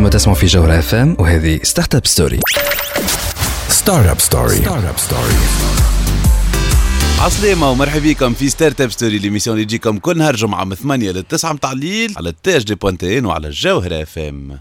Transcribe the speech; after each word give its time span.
أنتم 0.00 0.10
تسمعوا 0.10 0.38
في 0.38 0.46
جوهر 0.46 0.78
اف 0.78 0.94
ام 0.94 1.16
وهذه 1.18 1.60
ستارت 1.62 1.94
اب 1.94 2.06
ستوري 2.06 2.40
ستارت 3.68 4.06
اب 4.08 4.20
ستوري 4.20 4.56
ستارت 4.56 4.84
اب 4.84 4.98
ستوري 4.98 5.34
عسلامة 7.20 7.70
ومرحبا 7.70 7.98
بكم 8.12 8.34
في 8.34 8.48
ستارت 8.48 8.80
اب 8.80 8.90
ستوري 8.90 9.18
ليميسيون 9.18 9.56
اللي 9.56 9.66
تجيكم 9.66 9.98
كل 9.98 10.18
نهار 10.18 10.36
جمعة 10.36 10.64
من 10.64 10.74
8 10.74 11.10
ل 11.10 11.22
9 11.22 11.52
متاع 11.52 11.72
الليل 11.72 12.14
على 12.16 12.28
التاج 12.28 12.62
دي 12.62 12.74
بوانتين 12.74 13.26
وعلى 13.26 13.46
الجوهرة 13.48 14.02
اف 14.02 14.18
ام 14.18 14.58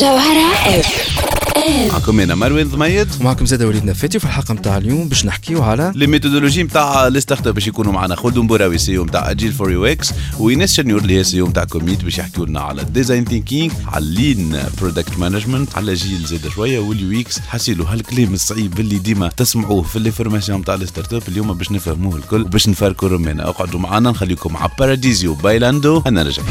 جوهرة 0.00 0.52
اف 0.66 1.31
معكم 1.70 2.20
أنا 2.20 2.34
مروان 2.34 2.68
ضميد 2.68 3.08
ومعكم 3.20 3.46
زاد 3.46 3.62
وليد 3.62 3.84
نفاتي 3.84 4.16
وفي 4.16 4.26
الحلقة 4.26 4.54
نتاع 4.54 4.76
اليوم 4.76 5.08
باش 5.08 5.26
نحكيو 5.26 5.62
على 5.62 5.92
لي 5.94 6.06
ميثودولوجي 6.06 6.62
نتاع 6.62 7.08
لي 7.08 7.20
ستارت 7.20 7.46
اب 7.46 7.54
باش 7.54 7.66
يكونوا 7.66 7.92
معنا. 7.92 8.14
خلدون 8.16 8.46
بوراوي 8.46 8.78
سي 8.78 8.98
أو 8.98 9.04
نتاع 9.04 9.30
اجيل 9.30 9.52
فور 9.52 9.70
يو 9.72 9.84
إكس 9.86 10.12
وايناس 10.38 10.72
شنيور 10.72 11.00
اللي 11.00 11.18
هي 11.18 11.24
سي 11.24 11.40
أو 11.40 11.48
نتاع 11.48 11.64
كوميت 11.64 12.04
باش 12.04 12.18
يحكيوا 12.18 12.46
لنا 12.46 12.60
على 12.60 12.82
الديزاين 12.82 13.24
ثينكينج 13.24 13.72
على 13.86 14.04
اللين 14.04 14.56
برودكت 14.80 15.18
مانجمنت 15.18 15.76
على 15.76 15.94
جيل 15.94 16.24
زاد 16.24 16.48
شوية 16.48 16.78
واليو 16.78 17.20
إكس 17.20 17.38
حسيلو 17.40 17.84
هالكلام 17.84 18.34
الصعيب 18.34 18.80
اللي 18.80 18.98
ديما 18.98 19.28
تسمعوه 19.28 19.82
في 19.82 19.98
لي 19.98 20.10
فورماسيون 20.10 20.60
نتاع 20.60 20.74
لي 20.74 20.86
ستارت 20.86 21.12
اب 21.12 21.22
اليوم 21.28 21.52
باش 21.52 21.72
نفهموه 21.72 22.16
الكل 22.16 22.44
باش 22.44 22.68
نفركوا 22.68 23.08
رمانا 23.08 23.48
اقعدوا 23.48 23.80
معنا 23.80 24.10
نخليكم 24.10 24.56
على 24.56 24.70
باراديزيو 24.78 25.34
بايلاندو 25.34 26.02
أنا 26.06 26.22
رجع 26.22 26.42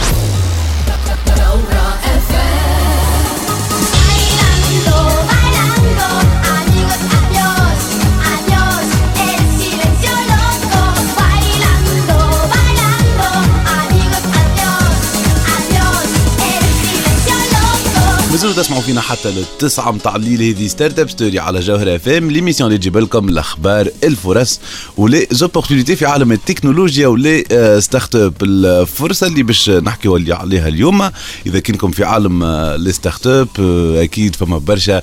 تسمعوا 18.61 18.81
فينا 18.81 19.01
حتى 19.01 19.31
للتسعة 19.31 19.91
متاع 19.91 20.15
الليل. 20.15 20.41
هذه 20.55 20.67
ستارت 20.67 20.99
اب 20.99 21.09
ستوري 21.09 21.39
على 21.39 21.59
جوهرة 21.59 21.95
اف 21.95 22.07
ام 22.09 22.31
ليميسيون 22.31 22.67
اللي 22.67 22.77
تجيب 22.77 22.97
لكم 22.97 23.29
الأخبار 23.29 23.89
الفرص 24.03 24.59
ولي 24.97 25.27
زوبورتينيتي 25.31 25.95
في 25.95 26.05
عالم 26.05 26.31
التكنولوجيا 26.31 27.07
ولي 27.07 27.43
ستارت 27.79 28.15
اب 28.15 28.33
الفرصة 28.41 29.27
اللي 29.27 29.43
باش 29.43 29.69
نحكيو 29.69 30.19
عليها 30.29 30.67
اليوم 30.67 31.09
إذا 31.45 31.59
كنكم 31.59 31.91
في 31.91 32.03
عالم 32.03 32.43
لي 32.77 32.91
ستارت 32.91 33.27
اب 33.27 33.47
أكيد 33.95 34.35
فما 34.35 34.57
برشا 34.57 35.01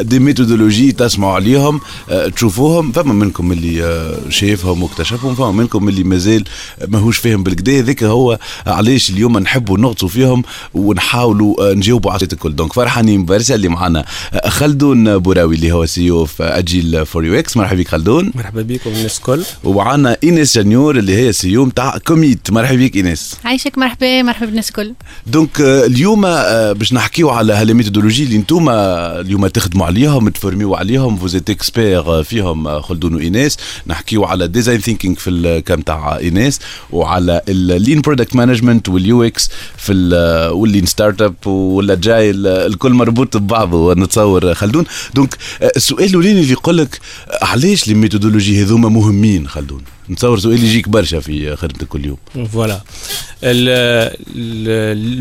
دي 0.00 0.18
ميثودولوجي 0.18 0.92
تسمعوا 0.92 1.34
عليهم 1.34 1.80
آه، 2.10 2.28
تشوفوهم. 2.28 2.92
فما 2.92 3.12
منكم 3.12 3.52
اللي 3.52 3.84
آه، 3.84 4.18
شايفهم 4.28 4.82
واكتشفهم 4.82 5.34
فما 5.34 5.52
منكم 5.52 5.88
اللي 5.88 6.04
مازال 6.04 6.44
ماهوش 6.88 7.18
فاهم 7.18 7.42
بالكدا 7.42 7.78
هذاك 7.78 8.04
هو 8.04 8.38
علاش 8.66 9.10
اليوم 9.10 9.38
نحبوا 9.38 9.78
نغطوا 9.78 10.08
فيهم 10.08 10.42
ونحاولوا 10.74 11.74
نجاوبوا 11.74 12.12
على 12.12 12.22
الكل. 12.22 12.56
دونك 12.56 12.72
فرحانين 13.00 13.24
برشا 13.24 13.54
اللي 13.54 13.68
معنا. 13.68 14.04
آه، 14.32 14.48
خلدون 14.48 15.18
بوراوي 15.18 15.54
اللي 15.56 15.72
هو 15.72 15.86
سي 15.86 16.10
أو 16.10 16.24
في 16.24 16.42
أجيل 16.42 17.06
فور 17.06 17.24
يو 17.24 17.38
إكس 17.38 17.56
مرحبا 17.56 17.78
بك 17.80 17.88
خلدون 17.88 18.32
مرحبا 18.34 18.62
بكم 18.62 18.90
الناس 18.90 19.18
الكل 19.18 19.42
ومعنا 19.64 20.16
إينيس 20.24 20.54
جانيور 20.58 20.98
اللي 20.98 21.16
هي 21.16 21.32
سي 21.32 21.56
أو 21.56 21.66
نتاع 21.66 21.98
كوميت. 21.98 22.50
مرحبا 22.50 22.76
بك 22.86 22.96
إينيس. 22.96 23.36
عايشك 23.44 23.78
مرحبا 23.78 24.22
مرحبا 24.22 24.46
بالناس 24.46 24.68
الكل 24.68 24.92
دونك 25.26 25.60
آه، 25.60 25.86
اليوم 25.86 26.24
آه، 26.26 26.72
باش 26.72 26.92
نحكيو 26.92 27.30
على 27.30 27.52
هالميثودولوجي 27.52 28.22
اللي 28.24 28.36
أنتم 28.36 28.68
اليوم 28.68 29.46
تخدموا 29.46 29.86
عليهم 29.86 30.28
تفورميو 30.28 30.74
عليهم 30.74 31.16
فوزيت 31.16 31.50
اكسبير 31.50 32.22
فيهم 32.22 32.80
خلدون 32.80 33.14
وايناس 33.14 33.56
نحكيو 33.86 34.24
على 34.24 34.48
ديزاين 34.48 34.80
ثينكينج 34.80 35.18
في 35.18 35.30
الكام 35.30 35.80
تاع 35.80 36.16
ايناس 36.18 36.58
وعلى 36.92 37.40
اللين 37.48 38.00
برودكت 38.00 38.36
مانجمنت 38.36 38.88
واليو 38.88 39.22
إكس 39.22 39.48
في 39.76 39.92
ال- 39.92 40.50
واللين 40.52 40.86
ستارت 40.86 41.22
اب 41.22 41.46
ولا 41.46 41.94
جاي 41.94 42.30
الكل 42.30 42.89
مربوط 42.94 43.36
ببعضه 43.36 43.94
نتصور 43.94 44.54
خلدون 44.54 44.84
دونك 45.14 45.36
آه، 45.62 45.72
السؤال 45.76 46.04
الأولاني 46.04 46.40
اللي 46.40 46.52
يقول 46.52 46.78
لك 46.78 47.00
آه، 47.28 47.44
علاش 47.44 47.88
لي 47.88 47.94
ميثودولوجي 47.94 48.62
هذوما 48.62 48.88
مهمين؟ 48.88 49.48
خلدون 49.48 49.82
نتصور 50.10 50.38
سؤال 50.38 50.64
يجيك 50.64 50.88
برشا 50.88 51.20
في 51.20 51.56
خدمتك 51.56 51.88
كل 51.88 52.04
يوم. 52.06 52.16
Le, 53.42 54.10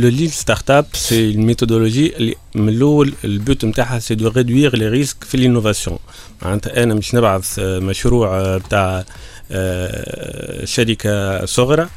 le 0.03 0.09
Lean 0.17 0.33
Startup, 0.43 0.87
c'est 0.93 1.31
une 1.31 1.45
méthodologie. 1.45 2.15
اللي 2.17 2.35
من 2.55 2.69
الأول 2.69 3.13
البوت 3.23 3.65
نتاعها 3.65 3.99
سي 3.99 4.15
دو 4.15 4.27
ريدوير 4.27 4.75
لي 4.75 4.87
ريسك 4.87 5.23
في 5.23 5.35
الانوفاسيون 5.35 5.99
معناتها 6.41 6.83
أنا 6.83 6.93
مش 6.93 7.15
نبعث 7.15 7.59
آه، 7.59 7.79
مشروع 7.79 8.57
بتاع 8.57 9.03
شركة 10.63 11.45
صغرى 11.45 11.87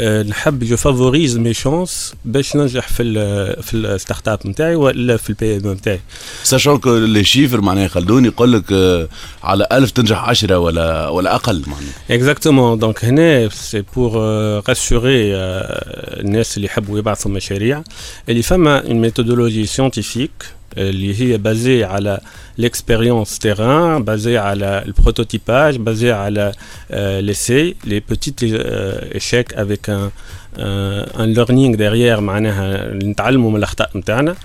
نحب 0.00 0.64
جو 0.64 0.76
فافوريز 0.76 1.36
مي 1.36 1.54
شانس 1.54 2.14
باش 2.24 2.56
ننجح 2.56 2.88
في 2.88 3.02
ال 3.02 3.62
في 3.62 3.74
الستارت 3.74 4.28
اب 4.28 4.38
نتاعي 4.46 4.74
ولا 4.74 5.16
في 5.16 5.30
البي 5.30 5.56
ام 5.56 5.72
نتاعي 5.72 6.00
ساشون 6.42 6.78
كو 6.78 6.96
لي 6.96 7.24
شيفر 7.24 7.60
معناها 7.60 7.88
خلدون 7.88 8.24
يقول 8.24 8.52
لك 8.52 8.64
آه، 8.72 9.08
على 9.42 9.66
1000 9.72 9.90
تنجح 9.90 10.24
10 10.24 10.58
ولا 10.58 11.08
ولا 11.08 11.34
أقل 11.34 11.64
معناها 11.66 12.08
Exactement. 12.18 12.80
Donc, 12.80 13.04
هنا 13.04 13.48
euh, 13.48 14.62
rassurer 14.68 15.32
euh, 15.34 16.20
الناس 16.20 16.56
اللي 16.56 16.66
يحبوا 16.66 16.98
يبعثوا 16.98 17.30
مشاريع 17.30 17.82
اللي 18.28 18.42
فما 18.42 18.82
une 18.82 19.00
méthodologie 19.10 19.66
scientifique 19.76 20.57
اللي 20.77 21.21
هي 21.21 21.37
basée 21.37 21.83
على 21.83 22.19
l'expérience 22.61 23.37
terrain, 23.39 23.99
basée 23.99 24.37
على 24.37 24.83
le 24.87 24.91
prototypage, 25.03 25.77
basée 25.77 26.11
على 26.11 26.51
euh, 26.91 27.21
l'essai, 27.21 27.75
les 27.85 28.01
petits 28.01 28.35
euh, 28.43 28.99
échecs 29.19 29.53
avec 29.55 29.89
un, 29.89 30.11
un, 30.57 31.05
un 31.21 31.27
learning 31.27 31.75
derrière 31.77 32.19
معناها 32.19 32.93
نتعلموا 32.93 33.51
من 33.51 33.57
الأخطاء 33.57 33.89
نتاعنا 33.95 34.35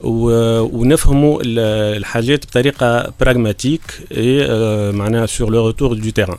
و- 0.00 0.60
ونفهموا 0.60 1.42
ال- 1.42 1.96
الحاجات 1.98 2.46
بطريقه 2.46 3.12
براغماتيك 3.20 3.80
اي 4.16 4.46
معناها 4.92 5.26
سور 5.26 5.50
لو 5.50 5.66
روتور 5.66 5.94
دو 5.94 6.10
تيران 6.10 6.38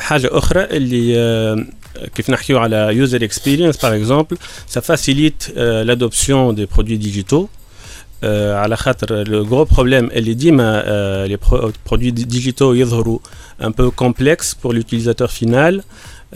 حاجه 0.00 0.28
اخرى 0.32 0.64
اللي 0.64 1.18
آه، 1.18 1.64
كيف 2.14 2.30
نحكيو 2.30 2.58
على 2.58 2.76
يوزر 2.92 3.24
اكسبيرينس 3.24 3.76
باغ 3.76 3.96
اكزومبل 3.96 4.36
سا 4.66 4.80
فاسيليت 4.80 5.44
لادوبسيون 5.58 6.54
دي 6.54 6.66
برودوي 6.66 6.96
ديجيتaux 6.96 7.57
آه، 8.24 8.54
على 8.54 8.76
خاطر 8.76 9.28
لو 9.28 9.42
غرو 9.42 9.64
بروبليم 9.64 10.06
اللي 10.06 10.34
ديما 10.34 10.82
آه، 10.84 11.26
لي 11.26 11.38
برودوي 11.86 12.10
ديجيتaux 12.10 12.62
يظهروا 12.62 13.18
un 13.62 13.70
peu 13.70 13.90
complexes 13.90 14.54
pour 14.62 14.72
l'utilisateur 14.72 15.30
final 15.30 15.82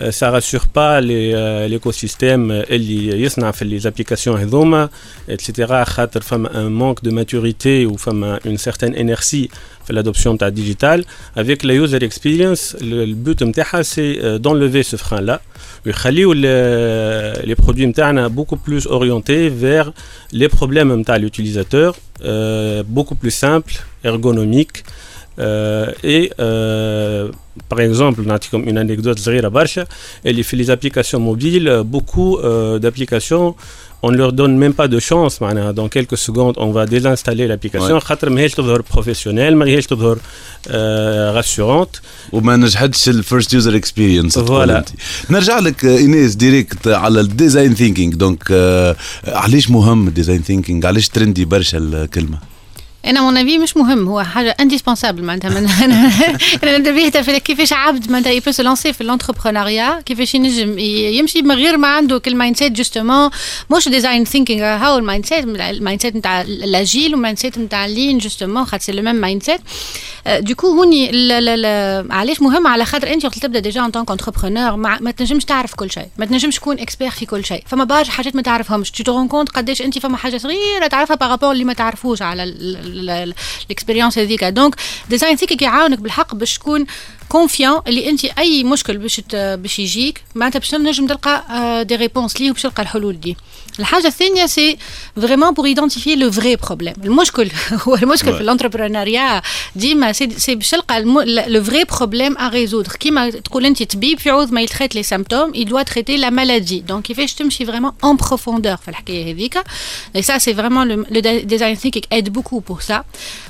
Euh, 0.01 0.13
ça 0.13 0.31
rassure 0.31 0.69
pas 0.69 1.01
les, 1.01 1.33
euh, 1.35 1.67
l'écosystème 1.67 2.51
اللي 2.51 3.23
يصنع 3.23 3.51
في 3.51 3.81
les 3.81 3.87
applications 3.87 4.29
هذوما 4.29 4.89
etc 5.29 5.73
خاطر 5.83 6.21
فما 6.21 6.49
un 6.49 6.71
manque 6.71 7.03
de 7.03 7.11
maturité 7.11 7.87
ou 7.87 7.97
فما 7.97 8.41
une 8.47 8.59
certaine 8.59 8.95
inertie 8.95 9.49
في 9.87 9.93
l'adoption 9.93 10.37
تاع 10.39 10.51
digital 10.51 11.05
avec 11.37 11.65
la 11.65 11.75
user 11.75 11.99
experience 12.05 12.77
le, 12.81 13.05
le 13.07 13.15
but 13.15 13.43
نتاعها 13.43 13.83
c'est 13.83 14.19
euh, 14.23 14.39
d'enlever 14.39 14.83
ce 14.85 14.97
frein 14.97 15.21
là 15.21 15.41
ويخليو 15.87 16.33
ال- 16.37 17.49
les 17.57 17.65
produits 17.65 17.81
نتاعنا 17.81 18.29
beaucoup 18.29 18.57
plus 18.71 18.87
orientés 18.87 19.49
vers 19.63 19.91
les 20.35 20.49
problèmes 20.49 20.93
نتاع 20.93 21.19
l'utilisateur 21.19 21.93
euh, 22.23 22.83
beaucoup 22.97 23.15
plus 23.25 23.31
simple 23.47 23.73
ergonomique 24.05 24.77
euh, 25.41 25.93
et 26.05 26.31
euh, 26.41 27.29
par 27.69 27.81
exemple, 27.81 28.21
نعطيكم 28.27 28.65
une 28.65 28.79
anecdote 28.79 29.19
صغيرة 29.19 29.49
برشا 29.49 29.87
اللي 30.27 30.43
في 30.43 30.65
les 30.65 30.69
applications 30.69 31.19
mobiles 31.19 31.69
euh, 31.69 31.83
beaucoup 31.85 32.39
euh, 32.39 32.79
d'applications 32.79 33.55
on 34.03 34.11
ne 34.13 34.17
leur 34.17 34.33
donne 34.33 34.57
même 34.59 34.73
pas 34.75 34.89
de 34.89 34.99
chance 35.01 35.43
معناها 35.43 35.73
dans 35.73 35.89
quelques 35.89 36.17
secondes 36.19 36.55
on 36.57 36.71
va 36.73 36.87
désinstaller 36.87 37.47
l'application 37.49 37.99
Ouais. 37.99 38.05
خاطر 38.05 38.31
ماهيش 38.31 38.53
تظهر 38.55 38.83
بروفيسيونيل 38.93 39.57
ماهيش 39.57 39.87
تظهر 39.87 40.17
euh, 40.17 41.41
rassurante 41.43 42.01
وما 42.33 42.57
نجحتش 42.57 43.09
الفيرست 43.09 43.55
يوزر 43.55 43.77
اكسبيرينس 43.77 44.39
Voilà. 44.39 44.83
نرجع 45.31 45.59
لك 45.59 45.85
آه، 45.85 45.97
ايناس 45.99 46.35
ديريكت 46.35 46.89
على 46.89 47.21
الديزاين 47.21 47.75
ثينكينج 47.75 48.15
دونك 48.15 48.43
آه، 48.51 48.97
علاش 49.27 49.71
مهم 49.71 50.09
الديزاين 50.09 50.43
ثينكينج 50.43 50.87
علاش 50.87 51.09
ترندي 51.09 51.45
برشا 51.45 51.79
الكلمه 51.79 52.39
أنا 53.06 53.22
مون 53.22 53.38
افي 53.38 53.58
مش 53.58 53.78
مهم 53.78 54.08
هو 54.08 54.24
حاجة 54.24 54.56
انديسبونسابل 54.60 55.24
معناتها. 55.24 55.50
أنا 56.64 56.78
نبهت 56.78 57.18
في 57.18 57.40
كيفاش 57.40 57.74
عبد 57.74 58.12
معناتها 58.12 58.32
يبو 58.32 58.52
سو 58.52 58.64
لانسي 58.64 58.94
في 58.94 59.02
الانتربرونيا 59.02 60.02
كيفاش 60.02 60.36
ينجم 60.36 60.80
يمشي 60.80 61.42
من 61.42 61.56
غير 61.56 61.78
ما 61.78 61.88
عنده 61.88 62.20
كل 62.20 62.36
مايند 62.36 62.58
سيت 62.58 62.72
جوستومون 62.72 63.30
مش 63.72 63.90
ديزاين 63.90 64.26
ثينكينغ 64.26 64.64
هاو 64.64 64.98
المايند 64.98 65.26
سيت 65.26 65.44
المايند 65.44 66.02
سيت 66.02 66.16
نتاع 66.16 66.42
الأجيل 66.42 67.14
والمايند 67.14 67.40
سيت 67.40 67.58
نتاع 67.58 67.86
اللين 67.86 68.18
جوستومون 68.18 68.66
خاطر 68.66 68.84
سي 68.84 68.92
لو 68.92 69.02
ميم 69.04 69.16
مايند 69.16 69.44
سيت 69.44 69.62
دوكو 70.28 70.68
هوني 70.68 71.12
لا 71.12 71.42
لا 71.42 71.58
لا 71.58 72.06
علاش 72.16 72.42
مهم؟ 72.42 72.68
على 72.68 72.86
خاطر 72.86 73.14
أنت 73.14 73.26
وقت 73.26 73.40
تبدأ 73.40 73.60
ديجا 73.60 73.86
ان 73.86 73.92
تونك 73.92 74.12
انتربرونور 74.12 74.76
ما 74.76 75.12
تنجمش 75.12 75.46
تعرف 75.46 75.76
كل 75.76 75.92
شيء. 75.92 76.08
ما 76.18 76.26
تنجمش 76.26 76.56
تكون 76.56 76.80
اكسبير 76.80 77.10
في 77.10 77.26
كل 77.26 77.46
شيء. 77.46 77.64
فما 77.68 77.84
برشا 77.84 78.12
حاجات 78.12 78.36
ما 78.36 78.42
تعرفهمش. 78.42 78.92
تو 78.92 79.04
ترون 79.04 79.28
كونت 79.28 79.50
قداش 79.50 79.82
أنت 79.82 80.00
فما 80.00 80.18
حاجة 80.18 80.38
صغيرة 80.38 80.88
تعرفها 80.88 81.16
بارابور 81.16 81.52
اللي 81.52 81.64
ما 81.64 81.74
تعرفوش 81.74 82.22
على 82.22 82.44
الاكسبيريونس 82.94 84.18
هذيك 84.18 84.44
دونك 84.44 84.76
ديزاين 85.10 85.36
ثينكينغ 85.36 85.64
يعاونك 85.64 86.00
بالحق 86.00 86.36
باش 86.36 86.58
تكون 86.58 86.86
كونفيون 87.30 87.82
اللي 87.88 88.10
أنت 88.10 88.26
أي 88.26 88.64
مشكل 88.64 88.98
باش 88.98 89.22
باش 89.34 89.80
يجيك 89.80 90.22
معناتها 90.36 90.60
باش 90.60 90.70
تنجم 90.70 91.08
تلقى 91.08 91.86
دي 91.86 91.96
ريبونس 91.96 92.42
ليه 92.42 92.50
وباش 92.50 92.62
تلقى 92.62 92.84
الحلول 92.84 93.20
دي. 93.20 93.38
الحاجة 93.80 94.08
الثانية 94.08 94.46
سي 94.46 94.78
فريمون 95.16 95.52
بور 95.52 95.66
ايدونتيفي 95.66 96.16
لو 96.16 96.32
فري 96.32 96.56
بروبليم 96.56 96.94
المشكل 97.04 97.52
هو 97.88 97.96
المشكل. 97.96 98.34
في 98.34 98.42
الانتربرونيا 98.42 99.42
ديما 99.76 100.12
سي 100.12 100.30
سي 100.38 100.56
باش 100.56 100.70
تلقى 100.70 101.02
لو 101.48 101.64
فري 101.64 101.84
بروبليم 101.84 102.38
ا 102.38 102.50
ريزودر 102.50 102.92
كيما 102.92 103.30
تقول 103.30 103.66
أنت 103.66 103.84
طبيب 103.84 104.20
في 104.20 104.30
عوض 104.30 104.52
ما 104.52 104.62
يتريت 104.62 104.96
لي 104.96 105.04
سيمبتوم 105.04 105.54
il 105.54 105.68
doit 105.68 105.84
traiter 105.94 106.18
la 106.18 106.32
maladie. 106.32 106.74
دونك 106.88 107.04
كيفاش 107.04 107.34
تمشي 107.34 107.66
فريمون 107.66 107.92
ان 108.04 108.16
بروفوندور 108.16 108.76
في 108.78 108.88
الحكاية 108.88 109.34
هذيك. 109.34 109.58
Ça 110.18 110.40
c'est 110.40 110.54
vraiment 110.54 110.84
le, 110.86 110.96
le 111.16 111.46
design 111.54 111.76
thinking 111.78 112.06
aide 112.12 112.30
beaucoup 112.30 112.62
pour 112.62 112.82
ça. 112.82 113.04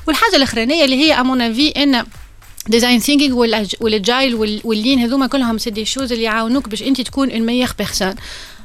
والحاجة 0.08 0.36
الأخرانية 0.36 0.86
اللي 0.86 0.96
هي 0.96 1.16
à 1.18 1.24
mon 1.24 1.40
avis 1.40 1.78
إن 1.78 2.06
ديزاين 2.68 3.00
ثينكينغ 3.00 3.38
والاجايل 3.82 4.36
واللين 4.64 5.00
هذوما 5.00 5.28
كلهم 5.28 5.58
سي 5.58 5.70
دي 5.70 5.86
شوز 5.86 6.12
اللي 6.12 6.24
يعاونوك 6.24 6.70
باش 6.70 6.84
أنت 6.84 7.02
تكون 7.02 7.32
اون 7.32 7.42
ميير 7.42 7.70
بيرسون 7.78 8.16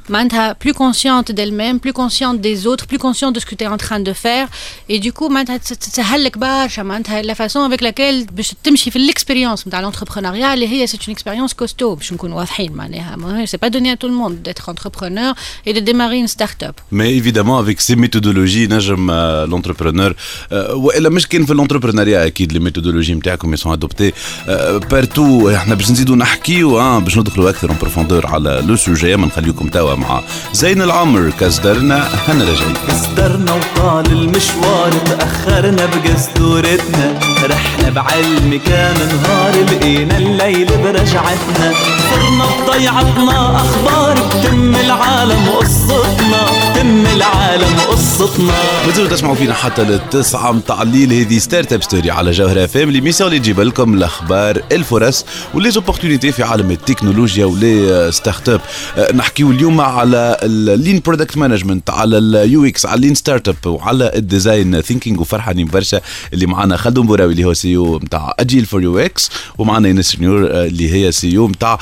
معناتها 0.08 0.56
plus 0.66 0.72
consciente 0.72 1.32
d'elle-même, 1.32 1.76
plus 1.86 1.92
consciente 2.02 2.38
des 2.48 2.66
autres, 2.66 2.86
plus 2.86 2.98
consciente 2.98 3.32
de 3.36 3.40
ce 3.40 3.46
que 3.46 3.54
tu 3.54 3.64
es 3.64 3.66
en 3.66 3.78
train 3.86 4.00
de 4.00 4.12
faire. 4.12 4.48
Et 4.90 4.98
du 4.98 5.12
coup, 5.12 5.28
معناتها 5.30 5.56
تس- 5.56 5.78
تسهل 5.78 6.24
لك 6.24 6.38
برشا 6.38 6.82
معناتها 6.82 7.22
la 7.22 7.34
façon 7.34 7.70
avec 7.70 7.80
laquelle 7.80 8.32
باش 8.32 8.54
تمشي 8.64 8.90
في 8.90 8.96
الاكسبيريونس 8.96 9.68
نتاع 9.68 9.90
l'entrepreneuriat 9.90 10.52
اللي 10.54 10.68
هي 10.68 10.86
c'est 10.86 10.90
une 11.08 11.14
expérience 11.14 11.52
costaud 11.64 11.84
باش 11.84 12.12
نكون 12.12 12.32
واضحين 12.32 12.72
معناها 12.72 13.16
ما- 13.16 13.46
c'est 13.46 13.58
pas 13.66 13.70
donné 13.70 13.90
à 13.92 13.96
tout 13.96 14.08
le 14.08 14.14
monde 14.14 14.34
d'être 14.48 14.68
entrepreneur 14.68 15.34
et 15.68 15.72
de 15.72 15.80
démarrer 15.80 16.16
une 16.24 16.28
start-up. 16.28 16.74
Mais 16.92 17.10
évidemment, 17.20 17.58
avec 17.64 17.80
ces 17.80 17.96
méthodologies, 17.96 18.68
نجم 18.72 19.10
آه، 19.10 19.46
l'entrepreneur 19.46 20.14
آه، 20.52 20.74
والا 20.74 21.08
مش 21.08 21.26
كان 21.26 21.44
في 21.46 21.52
الانتربرونيا 21.52 22.26
اكيد 22.26 22.52
لي 22.52 22.58
ميثودولوجي 22.58 23.14
نتاعكم 23.14 23.54
يسون 23.54 23.72
ادوبتي 23.72 24.12
بارتو 24.90 25.50
احنا 25.54 25.74
باش 25.74 25.90
نزيدوا 25.90 26.16
نحكيو 26.16 26.78
اه 26.80 26.98
باش 26.98 27.18
ندخلوا 27.18 27.50
اكثر 27.50 27.68
اون 27.68 27.78
بروفوندور 27.80 28.26
على 28.26 28.62
لو 28.66 28.76
سوجي 28.76 29.16
ما 29.16 29.26
نخليكم 29.26 29.68
توا 29.68 29.94
مع 29.99 30.21
زين 30.53 30.81
العمر 30.81 31.29
كصدرنا 31.39 32.07
هنا 32.27 32.45
قصدرنا 32.87 33.53
وطال 33.53 34.11
المشوار 34.11 34.91
تأخرنا 35.05 35.85
بقصدورتنا. 35.85 37.19
رحنا 37.43 37.89
بعلم 37.89 38.59
كان 38.67 38.97
نهار 39.23 39.53
لقينا 39.71 40.17
الليل 40.17 40.67
برجعتنا. 40.83 41.73
صرنا 42.09 42.45
بضيعتنا 42.59 43.55
أخبار 43.55 44.13
بتم 44.13 44.75
العالم 44.75 45.49
قصتنا 45.59 46.41
بتم 46.79 47.05
العالم 47.15 47.79
قصتنا. 47.79 48.53
مازالوا 48.87 49.09
تسمعوا 49.09 49.35
فينا 49.35 49.53
حتى 49.53 49.83
للتسعة 49.83 50.51
متاع 50.51 50.81
الليل 50.81 51.13
هذه 51.13 51.37
ستارت 51.37 51.73
اب 51.73 51.83
ستوري 51.83 52.11
على 52.11 52.31
جوهر 52.31 52.63
اف 52.63 52.77
ام 52.77 52.91
ليميسيون 52.91 53.29
اللي 53.29 53.39
تجيب 53.39 53.59
لكم 53.59 53.93
الاخبار 53.93 54.61
الفرص 54.71 55.25
ولي 55.53 55.71
زوبورتونيتي 55.71 56.31
في 56.31 56.43
عالم 56.43 56.71
التكنولوجيا 56.71 57.45
ولي 57.45 58.11
ستارت 58.11 58.49
اب 58.49 58.61
نحكيو 59.15 59.51
اليوم 59.51 59.81
على 59.81 60.37
اللين 60.43 61.01
برودكت 61.05 61.37
مانجمنت 61.37 61.89
على 61.89 62.17
اليو 62.17 62.65
إكس 62.65 62.85
على 62.85 62.95
اللين 62.95 63.15
ستارت 63.15 63.47
اب 63.47 63.55
وعلى 63.65 64.11
الديزاين 64.15 64.81
ثينكينج 64.81 65.19
وفرحانين 65.19 65.67
برشا 65.67 66.01
اللي 66.33 66.45
معنا 66.45 66.77
خالد 66.77 66.99
بوراوي 66.99 67.31
اللي 67.31 67.43
هو 67.43 67.53
سي 67.53 67.77
أو 67.77 67.97
نتاع 67.97 68.33
اجيل 68.39 68.65
فور 68.65 68.83
يو 68.83 68.99
إكس 68.99 69.29
ومعنا 69.57 69.87
اينس 69.87 70.19
نيور 70.19 70.47
أه، 70.51 70.65
اللي 70.65 70.93
هي 70.93 71.11
سي 71.11 71.37
أو 71.37 71.47
نتاع 71.47 71.79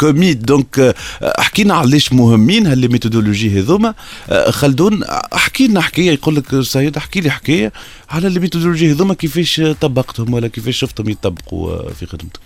كوميت 0.00 0.36
دونك 0.36 0.94
حكينا 1.38 1.74
علاش 1.74 2.12
مهمين 2.12 2.66
هاللي 2.66 2.88
ميثودولوجي 2.88 3.60
هذوما. 3.60 3.94
آه، 4.32 4.50
خلدون 4.50 5.02
احكي 5.04 5.66
لنا 5.68 5.80
حكاية 5.80 6.10
يقول 6.10 6.36
لك 6.36 6.60
سيد 6.60 6.96
احكي 6.96 7.20
لي 7.20 7.30
حكاية 7.30 7.72
على 8.10 8.26
الميثودولوجي 8.26 8.92
هذوما 8.92 9.14
كيفاش 9.14 9.60
طبقتهم 9.80 10.34
ولا 10.34 10.48
كيفاش 10.48 10.78
شفتهم 10.78 11.08
يطبقوا 11.08 11.72
آه، 11.72 11.90
في 12.00 12.06
خدمتك؟ 12.06 12.40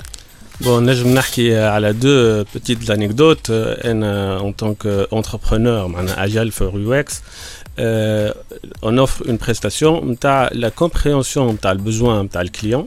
بون 0.61 0.91
نجم 0.91 1.15
نحكي 1.15 1.57
على 1.59 1.93
دو 1.93 2.45
بتيت 2.55 2.91
انيكدوت 2.91 3.51
أنا 3.51 4.41
ان 4.41 4.57
تانك 4.57 4.87
انتربرونور 4.87 5.89
معنا 5.89 6.25
أجل 6.25 6.51
في 6.51 6.65
رويكس 6.65 7.23
اون 8.85 8.99
اوفر 8.99 9.29
اون 9.29 9.37
بريستاسيون 9.37 10.11
نتاع 10.11 10.51
لا 10.53 10.69
كومبريونسيون 10.69 11.55
نتاع 11.55 11.73
البوزوان 11.73 12.25
نتاع 12.25 12.41
الكليون 12.41 12.87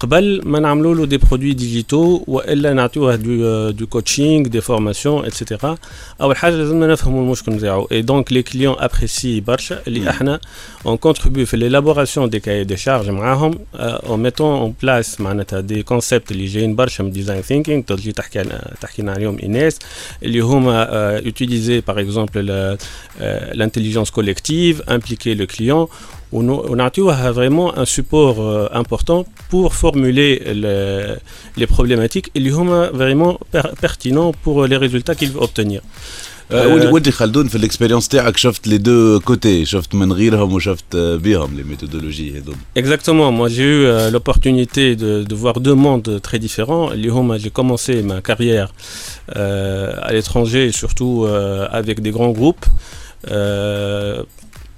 قبل 0.00 0.40
ما 0.44 0.58
نعملوا 0.60 0.94
له 0.94 1.06
دي 1.06 1.16
برودوي 1.18 1.52
ديجيتو 1.52 2.24
والا 2.26 2.72
نعطيوه 2.72 3.16
دو 3.16 3.70
دو 3.70 3.86
كوتشينغ 3.86 4.46
دي 4.48 4.60
فورماسيون 4.60 5.24
اتسيتيرا 5.24 5.78
اول 6.20 6.36
حاجه 6.36 6.54
لازمنا 6.54 6.86
نفهموا 6.86 7.22
المشكل 7.22 7.52
نتاعو 7.52 7.88
اي 7.92 8.02
دونك 8.02 8.32
لي 8.32 8.42
كليون 8.42 8.74
ابريسي 8.78 9.40
برشا 9.40 9.78
اللي 9.86 10.10
احنا 10.10 10.40
اون 10.86 10.96
كونتريبيو 10.96 11.46
في 11.46 11.56
ليلابوراسيون 11.56 12.30
دي 12.30 12.40
كاي 12.40 12.64
دي 12.64 12.76
شارج 12.76 13.10
معاهم 13.10 13.58
اون 13.74 14.22
ميتون 14.22 14.58
اون 14.58 14.74
بلاس 14.82 15.20
معناتها 15.20 15.60
دي 15.60 15.82
كونسيبت 15.82 16.30
اللي 16.30 16.46
جايين 16.46 16.76
برشا 16.76 17.02
من 17.02 17.10
ديزاين 17.10 17.42
ثينكينغ 17.42 17.82
تجي 17.82 18.12
تحكي 18.12 18.44
تحكي 18.80 19.02
لنا 19.02 19.12
عليهم 19.12 19.38
ايناس 19.38 19.78
اللي 20.22 20.40
هما 20.40 21.20
يوتيليزي 21.24 21.80
باغ 21.80 22.00
اكزومبل 22.00 22.76
l'intelligence 23.60 24.10
collective, 24.10 24.82
impliquer 24.88 25.34
le 25.34 25.46
client. 25.46 25.88
On, 26.32 26.48
on 26.48 26.78
a 26.78 26.88
vraiment 27.40 27.68
un 27.82 27.86
support 27.96 28.36
euh, 28.40 28.68
important 28.82 29.20
pour 29.50 29.68
formuler 29.84 30.30
le- 30.62 31.16
les 31.60 31.66
problématiques 31.74 32.28
et 32.36 32.40
les 32.44 32.52
sont 32.58 32.70
vraiment 33.00 33.32
per- 33.52 33.72
pertinents 33.84 34.32
pour 34.44 34.56
les 34.70 34.78
résultats 34.84 35.14
qu'il 35.18 35.30
veut 35.34 35.42
obtenir. 35.48 35.80
أه، 36.52 36.74
ودي 36.74 36.86
ودي 36.86 37.10
خلدون 37.12 37.48
في 37.48 37.54
الاكسبيريونس 37.54 38.08
تاعك 38.08 38.36
شفت 38.36 38.66
لي 38.68 38.78
دو 38.78 39.20
كوتي 39.20 39.64
شفت 39.64 39.94
من 39.94 40.12
غيرهم 40.12 40.52
وشفت 40.54 40.84
أه، 40.94 41.16
بيهم 41.16 41.56
لي 41.56 41.62
ميثودولوجي 41.62 42.38
هذوما 42.38 42.58
Exactement, 42.78 43.30
moi 43.32 43.48
j'ai 43.48 43.62
eu 43.62 43.84
euh, 43.86 44.10
l'opportunité 44.10 44.96
de, 44.96 45.22
de 45.30 45.34
voir 45.34 45.60
deux 45.60 45.74
mondes 45.86 46.20
très 46.22 46.38
différents. 46.38 46.90
Lyon, 46.90 47.38
j'ai 47.42 47.50
commencé 47.50 48.02
ma 48.02 48.20
carrière 48.20 48.68
euh, 49.36 50.08
à 50.08 50.12
l'étranger, 50.12 50.64
surtout 50.82 51.16
euh, 51.24 51.68
avec 51.80 51.96
des 52.06 52.10
grands 52.16 52.34
groupes. 52.40 52.66
Euh, 53.30 54.22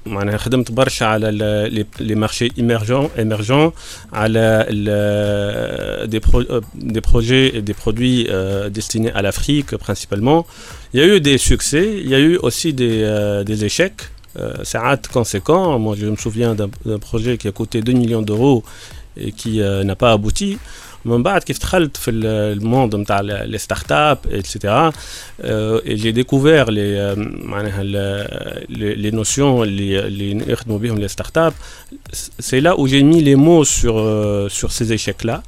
معناها 0.06 0.36
خدمت 0.36 0.72
برشا 0.72 1.06
على 1.06 1.86
لي 2.00 2.14
مارشي 2.14 2.48
ايمرجون 2.58 3.08
ايمرجون 3.18 3.72
على 4.12 4.66
دي 6.04 6.20
des 6.94 7.00
projets 7.00 7.56
et 7.56 7.62
des 7.62 7.74
produits 7.74 8.26
euh, 8.28 8.68
destinés 8.68 9.12
à 9.12 9.22
l'Afrique 9.22 9.76
principalement. 9.76 10.46
Il 10.92 11.00
y 11.00 11.02
a 11.02 11.06
eu 11.06 11.20
des 11.20 11.38
succès, 11.38 11.86
il 12.04 12.08
y 12.08 12.14
a 12.14 12.18
eu 12.18 12.36
aussi 12.36 12.72
des, 12.72 13.02
euh, 13.02 13.44
des 13.44 13.64
échecs. 13.64 14.02
Euh, 14.36 14.62
ساعات 14.62 15.06
conséquents. 15.06 15.78
Moi, 15.78 15.94
je 15.98 16.06
me 16.06 16.16
souviens 16.16 16.54
d'un 16.54 16.70
d'un 16.86 16.98
projet 16.98 17.36
qui 17.36 17.48
a 17.48 17.52
coûté 17.52 17.82
2 17.82 17.92
millions 17.92 18.22
d'euros 18.22 18.64
et 19.16 19.30
qui 19.32 19.60
euh, 19.60 19.84
n'a 19.84 19.94
pas 19.94 20.12
abouti. 20.12 20.58
من 21.06 21.22
بعد 21.22 21.42
كيف 21.42 21.58
دخلت 21.60 21.96
في 21.96 22.10
ال- 22.10 22.26
الموند 22.58 22.96
نتاع 22.96 23.20
لي 23.20 23.58
ستارت 23.58 23.92
اب 23.92 24.18
اتسيتيرا 24.30 24.90
et 25.84 25.96
j'ai 25.96 26.12
découvert 26.12 26.66
les 26.70 26.92
euh, 26.96 27.18
معناها 27.44 27.80
ال- 27.82 28.66
les 28.68 28.96
les 29.12 29.14
notions 29.24 29.38
اللي 29.38 29.98
اللي 29.98 30.52
يخدموا 30.52 30.78
بهم 30.78 31.06
les 31.06 31.10
start 31.10 31.36
up 31.38 31.52
c'est 32.42 32.60
là 32.60 32.72
où 32.78 32.86
j'ai 32.86 33.02
mis 33.02 33.20
les 33.22 33.36
mots 33.36 33.64
sur 33.64 33.94
euh, 33.98 34.48
sur 34.58 34.70
ces 34.72 34.92
échecs 34.92 35.24
là 35.24 35.42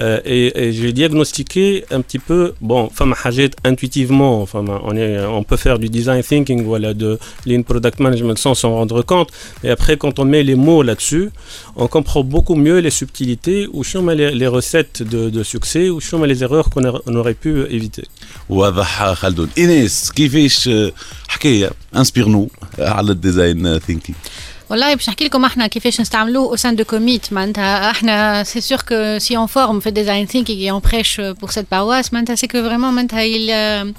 Euh, 0.00 0.20
et, 0.24 0.46
et 0.62 0.72
j'ai 0.72 0.92
diagnostiqué 0.92 1.84
un 1.90 2.00
petit 2.06 2.20
peu, 2.28 2.42
bon, 2.60 2.88
femme 2.98 3.14
حاجات 3.22 3.52
intuitivement, 3.64 4.40
enfin, 4.44 4.64
on, 4.88 4.94
est, 4.96 5.18
on 5.38 5.42
peut 5.42 5.56
faire 5.56 5.78
du 5.80 5.88
design 5.88 6.22
thinking, 6.22 6.62
voilà, 6.72 6.94
de 6.94 7.18
lean 7.46 7.62
product 7.70 7.98
management 7.98 8.38
sans 8.38 8.54
s'en 8.54 8.70
rendre 8.80 9.02
compte, 9.02 9.30
mais 9.62 9.70
après 9.76 9.96
quand 9.96 10.14
on 10.20 10.24
met 10.24 10.44
les 10.50 10.54
mots 10.54 10.82
là-dessus, 10.84 11.30
on 11.82 11.88
comprend 11.88 12.22
beaucoup 12.22 12.54
mieux 12.66 12.78
les 12.86 12.90
subtilités 13.00 13.60
ou 13.74 13.82
sont 13.82 14.06
les, 14.20 14.30
les 14.42 14.46
recettes 14.58 15.02
de, 15.02 15.30
de 15.36 15.42
succès 15.42 15.84
ou 15.94 16.00
sont 16.00 16.22
les 16.32 16.38
erreurs 16.46 16.70
qu'on 16.70 16.84
a- 16.90 17.00
on 17.08 17.14
aurait 17.20 17.34
pu 17.44 17.50
éviter. 17.78 18.04
واضح 18.48 19.12
خلدون 19.12 19.48
ايناس 19.58 20.12
كيفاش 20.12 20.68
أه، 20.68 20.92
حكايه 21.28 21.70
انسبيرنو 21.96 22.48
على 22.78 23.12
الديزاين 23.12 23.78
ثينكينج 23.78 24.16
والله 24.72 24.94
باش 24.94 25.08
نحكي 25.08 25.24
لكم 25.24 25.44
احنا 25.44 25.66
كيفاش 25.66 26.00
نستعملوه 26.00 26.50
او 26.50 26.56
سان 26.56 26.76
دو 26.76 26.84
كوميت 26.84 27.32
معناتها 27.32 27.90
احنا 27.90 28.44
سي 28.44 28.60
سور 28.60 28.78
كو 28.88 29.18
سي 29.18 29.36
اون 29.36 29.46
فورم 29.46 29.80
في 29.80 29.90
ديزاين 29.90 30.26
ثينكينغ 30.26 30.58
اي 30.60 30.70
اون 30.70 30.80
بريش 30.92 31.20
بور 31.20 31.50
سيت 31.50 31.66
باواس 31.70 32.12
معناتها 32.12 32.34
سي 32.34 32.46
كو 32.46 32.62
فريمون 32.62 32.92
معناتها 32.94 33.22
il- 33.24 33.92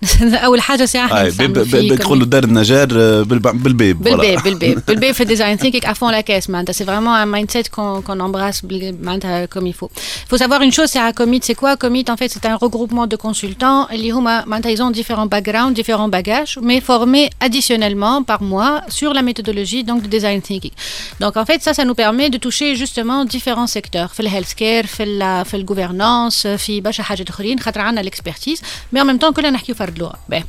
اول 0.33 0.61
حاجه 0.61 0.85
سي 0.85 0.99
احنا 0.99 1.23
نستعملوا 1.27 1.63
فيه 1.65 1.91
بدخلوا 1.95 2.25
دار 2.25 2.43
النجار 2.43 2.87
أه، 2.91 3.21
بالب- 3.23 3.63
بالباب 3.63 4.03
بالباب 4.03 4.43
بالباب 4.43 4.83
بالباب 4.87 5.11
في 5.13 5.21
الديزاين 5.23 5.57
ثينكينغ 5.57 5.83
à 5.93 5.95
fond 5.95 6.11
la 6.11 6.23
caisse 6.23 6.49
معناتها 6.49 6.73
c'est 6.73 6.85
vraiment 6.85 7.15
un 7.15 7.25
mindset 7.35 7.69
qu'on 7.71 8.01
qu'on 8.01 8.19
embrasse 8.19 8.65
بال- 8.65 8.97
معناتها 9.05 9.45
comme 9.45 9.67
il 9.67 9.73
faut. 9.73 9.89
Il 9.95 10.29
faut 10.29 10.37
savoir 10.43 10.61
une 10.61 10.71
chose 10.71 10.89
c'est 10.93 10.99
à 11.09 11.13
Commit 11.13 11.41
c'est 11.43 11.55
quoi 11.61 11.75
Commit 11.77 12.05
en 12.09 12.17
fait 12.17 12.29
c'est 12.33 12.45
un 12.45 12.55
regroupement 12.55 13.07
de 13.07 13.17
consultants 13.27 13.91
اللي 13.91 14.11
هما 14.11 14.45
معناتها 14.45 14.75
ils 14.75 14.79
ont 14.79 14.95
différents 14.97 15.29
backgrounds 15.29 15.73
différents 15.81 16.09
bagages 16.19 16.57
mais 16.61 16.81
formés 16.91 17.29
additionnellement 17.45 18.23
par 18.31 18.41
mois 18.53 18.73
sur 18.99 19.13
la 19.13 19.21
méthodologie 19.29 19.83
donc 19.83 20.01
de 20.13 20.16
donc 21.20 21.36
en 21.36 21.44
fait, 21.44 21.62
ça, 21.62 21.74
ça 21.74 21.84
nous 21.84 21.94
permet 21.94 22.30
de 22.30 22.38
toucher 22.38 22.76
justement 22.76 23.24
différents 23.24 23.66
secteurs. 23.66 24.12
Fait 24.14 24.22
le 24.22 24.28
healthcare, 24.28 24.84
fait 24.84 25.06
la, 25.06 25.44
fait 25.44 25.58
le 25.58 25.64
gouvernance, 25.64 26.44
euh, 26.44 26.58
fait 26.58 26.80
bacha 26.80 27.02
hajat 27.08 27.24
khorin, 27.24 27.92
l'expertise, 28.02 28.60
mais 28.92 29.00
en 29.00 29.04
même 29.04 29.18
temps 29.18 29.32
que 29.32 29.40
la 29.40 29.50
nahki 29.50 29.74
fardloa. 29.74 30.18
Ben, 30.28 30.42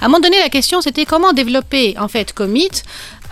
à 0.00 0.04
un 0.04 0.08
moment 0.08 0.20
donné, 0.20 0.38
la 0.40 0.48
question 0.48 0.80
c'était 0.80 1.04
comment 1.04 1.32
développer 1.32 1.96
en 1.98 2.08
fait 2.08 2.32
Commit 2.32 2.70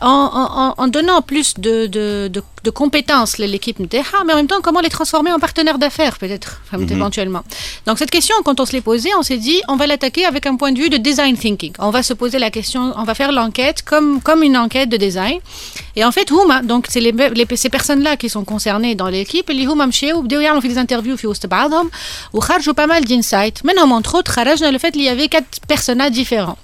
en, 0.00 0.88
donnant 0.88 1.22
plus 1.22 1.54
de, 1.58 1.86
de, 1.86 2.28
de, 2.28 2.42
de 2.64 2.70
compétences 2.70 3.38
l'équipe 3.38 3.78
ah, 3.80 4.22
mais 4.26 4.32
en 4.32 4.36
même 4.36 4.46
temps, 4.46 4.60
comment 4.62 4.80
les 4.80 4.88
transformer 4.88 5.32
en 5.32 5.38
partenaires 5.38 5.78
d'affaires, 5.78 6.18
peut-être, 6.18 6.60
mhm. 6.72 6.90
éventuellement. 6.90 7.42
Donc, 7.86 7.98
cette 7.98 8.10
question, 8.10 8.34
quand 8.44 8.60
on 8.60 8.66
se 8.66 8.72
l'est 8.72 8.80
posée, 8.80 9.10
on 9.18 9.22
s'est 9.22 9.36
dit, 9.36 9.60
on 9.68 9.76
va 9.76 9.86
l'attaquer 9.86 10.24
avec 10.24 10.46
un 10.46 10.56
point 10.56 10.72
de 10.72 10.78
vue 10.78 10.90
de 10.90 10.96
design 10.96 11.36
thinking. 11.36 11.72
On 11.78 11.90
va 11.90 12.02
se 12.02 12.12
poser 12.12 12.38
la 12.38 12.50
question, 12.50 12.92
on 12.96 13.04
va 13.04 13.14
faire 13.14 13.32
l'enquête 13.32 13.82
comme, 13.82 14.20
une 14.42 14.56
enquête 14.56 14.88
de 14.88 14.96
design. 14.96 15.38
Et 15.96 16.04
en 16.04 16.12
fait, 16.12 16.30
Houma, 16.30 16.62
donc, 16.62 16.86
c'est 16.88 17.00
les, 17.00 17.12
ces 17.56 17.68
personnes-là 17.68 18.16
qui 18.16 18.28
sont 18.28 18.44
concernées 18.44 18.94
dans 18.94 19.08
l'équipe, 19.08 19.48
les 19.48 19.66
Houma 19.66 19.86
Msheo, 19.86 20.22
on 20.22 20.60
fait 20.60 20.68
des 20.68 20.78
interviews, 20.78 21.16
on 21.22 21.34
fait 21.34 21.38
pas 22.74 22.86
mal 22.86 23.04
d'insights. 23.04 23.62
non, 23.64 23.90
entre 23.92 24.18
autres, 24.18 24.38
le 24.70 24.78
fait 24.78 24.92
qu'il 24.92 25.02
y 25.02 25.08
avait 25.08 25.28
quatre 25.28 25.60
personnages 25.66 26.12
différents. 26.12 26.58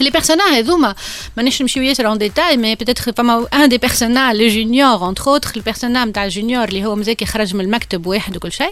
Les 0.00 0.10
personnages 0.10 0.52
هذوما 0.52 0.94
مانيش 1.36 1.62
نمشيو 1.62 1.82
ياسر 1.82 2.14
en 2.14 2.18
détail 2.18 2.56
mais 2.56 2.76
peut-être 2.84 3.10
فما 3.16 3.46
un 3.52 3.68
des 3.68 3.78
personnages 3.78 4.36
le 4.36 4.48
junior 4.48 5.02
entre 5.02 5.28
autres 5.28 5.52
le 5.58 5.62
personnage 5.72 6.06
نتاع 6.08 6.24
الجونيور 6.24 6.68
اللي 6.68 6.84
هو 6.84 6.96
مزاكي 6.96 7.26
خرج 7.26 7.54
من 7.54 7.60
المكتب 7.60 8.06
واحد 8.06 8.36
وكل 8.36 8.52
شيء 8.52 8.70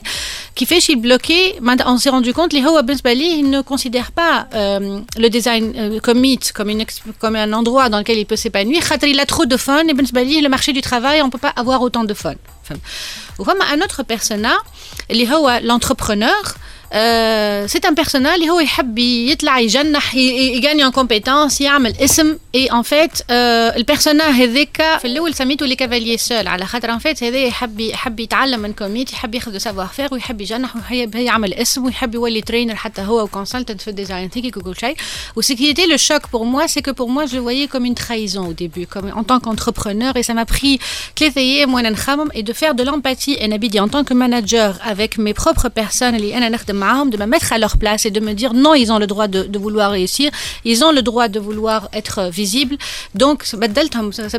كيفاش 0.56 0.90
يبلوكي 0.90 1.54
معناتها 1.60 1.96
on 1.96 2.00
s'est 2.00 2.10
rendu 2.12 2.32
compte 2.36 2.54
اللي 2.54 2.66
هو 2.66 2.82
بالنسبه 2.82 3.12
ليه 3.12 3.42
il 3.42 3.50
ne 3.50 3.62
considère 3.74 4.10
pas 4.20 4.46
euh, 4.54 5.00
le 5.18 5.28
design 5.28 5.72
euh, 5.76 6.00
comme 6.00 6.18
mythe 6.20 6.52
comme 6.52 6.68
une 6.70 6.80
ex- 6.86 7.02
comme 7.22 7.36
un 7.36 7.52
endroit 7.52 7.88
dans 7.88 7.98
lequel 7.98 8.18
il 8.18 8.26
peut 8.26 8.36
s'épanouir 8.46 8.80
خاطر 8.82 9.08
il 9.08 9.20
a 9.20 9.26
trop 9.26 9.46
de 9.46 9.56
fun 9.56 9.84
et 9.88 9.92
بالنسبه 9.94 10.22
ليه 10.22 10.48
le 10.48 10.50
marché 10.56 10.72
du 10.72 10.80
travail 10.80 11.22
on 11.22 11.30
peut 11.30 11.44
pas 11.48 11.54
avoir 11.62 11.80
autant 11.82 12.04
de 12.04 12.14
fun 12.14 12.36
فهمت 12.64 12.80
وفما 13.38 13.64
un 13.64 13.80
autre 13.86 14.02
personnage 14.16 14.66
اللي 15.10 15.28
هو 15.34 15.60
l'entrepreneur 15.64 16.52
آه، 16.92 17.66
سي 17.66 17.78
ان 17.88 17.94
بيرسونال 17.94 18.34
اللي 18.34 18.50
هو 18.50 18.60
يحب 18.60 18.98
يطلع 18.98 19.58
يجنح 19.58 20.14
ي- 20.14 20.18
ي- 20.18 20.56
يغني 20.56 20.84
ان 20.86 20.90
كومبيتونس 20.90 21.60
يعمل 21.60 21.94
اسم 22.00 22.36
اي 22.54 22.66
ان 22.66 22.82
فيت 22.82 23.10
البيرسونال 23.30 24.32
هذاك 24.34 24.98
في 25.00 25.04
الاول 25.04 25.34
سميته 25.34 25.66
لي 25.66 25.76
كافاليي 25.76 26.16
سول 26.16 26.46
على 26.46 26.66
خاطر 26.66 26.92
ان 26.92 26.98
فيت 26.98 27.22
هذا 27.24 27.36
يحب 27.44 27.80
يحب 27.80 28.20
يتعلم 28.20 28.60
من 28.60 28.72
كوميت 28.72 29.12
يحب 29.12 29.34
ياخذ 29.34 29.58
سافوار 29.58 29.86
فير 29.86 30.08
ويحب 30.14 30.40
يجنح 30.40 30.76
ويحب 30.76 31.14
يعمل 31.14 31.54
اسم 31.54 31.84
ويحب 31.84 32.14
يولي 32.14 32.40
ترينر 32.40 32.74
حتى 32.74 33.02
هو 33.02 33.22
وكونسلتنت 33.22 33.80
في 33.82 33.88
الديزاين 33.90 34.28
ثينكينج 34.28 34.56
وكل 34.56 34.76
شيء 34.76 34.96
وسي 35.36 35.56
qui 35.56 35.74
était 35.76 35.86
le 35.92 35.98
choc 35.98 36.22
pour 36.32 36.44
moi 36.46 36.68
c'est 36.68 36.82
que 36.82 36.90
pour 36.90 37.08
moi 37.10 37.26
je 37.26 37.36
le 37.36 37.42
voyais 37.42 37.68
comme 37.72 37.84
une 37.84 37.94
trahison 37.94 38.46
au 38.48 38.52
début 38.52 38.86
comme 38.86 39.10
en 39.20 39.24
tant 39.24 39.40
qu'entrepreneur 39.40 40.16
et 40.16 40.22
ça 40.22 40.34
m'a 40.34 40.44
pris 40.44 40.78
ثلاثة 41.18 41.40
ايام 41.40 41.74
وانا 41.74 41.90
نخمم 41.90 42.28
et 42.30 42.42
de 42.42 42.52
faire 42.52 42.74
de 42.74 42.82
l'empathie 42.84 43.36
et 43.40 43.46
نبيدي 43.48 43.80
en 43.80 43.88
tant 43.88 44.04
que 44.04 44.14
manager 44.14 44.78
avec 44.92 45.18
mes 45.18 45.34
propres 45.34 45.68
personnes 45.80 46.02
اللي 46.14 46.36
انا 46.38 46.48
نخدم 46.48 46.76
معاهم 46.76 46.79
de 46.81 47.17
me 47.17 47.25
mettre 47.25 47.53
à 47.53 47.57
leur 47.57 47.77
place 47.77 48.05
et 48.05 48.11
de 48.11 48.19
me 48.19 48.33
dire 48.33 48.53
non, 48.53 48.73
ils 48.73 48.91
ont 48.91 48.99
le 48.99 49.07
droit 49.07 49.27
de, 49.27 49.57
vouloir 49.57 49.91
réussir, 49.91 50.31
ils 50.65 50.83
ont 50.83 50.91
le 50.91 51.01
droit 51.01 51.27
de 51.27 51.39
vouloir 51.39 51.89
être 51.93 52.29
visibles. 52.31 52.77
Donc, 53.13 53.43
ça 53.43 53.57
bah, 53.57 53.67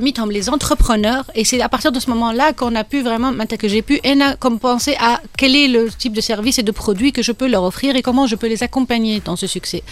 mis 0.01 0.13
les 0.31 0.51
entrepreneurs 0.51 1.25
et 1.35 1.45
c'est 1.45 1.61
à 1.61 1.69
partir 1.69 1.93
de 1.93 2.01
ce 2.01 2.11
moment-là 2.11 2.53
qu'on 2.53 2.75
a 2.75 2.85
pu 2.85 3.03
vraiment, 3.03 3.33
que 3.59 3.69
j'ai 3.69 3.83
pu 3.83 4.01
compenser 4.41 4.97
à 5.01 5.21
quel 5.37 5.55
est 5.55 5.69
le 5.69 5.89
type 5.91 6.13
de 6.13 6.21
service 6.21 6.59
et 6.59 6.63
de 6.63 6.73
produit 6.73 7.13
que 7.13 7.23
je 7.23 7.33
peux 7.33 7.47
leur 7.47 7.63
offrir 7.65 7.95
et 7.97 8.03
comment 8.03 8.27
je 8.27 8.35
peux 8.37 8.49
les 8.49 8.63
accompagner 8.63 9.21
dans 9.25 9.37
ce 9.37 9.47
succès. 9.47 9.83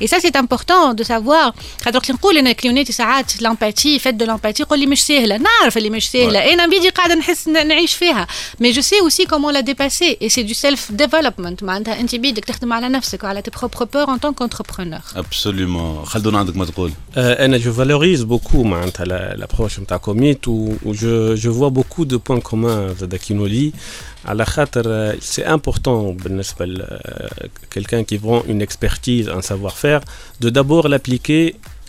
Et 0.00 0.06
ça, 0.06 0.16
c'est 0.20 0.36
important 0.36 0.94
de 0.94 1.04
savoir. 1.04 1.54
L'empathie, 3.40 3.98
faites 3.98 4.16
de 4.16 4.24
l'empathie, 4.24 4.64
mais 8.60 8.72
je 8.72 8.80
sais 8.80 9.00
aussi 9.00 9.26
comment 9.26 9.50
la 9.50 9.62
dépasser 9.62 10.16
et 10.20 10.28
c'est 10.28 10.44
du 10.44 10.54
self-development. 10.54 11.56
انت 11.99 12.15
بيدك 12.15 12.45
تخدم 12.45 12.73
على 12.73 12.89
نفسك 12.89 13.23
وعلى 13.23 13.41
tes 13.41 13.51
propres 13.59 13.85
peurs 13.85 14.09
en 14.09 14.17
tant 14.17 14.33
qu'entrepreneur 14.33 15.17
ابسوليومون 15.17 16.05
خلدون 16.05 16.35
عندك 16.35 16.57
ما 16.57 16.65
تقول 16.65 16.91
Euh, 16.91 17.17
Anna, 17.45 17.57
je 17.57 17.69
valorise 17.69 18.23
beaucoup 18.25 18.55
معناتها 18.63 19.05
la- 19.05 19.39
l'approche 19.43 19.79
نتاع 19.79 19.97
كوميت 19.97 20.47
و 20.47 20.73
و 20.85 20.93
je, 20.93 21.39
je 21.41 21.49
vois 21.49 21.69
beaucoup 21.79 22.05
de 22.05 22.17
points 22.17 22.41
communs 22.51 22.99
زاد 22.99 23.15
كي 23.15 23.33
نولي 23.33 23.71
على 24.25 24.45
خاطر 24.45 24.83
euh, 24.83 25.15
c'est 25.21 25.45
important 25.45 26.23
بالنسبة 26.23 26.65
ل 26.65 26.81
euh, 26.81 27.47
quelqu'un 27.75 28.03
qui 28.03 28.17
vend 28.17 28.41
une 28.51 28.61
expertise, 28.67 29.29
un 29.29 29.41
savoir-faire, 29.41 30.01
de 30.41 30.49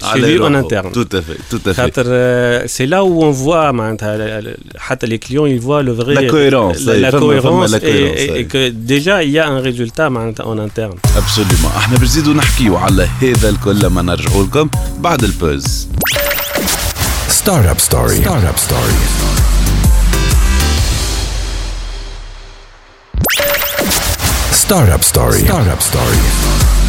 d'abord 0.01 0.15
l'appliquer 0.15 0.27
chez 0.27 0.39
lui 0.39 0.45
en 0.49 0.55
interne. 0.55 0.93
Tout 0.93 1.09
à 1.19 1.23
fait, 1.23 1.39
tout 1.51 1.61
à 1.67 1.75
fait. 1.75 1.83
خاطر 1.83 2.05
euh, 2.07 2.63
c'est 2.67 2.87
là 2.87 3.05
où 3.05 3.23
on 3.25 3.31
voit 3.33 3.73
معناتها 3.73 4.17
ل- 4.17 4.45
ل- 4.45 4.79
حتى 4.79 5.07
les 5.07 5.19
clients 5.19 5.47
ils 5.47 5.61
voient 5.61 5.83
le 5.83 5.93
vrai 5.93 6.15
La 6.15 6.29
cohérence, 6.31 6.79
la, 6.87 6.93
أي، 6.93 7.01
la 7.03 7.11
فما- 7.11 7.41
فما 7.41 7.67
cohérence 7.67 7.71
la 7.71 7.79
et, 7.79 7.81
cohérence، 7.81 8.19
et, 8.19 8.31
أي. 8.31 8.41
et 8.41 8.47
que 8.53 8.71
déjà 8.93 9.23
il 9.25 9.31
y 9.31 9.39
a 9.39 9.47
un 9.49 9.61
résultat 9.61 10.09
معناتها 10.11 10.45
en 10.45 10.59
interne 10.59 10.99
ابسوليومون 11.17 11.71
احنا 11.77 11.99
باش 11.99 12.09
نزيدوا 12.09 12.35
نحكيوا 12.35 12.79
على 12.79 13.09
هذا 13.23 13.49
الكل 13.51 13.81
لما 13.81 14.03
نرجعوا 14.03 14.45
لكم 14.45 14.69
بعد 14.99 15.25
البوز 15.25 15.89
Startup 17.47 17.81
Story. 17.89 18.17
Startup 18.25 18.59
Story. 18.67 18.97
Startup 24.53 25.03
Story. 25.03 25.41
Startup 25.45 25.81
Story. 25.81 26.80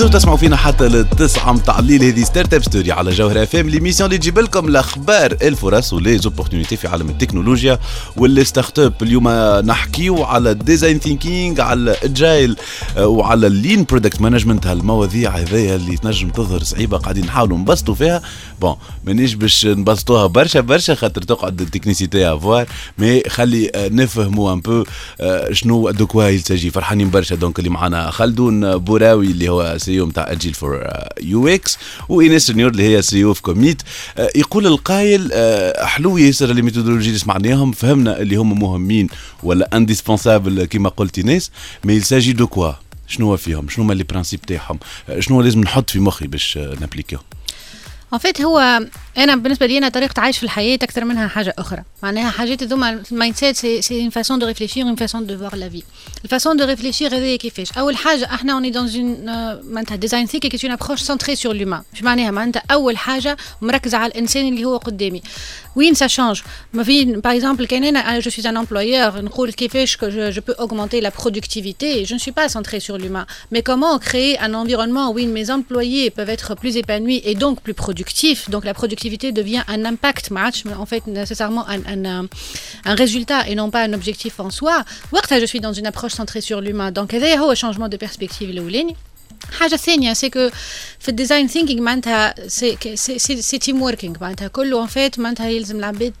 مازالوا 0.00 0.18
تسمعوا 0.20 0.36
فينا 0.36 0.56
حتى 0.56 0.88
للتسعة 0.88 1.52
متاع 1.52 1.78
الليل 1.78 2.04
هذه 2.04 2.22
ستارت 2.24 2.54
اب 2.54 2.62
ستوري 2.62 2.92
على 2.92 3.10
جوهر 3.10 3.42
اف 3.42 3.56
ام 3.56 3.68
ليميسيون 3.68 4.06
اللي 4.06 4.18
تجيب 4.18 4.38
لكم 4.38 4.68
الاخبار 4.68 5.36
الفرص 5.42 5.92
ولي 5.92 6.18
زوبورتينيتي 6.18 6.76
في 6.76 6.88
عالم 6.88 7.08
التكنولوجيا 7.08 7.78
واللي 8.16 8.44
ستارت 8.44 8.78
اب 8.78 9.02
اليوم 9.02 9.28
نحكيو 9.66 10.24
على 10.24 10.50
الديزاين 10.50 10.98
ثينكينج 10.98 11.60
على 11.60 11.80
الاجايل 11.80 12.56
وعلى 12.98 13.46
اللين 13.46 13.84
برودكت 13.84 14.20
مانجمنت 14.20 14.66
هالمواضيع 14.66 15.30
هذيا 15.30 15.76
اللي 15.76 15.96
تنجم 15.96 16.28
تظهر 16.28 16.62
صعيبة 16.62 16.98
قاعدين 16.98 17.24
نحاولوا 17.24 17.58
نبسطوا 17.58 17.94
فيها. 17.94 18.22
بون 18.60 18.76
مانيش 19.06 19.34
باش 19.34 19.66
نبسطوها 19.66 20.26
برشا 20.26 20.60
برشا 20.60 20.94
خاطر 20.94 21.22
تقعد 21.22 21.60
التكنيسيتي 21.60 22.32
افوار 22.32 22.66
مي 22.98 23.22
خلي 23.28 23.70
آه، 23.74 23.88
نفهموا 23.88 24.52
ان 24.52 24.60
بو 24.60 24.84
شنو 25.52 25.90
دو 25.90 26.06
كوا 26.06 26.24
يلتجي 26.24 26.70
فرحانين 26.70 27.10
برشا. 27.10 27.34
دونك 27.34 27.58
اللي 27.58 27.70
معنا 27.70 28.10
خلدون 28.10 28.78
بوراوي 28.78 29.26
اللي 29.26 29.48
هو 29.48 29.74
سي 29.78 29.89
أو 29.98 30.06
نتاع 30.06 30.32
اجيل 30.32 30.54
فور 30.54 30.86
يو 31.22 31.48
إكس 31.48 31.78
وإيناس 32.08 32.46
سنيور 32.46 32.70
اللي 32.70 32.96
هي 32.96 33.02
سي 33.02 33.24
أو 33.24 33.34
في 33.34 33.42
كوميت. 33.42 33.82
آه، 34.18 34.30
يقول 34.36 34.66
القايل 34.66 35.30
آه، 35.32 35.84
حلو 35.84 36.18
ياسر 36.18 36.50
اللي 36.50 36.62
ميثودولوجي 36.62 37.08
اللي 37.08 37.18
سمعناهم 37.18 37.72
فهمنا 37.72 38.20
اللي 38.20 38.36
هم 38.36 38.60
مهمين 38.60 39.08
ولا 39.42 39.76
انديسبونسابل 39.76 40.64
كما 40.64 40.88
قلت 40.88 41.18
إيناس 41.18 41.50
مي 41.84 41.94
يلساجي 41.94 42.32
دو 42.32 42.46
كوا 42.46 42.72
شنو 43.06 43.36
فيهم؟ 43.36 43.68
شنو 43.68 43.84
هما 43.84 43.94
لي 43.94 44.04
برانسيب 44.04 44.40
تاعهم؟ 44.40 44.78
آه، 45.08 45.20
شنو 45.20 45.42
لازم 45.42 45.60
نحط 45.60 45.90
في 45.90 46.00
مخي 46.00 46.26
باش 46.26 46.58
نابليكيو 46.58 47.18
ان 48.13 48.19
فيت 48.19 48.41
هو 48.41 48.79
انا 49.17 49.35
بالنسبه 49.35 49.65
لي 49.65 49.77
انا 49.77 49.89
طريقه 49.89 50.21
عيش 50.21 50.37
في 50.37 50.43
الحياه 50.43 50.75
اكثر 50.75 51.05
منها 51.05 51.27
حاجه 51.27 51.53
اخرى 51.57 51.83
معناها 52.03 52.29
حاجات 52.29 52.63
هذوما 52.63 53.01
المايند 53.11 53.35
سيت 53.35 53.55
سي 53.55 53.81
سي 53.81 54.01
اون 54.01 54.09
فاسون 54.09 54.39
دو 54.39 54.45
ريفليشير 54.47 54.85
اون 54.85 54.95
فاسون 54.95 55.25
دو 55.25 55.37
فوار 55.37 55.55
لا 55.55 55.69
في 55.69 55.83
الفاسون 56.23 56.57
دو 56.57 56.65
ريفليشير 56.65 57.17
هذه 57.17 57.35
كيفاش 57.35 57.71
اول 57.77 57.97
حاجه 57.97 58.25
احنا 58.25 58.53
اوني 58.53 58.69
دون 58.69 58.89
اون 58.95 59.25
معناتها 59.73 59.95
ديزاين 59.95 60.25
ثينك 60.25 60.47
كي 60.47 60.67
اون 60.67 60.73
ابروش 60.73 61.01
سنتري 61.01 61.35
سور 61.35 61.53
لومان 61.55 61.81
مش 61.93 62.03
معناها 62.03 62.31
معناتها 62.31 62.63
اول 62.71 62.97
حاجه 62.97 63.37
مركزه 63.61 63.97
على 63.97 64.11
الانسان 64.11 64.47
اللي 64.47 64.65
هو 64.65 64.77
قدامي 64.77 65.21
وين 65.75 65.93
سا 65.93 66.07
شانج 66.07 66.41
ما 66.73 66.83
في 66.83 67.05
باغ 67.05 67.35
اكزومبل 67.35 67.65
كان 67.65 67.83
انا 67.83 68.19
جو 68.19 68.31
سوي 68.31 68.49
ان 68.49 68.57
امبلويور 68.57 69.21
نقول 69.21 69.51
كيفاش 69.51 69.97
que 69.97 70.05
je, 70.09 70.35
je 70.35 70.39
peux 70.39 70.55
augmenter 70.63 71.01
la 71.01 71.11
productivité 71.11 72.05
je 72.05 72.13
ne 72.13 72.19
suis 72.19 72.31
pas 72.31 72.49
centré 72.49 72.79
sur 72.79 72.97
l'humain 72.97 73.25
mais 73.53 73.61
comment 73.61 73.99
créer 73.99 74.39
un 74.39 74.53
environnement 74.53 75.09
où 75.11 75.19
mes 75.37 75.49
employés 75.51 76.09
peuvent 76.09 76.33
être 76.37 76.55
plus 76.55 76.77
épanouis 76.77 77.21
et 77.29 77.35
donc 77.35 77.55
plus 77.61 77.73
productifs 77.73 77.98
donc 78.53 78.63
la 78.65 78.73
productivité 78.73 79.31
devient 79.31 79.63
un 79.67 79.85
impact 79.85 80.25
match 80.31 80.57
mais 80.65 80.73
en 80.73 80.85
fait 80.85 81.03
nécessairement 81.07 81.65
un, 81.67 81.81
un, 81.93 82.05
un, 82.05 82.27
un 82.91 82.95
résultat 83.03 83.47
et 83.49 83.55
non 83.55 83.69
pas 83.75 83.81
un 83.87 83.93
objectif 83.93 84.39
en 84.39 84.49
soi 84.49 84.77
وقتها 85.11 85.39
je 85.39 85.45
suis 85.45 85.59
dans 85.59 85.73
une 85.73 85.87
approche 85.87 86.13
centrée 86.13 86.41
sur 86.41 86.61
l'humain 86.61 86.91
donc 86.91 87.13
هذا 87.13 87.35
هو 87.37 87.53
changement 87.55 87.89
de 87.89 87.97
perspective 87.97 88.49
الاولاني 88.49 88.95
حاجه 89.51 89.75
ثانيه 89.75 90.13
سي 90.13 90.29
كو 90.29 90.49
في 90.99 91.09
الديزاين 91.09 91.47
ثينكينج 91.47 91.79
معناتها 91.79 92.47
سي 92.47 92.77
سي 92.95 93.19
سي, 93.19 93.41
سي 93.41 93.57
تيم 93.57 93.81
وركينج 93.81 94.17
معناتها 94.21 94.47
كله 94.47 94.81
ان 94.81 94.87
فيت 94.87 95.19
معناتها 95.19 95.49
يلزم 95.49 95.77
العباد 95.77 96.13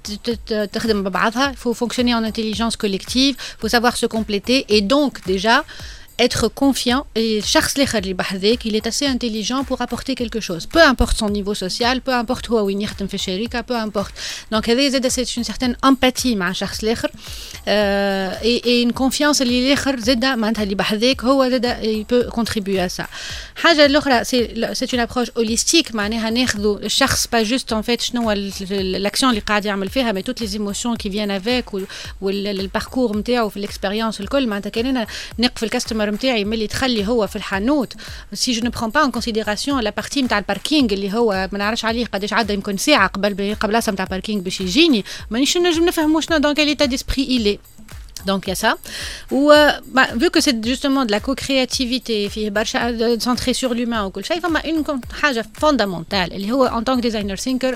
تخدم 0.73 1.03
ببعضها 1.03 1.53
faut 1.53 1.73
fonctionner 1.73 2.15
en 2.15 2.23
intelligence 2.23 2.75
collective 2.75 3.35
faut 3.61 3.69
savoir 3.69 3.97
se 3.97 4.05
compléter 4.05 4.65
et 4.69 4.81
donc 4.81 5.13
déjà 5.27 5.63
être 6.19 6.47
confiant 6.47 7.05
et 7.15 7.37
الشخص 7.37 7.75
الاخر 7.75 7.97
اللي 7.97 8.13
بحذاك 8.13 8.67
il 8.67 8.75
est 8.75 8.87
assez 8.87 9.05
intelligent 9.05 9.63
pour 9.63 9.81
apporter 9.81 10.15
quelque 10.15 10.39
chose 10.39 10.65
peu 10.65 10.81
importe 10.81 11.17
son 11.17 11.29
niveau 11.29 11.53
social 11.53 11.99
peu 11.99 12.13
importe 12.13 12.49
هو 12.51 12.65
وين 12.65 12.81
يخدم 12.81 13.07
في 13.07 13.13
الشركه 13.13 13.61
peu 13.61 13.89
importe 13.89 14.11
donc 14.55 14.69
هذا 14.69 14.89
زاد 14.89 15.07
c'est 15.07 15.37
une 15.37 15.43
certaine 15.43 15.75
empathie 15.85 16.35
مع 16.35 16.49
الشخص 16.49 16.83
الاخر 16.83 17.09
euh, 17.09 18.33
et, 18.43 18.61
et 18.65 18.81
une 18.81 18.93
confiance 18.93 19.41
اللي 19.41 19.67
الاخر 19.67 19.99
زاد 19.99 20.25
معناتها 20.25 20.63
اللي 20.63 20.75
بحذاك 20.75 21.23
هو 21.23 21.49
زاد 21.49 21.65
il 21.65 22.05
peut 22.13 22.31
contribuer 22.31 22.89
à 22.89 23.01
ça 23.01 23.05
حاجه 23.55 23.85
الاخرى 23.85 24.23
c'est 24.23 24.73
c'est 24.73 24.93
une 24.93 25.07
approche 25.07 25.29
holistique 25.39 25.95
معناها 25.95 26.29
ناخذوا 26.29 26.79
الشخص 26.79 27.27
pas 27.27 27.43
juste 27.47 27.73
en 27.73 27.83
fait 27.89 28.01
شنو 28.01 28.21
هو 28.21 28.31
الاكسيون 28.31 29.29
اللي 29.29 29.41
قاعد 29.41 29.65
يعمل 29.65 29.89
فيها 29.89 30.13
mais 30.13 30.23
toutes 30.23 30.45
les 30.45 30.55
émotions 30.55 30.95
qui 31.03 31.09
viennent 31.09 31.41
avec 31.41 31.85
والباركور 32.21 33.17
نتاعو 33.17 33.49
في 33.49 33.57
الاكسبيريونس 33.57 34.21
الكل 34.21 34.47
معناتها 34.47 34.69
كان 34.69 34.85
انا 34.85 35.07
نقف 35.39 35.63
الكاستمر 35.63 36.05
نتاعي 36.10 36.44
ملي 36.44 36.66
تخلي 36.66 37.08
هو 37.08 37.26
في 37.26 37.36
الحانوت. 37.36 37.92
سي 38.32 38.52
جو 38.52 38.64
نو 38.64 38.70
برون 38.70 38.90
با 38.90 39.04
ان 39.04 39.10
كونسيديراسيون 39.10 39.80
لا 39.80 39.90
بارتي 39.90 40.22
نتاع 40.22 40.38
الباركينغ 40.38 40.92
اللي 40.92 41.14
هو 41.14 41.48
ما 41.52 41.58
نعرفش 41.58 41.84
عليه 41.84 42.06
قداش 42.06 42.32
عدى 42.32 42.52
يمكن 42.52 42.76
ساعة 42.76 43.06
قبل 43.06 43.54
قبل 43.60 43.76
نتاع 43.76 44.04
باركينغ 44.04 44.40
باش 44.40 44.60
يجيني. 44.60 45.04
مانيش 45.30 45.56
نجم 45.56 45.84
نفهم 45.84 46.20
شنو 46.20 46.38
دون 46.38 46.54
كال 46.54 46.66
ايتا 46.66 46.84
ديسبري 46.84 47.22
إلي 47.22 47.58
Donc 48.26 48.46
il 48.46 48.50
y 48.50 48.52
a 48.52 48.54
ça. 48.54 48.72
Ou 49.30 49.50
euh, 49.50 49.70
bah, 49.94 50.08
vu 50.14 50.28
que 50.30 50.40
c'est 50.40 50.64
justement 50.64 51.04
de 51.06 51.10
la 51.10 51.20
co-créativité, 51.20 52.28
فيه 52.28 52.50
برشا 52.50 53.18
centré 53.18 53.54
sur 53.54 53.74
l'humain 53.74 54.02
وكل 54.02 54.24
شيء 54.24 54.40
فما 54.40 54.60
une 54.60 55.14
حاجة 55.22 55.46
fondamentale. 55.60 56.32
اللي 56.32 56.52
هو 56.52 56.68
en 56.68 56.84
tant 56.84 57.00
que 57.00 57.02
designer 57.02 57.36
thinker 57.36 57.74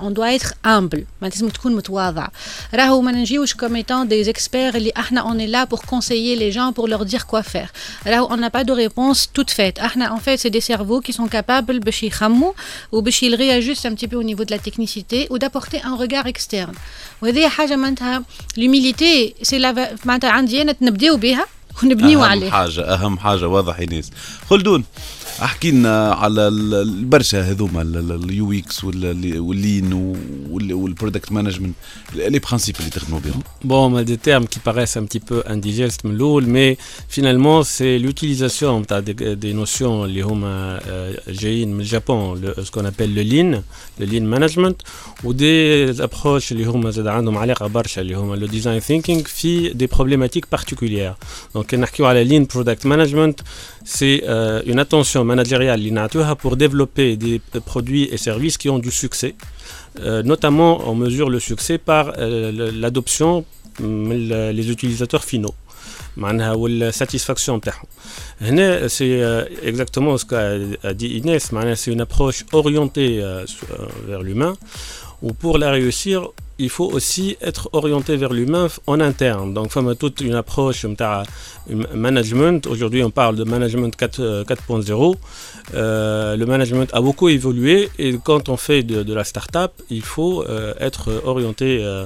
on 0.00 0.10
doit 0.10 0.32
être 0.32 0.54
humble 0.64 1.04
ما 1.22 1.28
لازم 1.28 1.48
تكون 1.48 1.76
متواضع 1.76 2.28
راهو 2.74 3.00
ما 3.00 3.12
نجيوش 3.12 3.54
comme 3.54 3.76
étant 3.76 4.04
des 4.08 4.28
experts 4.28 4.74
اللي 4.74 4.92
احنا 4.96 5.22
on 5.22 5.38
est 5.38 5.50
là 5.50 5.66
pour 5.66 5.82
conseiller 5.82 6.36
les 6.36 6.52
gens 6.52 6.72
pour 6.72 6.88
leur 6.88 7.04
dire 7.04 7.26
quoi 7.26 7.42
faire 7.42 7.70
راهو 8.06 8.28
on 8.28 8.36
n'a 8.36 8.50
pas 8.50 8.64
de 8.64 8.72
réponse 8.72 9.28
toute 9.38 9.50
faite 9.50 9.80
احنا 9.80 10.16
en 10.16 10.18
fait 10.18 10.40
c'est 10.40 10.50
des 10.50 10.60
cerveaux 10.60 11.00
qui 11.00 11.12
sont 11.12 11.28
capables 11.28 11.78
باش 11.78 12.02
يخموا 12.02 12.52
وباش 12.92 13.24
ils 13.24 13.34
réajustent 13.34 13.86
un 13.86 13.94
petit 13.94 14.08
peu 14.08 14.16
au 14.16 14.22
niveau 14.22 14.44
de 14.44 14.50
la 14.50 14.58
technicité 14.58 15.26
ou 15.30 15.38
d'apporter 15.38 15.80
un 15.84 15.96
regard 15.96 16.26
externe 16.26 16.74
وهذه 17.22 17.48
حاجة 17.48 17.76
معناتها 17.76 18.22
l'humilité 18.56 19.34
c'est 19.42 19.58
la 19.58 19.74
معناتها 20.04 20.30
عندي 20.30 20.62
انا 20.62 20.74
نبداو 20.80 21.16
بها 21.16 21.46
ونبنيو 21.82 22.24
اهم 22.24 22.30
عليه 22.30 22.50
حاجه 22.50 22.94
اهم 22.94 23.18
حاجه 23.18 23.48
واضح 23.48 23.78
ايناس 23.78 24.10
خلدون 24.50 24.84
احكي 25.42 25.70
لنا 25.70 26.12
على 26.12 26.48
ال- 26.48 26.74
البرشا 26.74 27.40
هذوما 27.50 27.82
اليو 27.82 28.52
اكس 28.52 28.84
واللين 28.84 29.92
والبرودكت 30.52 31.32
مانجمنت 31.32 31.74
لي 32.14 32.38
برانسيب 32.38 32.76
اللي 32.80 32.90
تخدموا 32.90 33.20
بهم 33.20 33.42
Bon, 33.64 33.92
on 33.92 33.96
a 33.96 34.04
des 34.04 34.18
termes 34.18 34.46
qui 34.52 34.58
paraissent 34.68 34.96
un 34.96 35.04
petit 35.04 35.20
peu 35.20 35.42
indigestes, 35.46 36.04
من 36.04 36.14
الأول, 36.14 36.44
mais 36.46 36.76
finalement, 37.08 37.62
c'est 37.62 37.98
l'utilisation 37.98 38.82
t'as 38.82 39.00
des, 39.00 39.14
des 39.36 39.54
notions 39.54 39.82
اللي 40.04 40.22
هما 40.22 40.80
euh, 40.80 41.30
جايين 41.30 41.74
من 41.74 41.80
الجابون, 41.80 42.40
le- 42.42 42.64
ce 42.64 42.70
qu'on 42.70 42.84
appelle 42.84 43.14
le 43.14 43.22
lean, 43.22 43.62
le 44.00 44.06
lean 44.06 44.24
management, 44.38 44.76
ou 45.24 45.32
des 45.32 46.00
approches 46.00 46.52
اللي 46.52 46.64
هما 46.64 46.90
زاد 46.90 47.06
عندهم 47.06 47.38
علاقة 47.38 47.66
برشا 47.66 48.00
اللي 48.00 48.14
هما 48.14 48.36
le 48.46 48.50
design 48.50 48.84
thinking 48.90 49.26
في 49.28 49.70
des 49.70 49.88
problématiques 49.96 50.46
particulières. 50.58 51.16
Donc, 51.58 51.66
كي 51.66 51.76
نحكيو 51.76 52.06
على 52.06 52.28
lean 52.28 52.46
product 52.56 52.84
management, 52.86 53.34
c'est 53.89 54.23
euh, 54.27 54.61
une 54.65 54.79
attention 54.79 55.23
managériale 55.23 55.79
l'inatura 55.79 56.35
pour 56.35 56.57
développer 56.57 57.15
des 57.15 57.39
produits 57.65 58.09
et 58.11 58.17
services 58.17 58.57
qui 58.57 58.69
ont 58.69 58.79
du 58.79 58.91
succès. 58.91 59.33
Euh, 60.01 60.23
notamment, 60.23 60.89
on 60.89 60.93
mesure 60.93 61.29
le 61.29 61.39
succès 61.39 61.77
par 61.77 62.13
euh, 62.17 62.71
l'adoption 62.73 63.45
hum, 63.79 64.11
les 64.11 64.69
utilisateurs 64.69 65.23
finaux. 65.23 65.55
La 66.17 66.91
satisfaction. 66.91 67.61
C'est 68.89 69.21
exactement 69.63 70.17
ce 70.17 70.25
qu'a 70.25 70.93
dit 70.93 71.09
Inès. 71.19 71.51
C'est 71.75 71.91
une 71.91 72.01
approche 72.01 72.43
orientée 72.51 73.23
vers 74.07 74.21
l'humain 74.23 74.57
ou 75.21 75.33
pour 75.33 75.57
la 75.57 75.71
réussir, 75.71 76.29
il 76.59 76.69
faut 76.69 76.85
aussi 76.85 77.37
être 77.41 77.69
orienté 77.73 78.15
vers 78.17 78.33
l'humain 78.33 78.67
en 78.87 78.99
interne. 78.99 79.53
Donc, 79.53 79.71
toute 79.99 80.21
une 80.21 80.33
approche 80.33 80.85
management. 81.93 82.65
Aujourd'hui, 82.67 83.03
on 83.03 83.11
parle 83.11 83.35
de 83.35 83.43
management 83.43 83.95
4.0. 83.95 84.21
Euh, 84.23 85.13
euh, 85.73 86.35
le 86.35 86.45
management 86.45 86.89
a 86.93 87.01
beaucoup 87.01 87.29
évolué 87.29 87.89
et 87.99 88.17
quand 88.23 88.49
on 88.49 88.57
fait 88.57 88.83
de, 88.83 89.13
la 89.13 89.23
start-up, 89.23 89.73
il 89.89 90.01
faut 90.01 90.43
euh, 90.43 90.73
être 90.79 91.21
orienté 91.25 91.79
euh, 91.83 92.05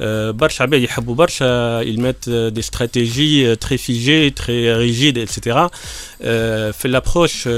برشا 0.00 0.62
عباد 0.62 0.82
يحبوا 0.82 1.14
برشا 1.14 1.80
يلمات 1.80 2.28
دي 2.28 2.60
استراتيجي 2.60 3.56
تري 3.56 3.78
فيجي 3.78 4.30
تري 4.30 4.74
ريجيد 4.74 5.18
اتسيتيرا 5.18 5.70
في 6.72 6.84
لابروش 6.84 7.48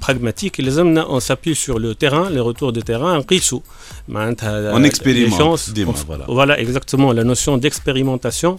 pragmatique 0.00 0.58
les 0.58 0.78
hommes 0.78 1.04
on 1.08 1.20
s'appuie 1.20 1.54
sur 1.54 1.78
le 1.78 1.94
terrain 1.94 2.28
les 2.30 2.40
retours 2.40 2.72
de 2.72 2.80
terrain 2.80 3.20
ben, 4.08 4.34
on 4.72 4.84
expérimente 4.84 5.38
chances, 5.38 5.72
voilà. 6.06 6.24
voilà. 6.28 6.60
exactement 6.60 7.12
la 7.12 7.24
notion 7.24 7.56
d'expérimentation 7.56 8.58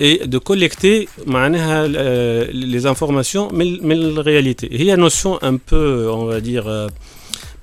et 0.00 0.26
de 0.26 0.38
collecter 0.38 1.08
ben, 1.26 1.54
euh, 1.54 2.46
les 2.52 2.86
informations 2.86 3.50
mais, 3.52 3.66
mais 3.82 3.94
la 3.94 4.22
réalité 4.22 4.68
il 4.70 4.82
y 4.84 4.90
a 4.90 4.94
une 4.94 5.00
notion 5.00 5.38
un 5.42 5.56
peu 5.56 6.08
on 6.10 6.24
va 6.24 6.40
dire 6.40 6.66
euh, 6.66 6.88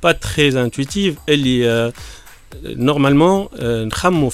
pas 0.01 0.13
très 0.13 0.55
intuitive 0.57 1.15
elle 1.25 1.47
est 1.47 1.65
euh, 1.65 1.89
normalement, 2.75 3.49
euh, 3.59 3.89
on 4.11 4.29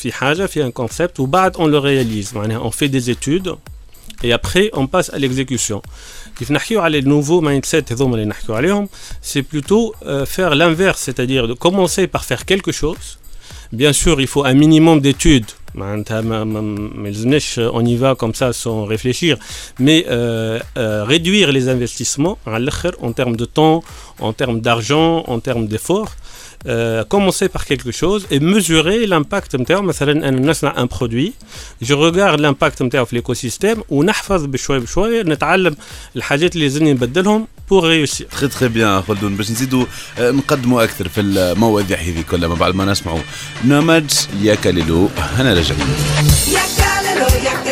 fait 0.48 0.62
un 0.62 0.72
concept, 0.72 1.20
ou 1.20 1.30
on 1.58 1.68
le 1.68 1.78
réalise. 1.78 2.34
On 2.36 2.72
fait 2.72 2.90
des 2.90 3.10
études 3.10 3.54
et 4.24 4.34
après 4.34 4.70
on 4.74 4.88
passe 4.88 5.12
à 5.14 5.20
l'exécution. 5.20 5.82
Les 6.90 7.02
nouveaux 7.02 7.42
mindset, 7.42 7.86
c'est 9.22 9.44
plutôt 9.44 9.94
euh, 10.06 10.26
faire 10.26 10.56
l'inverse, 10.56 11.02
c'est-à-dire 11.02 11.56
commencer 11.60 12.08
par 12.08 12.24
faire 12.26 12.46
quelque 12.46 12.72
chose. 12.72 13.20
Bien 13.72 13.94
sûr, 13.94 14.20
il 14.20 14.28
faut 14.28 14.44
un 14.44 14.54
minimum 14.54 15.00
d'études. 15.00 15.46
Euh, 15.78 17.72
on 17.74 17.86
y 17.86 17.96
va 17.96 18.16
comme 18.16 18.34
ça 18.34 18.52
sans 18.54 18.86
réfléchir, 18.86 19.38
mais 19.80 20.06
réduire 20.76 21.52
les 21.52 21.70
investissements 21.70 22.38
en 22.46 23.12
termes 23.14 23.36
de 23.36 23.46
temps, 23.46 23.84
en 24.20 24.34
termes 24.34 24.62
d'argent, 24.62 25.24
en 25.28 25.40
termes 25.40 25.68
d'efforts. 25.68 26.12
Euh, 26.68 27.04
commencer 27.14 27.50
par 27.50 27.66
quelque 27.66 27.92
chose 27.92 28.28
et 28.32 28.40
mesurer 28.40 29.06
l'impact 29.08 29.56
نتاعو 29.56 29.82
مثلا 29.82 30.30
أنا 30.30 30.52
نصنع 30.52 30.74
un 30.76 30.88
produit. 30.88 31.34
Je 31.82 31.94
regarde 31.94 32.40
l'impact 32.40 32.82
نتاعو 32.82 33.06
في 33.06 33.22
l'écosystème 33.22 33.80
ونحفظ 33.90 34.46
بشوي 34.46 34.80
بشوي 34.80 35.24
نتعلم 35.24 35.76
الحاجات 36.16 36.56
اللي 36.56 36.66
لازمني 36.66 36.94
نبدلهم 36.94 37.48
pour 37.70 37.84
réussir. 37.84 38.24
تخي 38.32 38.48
تخي 38.48 38.68
بيان 38.68 39.02
خلدون 39.02 39.36
باش 39.36 39.52
نزيدوا 39.52 39.86
نقدموا 40.20 40.84
أكثر 40.84 41.08
في 41.08 41.22
المواضيع 41.22 41.98
هذه 41.98 42.24
كلها 42.32 42.56
بعد 42.56 42.76
ما 42.76 42.86
نسمعوا 42.86 43.20
نمج 43.66 44.12
يا 44.42 44.56
كاليلو 44.56 45.10
هنا 45.18 45.54
راجعين 45.54 45.88
Ya 46.56 46.66
calelo, 46.80 47.28
ya 47.48 47.54
calelo, 47.64 47.71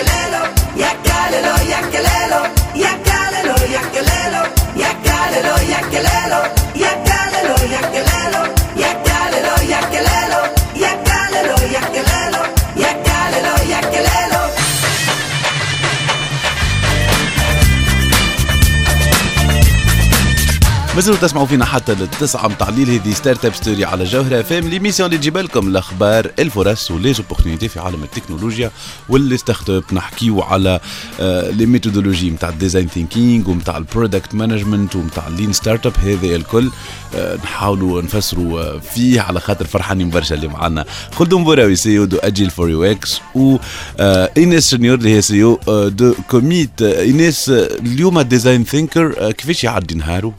مازالوا 21.00 21.20
تسمعوا 21.20 21.46
فينا 21.48 21.66
حتى 21.66 21.94
للتسعة 21.94 22.48
متاع 22.48 22.70
الليل. 22.70 22.90
هذه 22.90 23.14
ستارت 23.14 23.46
اب 23.46 23.56
ستوري 23.56 23.86
على 23.86 24.04
جوهرة 24.04 24.42
فام 24.42 24.68
ليميسيون 24.68 25.08
اللي 25.08 25.18
تجيب 25.18 25.38
لكم 25.38 25.68
الأخبار 25.68 26.32
الفرص 26.40 26.92
ولي 26.92 27.14
زوبورتينيتي 27.14 27.68
في 27.68 27.80
عالم 27.80 28.04
التكنولوجيا 28.04 28.72
واللي 29.10 29.38
ستارت 29.38 29.70
اب 29.70 29.84
نحكيو 29.92 30.42
على 30.42 30.80
آه، 31.20 31.50
لي 31.50 31.66
ميثودولوجي 31.66 32.30
نتاع 32.30 32.50
الديزاين 32.50 32.88
ثينكينغ 32.88 33.50
ومتاع 33.50 33.78
البرودكت 33.78 34.36
مانجمنت 34.36 34.96
ومتاع 34.96 35.28
اللين 35.28 35.54
ستارت 35.54 35.86
اب 35.86 35.94
هذا 35.98 36.36
الكل 36.36 36.70
آه، 37.16 37.36
نحاولوا 37.36 38.02
نفسروا 38.02 38.62
آه، 38.62 38.80
فيه 38.80 39.22
على 39.22 39.40
خاطر 39.40 39.66
فرحانين 39.66 40.10
برشا 40.10 40.36
اللي 40.36 40.48
معنا. 40.48 40.86
خلدون 41.12 41.44
بوراوي 41.44 41.76
سي 41.76 41.98
أو 41.98 42.06
دو 42.06 42.18
اجيل 42.18 42.50
فور 42.50 42.70
يو 42.70 42.84
إكس 42.84 43.22
و 43.36 43.58
آه، 44.00 44.32
ايناس 44.38 44.70
سنيور 44.70 44.98
اللي 44.98 45.16
هي 45.16 45.22
سي 45.22 45.44
أو 45.44 45.60
دو 45.90 46.14
كوميت 46.30 46.82
آه، 46.82 47.02
ايناس 47.02 47.50
آه، 47.50 47.70
اليوم 47.80 48.22
ديزاين 48.22 48.64
ثينكر 48.64 49.32
كيفاش 49.32 49.64
يعدي 49.64 49.96
نهاره؟ 49.96 50.34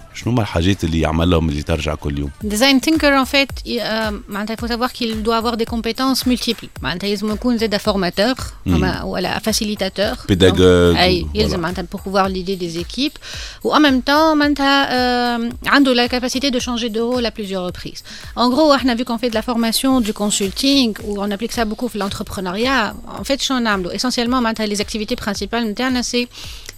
Design 2.43 2.81
thinker, 2.81 3.19
en 3.21 3.25
fait, 3.25 3.49
euh, 3.67 4.11
il 4.49 4.57
faut 4.59 4.67
savoir 4.67 4.93
qu'il 4.93 5.23
doit 5.23 5.37
avoir 5.37 5.57
des 5.57 5.65
compétences 5.65 6.27
multiples. 6.27 6.69
Il 6.83 7.63
est 7.63 7.75
un 7.75 7.79
formateur, 7.79 8.35
un 8.67 9.41
facilitateur, 9.41 10.17
un 10.23 10.27
pédagogue 10.27 11.87
pour 11.91 12.03
pouvoir 12.03 12.29
l'idée 12.29 12.57
des 12.57 12.79
équipes. 12.79 13.19
Ou 13.65 13.73
en 13.73 13.81
même 13.81 14.03
temps, 14.03 14.35
il 14.37 14.55
a 14.61 15.39
euh، 15.39 15.95
la 15.95 16.09
capacité 16.09 16.51
de 16.51 16.59
changer 16.59 16.89
de 16.91 17.01
rôle 17.01 17.25
à 17.25 17.31
plusieurs 17.31 17.65
reprises. 17.65 18.03
En 18.37 18.49
gros, 18.51 18.75
vu 18.97 19.05
qu'on 19.05 19.19
fait 19.19 19.31
de 19.31 19.35
la 19.35 19.43
formation, 19.43 20.01
du 20.01 20.13
consulting, 20.13 20.95
où 21.05 21.21
on 21.21 21.31
applique 21.31 21.53
ça 21.53 21.65
beaucoup 21.65 21.91
à 21.95 21.99
l'entrepreneuriat, 21.99 22.95
en 23.19 23.25
fait, 23.25 23.43
il 23.43 23.49
y 23.49 24.63
a 24.63 24.67
des 24.69 24.81
activités 24.81 25.17
principales. 25.17 25.65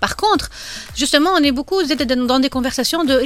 Par 0.00 0.16
contre, 0.16 0.50
justement, 0.96 1.30
on 1.38 1.42
est 1.42 1.52
beaucoup 1.52 1.82
dans 1.82 2.40
des 2.40 2.50
conversations 2.50 3.04
de⁇ 3.04 3.14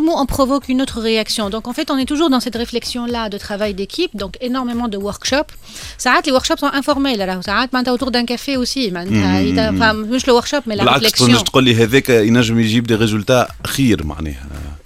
on 0.00 0.26
provoque 0.26 0.68
une 0.68 0.82
autre 0.82 1.00
réaction⁇. 1.00 1.48
Donc, 1.50 1.68
en 1.68 1.72
fait, 1.72 1.90
on 1.90 1.96
est 1.96 2.04
toujours 2.04 2.28
dans 2.28 2.40
cette 2.40 2.56
réflexion-là 2.56 3.28
de 3.28 3.38
travail 3.38 3.74
d'équipe, 3.74 4.14
donc 4.14 4.36
énormément 4.40 4.88
de 4.88 4.98
workshops. 4.98 5.52
Ça 5.96 6.12
arrête, 6.12 6.26
les 6.26 6.32
workshops 6.32 6.58
sont 6.58 6.70
informels. 6.72 7.38
Ça 7.42 7.56
autour 7.92 8.10
d'un 8.10 8.24
café 8.24 8.56
aussi. 8.56 8.92
Enfin, 8.94 9.94
le 10.26 10.32
workshop, 10.32 10.62
mais 10.66 10.76
la 10.76 10.84
réflexion...⁇ 10.84 11.26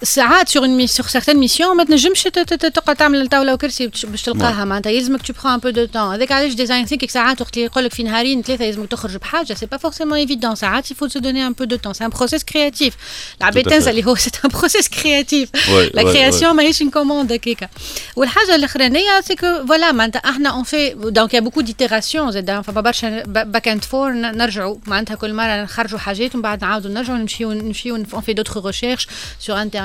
ساعات 0.03 0.49
سور 0.49 0.65
اون 0.65 0.87
سور 0.87 1.07
سيغتان 1.07 1.37
ميسيون 1.37 1.77
ما 1.77 1.83
تنجمش 1.83 2.23
تقعد 2.23 2.95
تعمل 2.95 3.27
طاوله 3.27 3.53
وكرسي 3.53 3.87
باش 3.87 4.21
تلقاها 4.21 4.65
معناتها 4.65 4.89
يلزمك 4.89 5.21
تو 5.21 5.49
أن 5.49 5.57
بو 5.57 5.69
دو 5.69 5.85
تون 5.85 6.13
هذاك 6.13 6.31
علاش 6.31 6.53
ديزاين 6.53 6.85
ثينكينغ 6.85 7.11
ساعات 7.11 7.41
وقت 7.41 7.57
يقول 7.57 7.83
لك 7.83 7.93
في 7.93 8.03
نهارين 8.03 8.41
ثلاثة 8.41 8.65
يلزمك 8.65 8.91
تخرج 8.91 9.15
بحاجه 9.15 9.53
سي 9.53 9.65
با 9.65 9.77
فورسيمون 9.77 10.17
ايفيدون 10.17 10.55
ساعات 10.55 10.91
يفوت 10.91 11.11
تو 11.11 11.19
دوني 11.19 11.47
ان 11.47 11.53
بو 11.53 11.63
دو 11.63 11.75
تون 11.75 11.93
سي 11.93 12.05
ان 12.05 12.09
بروسيس 12.09 12.43
كرياتيف 12.43 12.93
العباد 13.41 13.63
تنسى 13.63 13.89
اللي 13.89 14.05
هو 14.05 14.15
سي 14.15 14.31
ان 14.45 14.49
بروسيس 14.49 14.89
كرياتيف 14.89 15.49
لا 15.93 16.03
كرياسيون 16.03 16.55
ماهيش 16.55 16.81
ان 16.81 16.89
كوموند 16.89 17.31
هكاك 17.31 17.69
والحاجة 18.15 18.55
الاخرانيه 18.55 19.21
سي 19.21 19.35
كو 19.35 19.65
فوالا 19.67 19.91
معناتها 19.91 20.19
إحنا 20.19 20.49
اون 20.49 20.63
في 20.63 20.89
دونك 20.89 21.33
يا 21.33 21.39
بوكو 21.39 21.61
ديتيراسيون 21.61 22.31
زاد 22.31 22.61
فما 22.61 22.81
برشا 22.81 23.23
باك 23.25 23.67
اند 23.67 23.83
فور 23.83 24.11
نرجعوا 24.11 24.77
معناتها 24.87 25.15
كل 25.15 25.33
مره 25.33 25.63
نخرجوا 25.63 25.99
حاجات 25.99 26.35
ومن 26.35 26.41
بعد 26.41 26.61
نعاودوا 26.61 26.91
نرجعوا 26.91 27.17
نمشيو 27.17 27.51
نمشيو 27.51 27.95
اون 27.95 28.21
في 28.21 28.33
دوتر 28.33 28.65
ريشيرش 28.65 29.07
سور 29.39 29.61
انترنت 29.61 29.84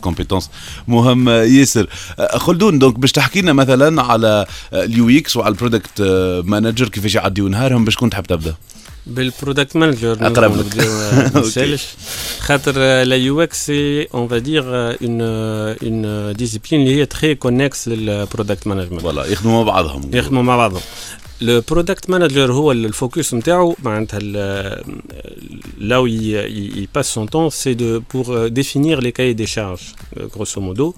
كومبيتونس 0.00 0.50
مهم 0.88 1.28
آه، 1.28 1.42
ياسر 1.42 1.86
آه، 2.18 2.38
خلدون 2.38 2.78
دونك 2.78 2.98
باش 2.98 3.12
تحكي 3.12 3.40
لنا 3.42 3.52
مثلا 3.52 4.02
على 4.02 4.46
اليو 4.72 5.08
إكس 5.18 5.36
وعلى 5.36 5.52
البرودكت 5.52 6.02
مانجر 6.44 6.88
كيفاش 6.88 7.14
يعديوا 7.14 7.48
نهارهم 7.48 7.84
باش 7.84 7.96
كنت 7.96 8.12
تحب 8.12 8.24
تبدأ؟ 8.26 8.54
بالبرودكت 9.06 9.76
مانجر 9.76 10.12
أقرب 10.26 10.56
لك. 10.56 10.86
نسالش 11.36 11.84
خاطر 12.46 12.72
لا 13.02 13.16
يو 13.16 13.42
إكس 13.42 13.70
اون 13.70 14.28
فا 14.28 14.38
دير 14.38 14.62
اون 14.66 15.20
اون 15.82 16.32
ديسيبلين 16.32 16.80
اللي 16.80 16.94
هي 17.00 17.06
تري 17.06 17.34
كونكس 17.34 17.88
للبرودكت 17.88 18.66
مانجمنت 18.66 19.00
فوالا 19.00 19.26
يخدموا 19.26 19.64
مع 19.64 19.72
بعضهم. 19.72 20.10
يخدموا 20.14 20.42
مع 20.42 20.56
بعضهم. 20.56 20.80
لو 21.40 21.62
برودكت 21.70 22.10
مانجر 22.10 22.52
هو 22.52 22.72
الفوكس 22.72 23.34
نتاعو 23.34 23.76
معناتها 23.82 24.18
là 25.89 25.97
où 26.01 26.07
il, 26.07 26.21
il- 26.59 26.73
il 26.81 26.87
passe 26.95 27.09
son 27.17 27.25
temps 27.33 27.49
c'est 27.61 27.75
de 27.83 27.89
pour 28.11 28.25
euh, 28.31 28.49
définir 28.59 28.95
les 29.05 29.11
cahiers 29.17 29.37
des 29.43 29.49
charges 29.55 29.87
euh, 30.17 30.27
grosso 30.33 30.59
modo 30.61 30.93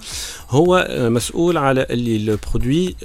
هو 0.50 0.86
آه، 0.90 1.10
مسؤول 1.10 1.58
على 1.58 1.88
اللي 1.90 2.16
البرودوي 2.16 2.96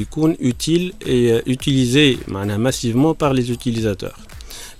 يكون 0.00 0.34
utile 0.34 0.92
et 1.04 1.06
euh, 1.32 1.52
utilisé 1.54 2.16
معناها 2.28 2.70
massivement 2.70 3.14
par 3.14 3.32
les 3.32 3.50
utilisateurs 3.50 4.18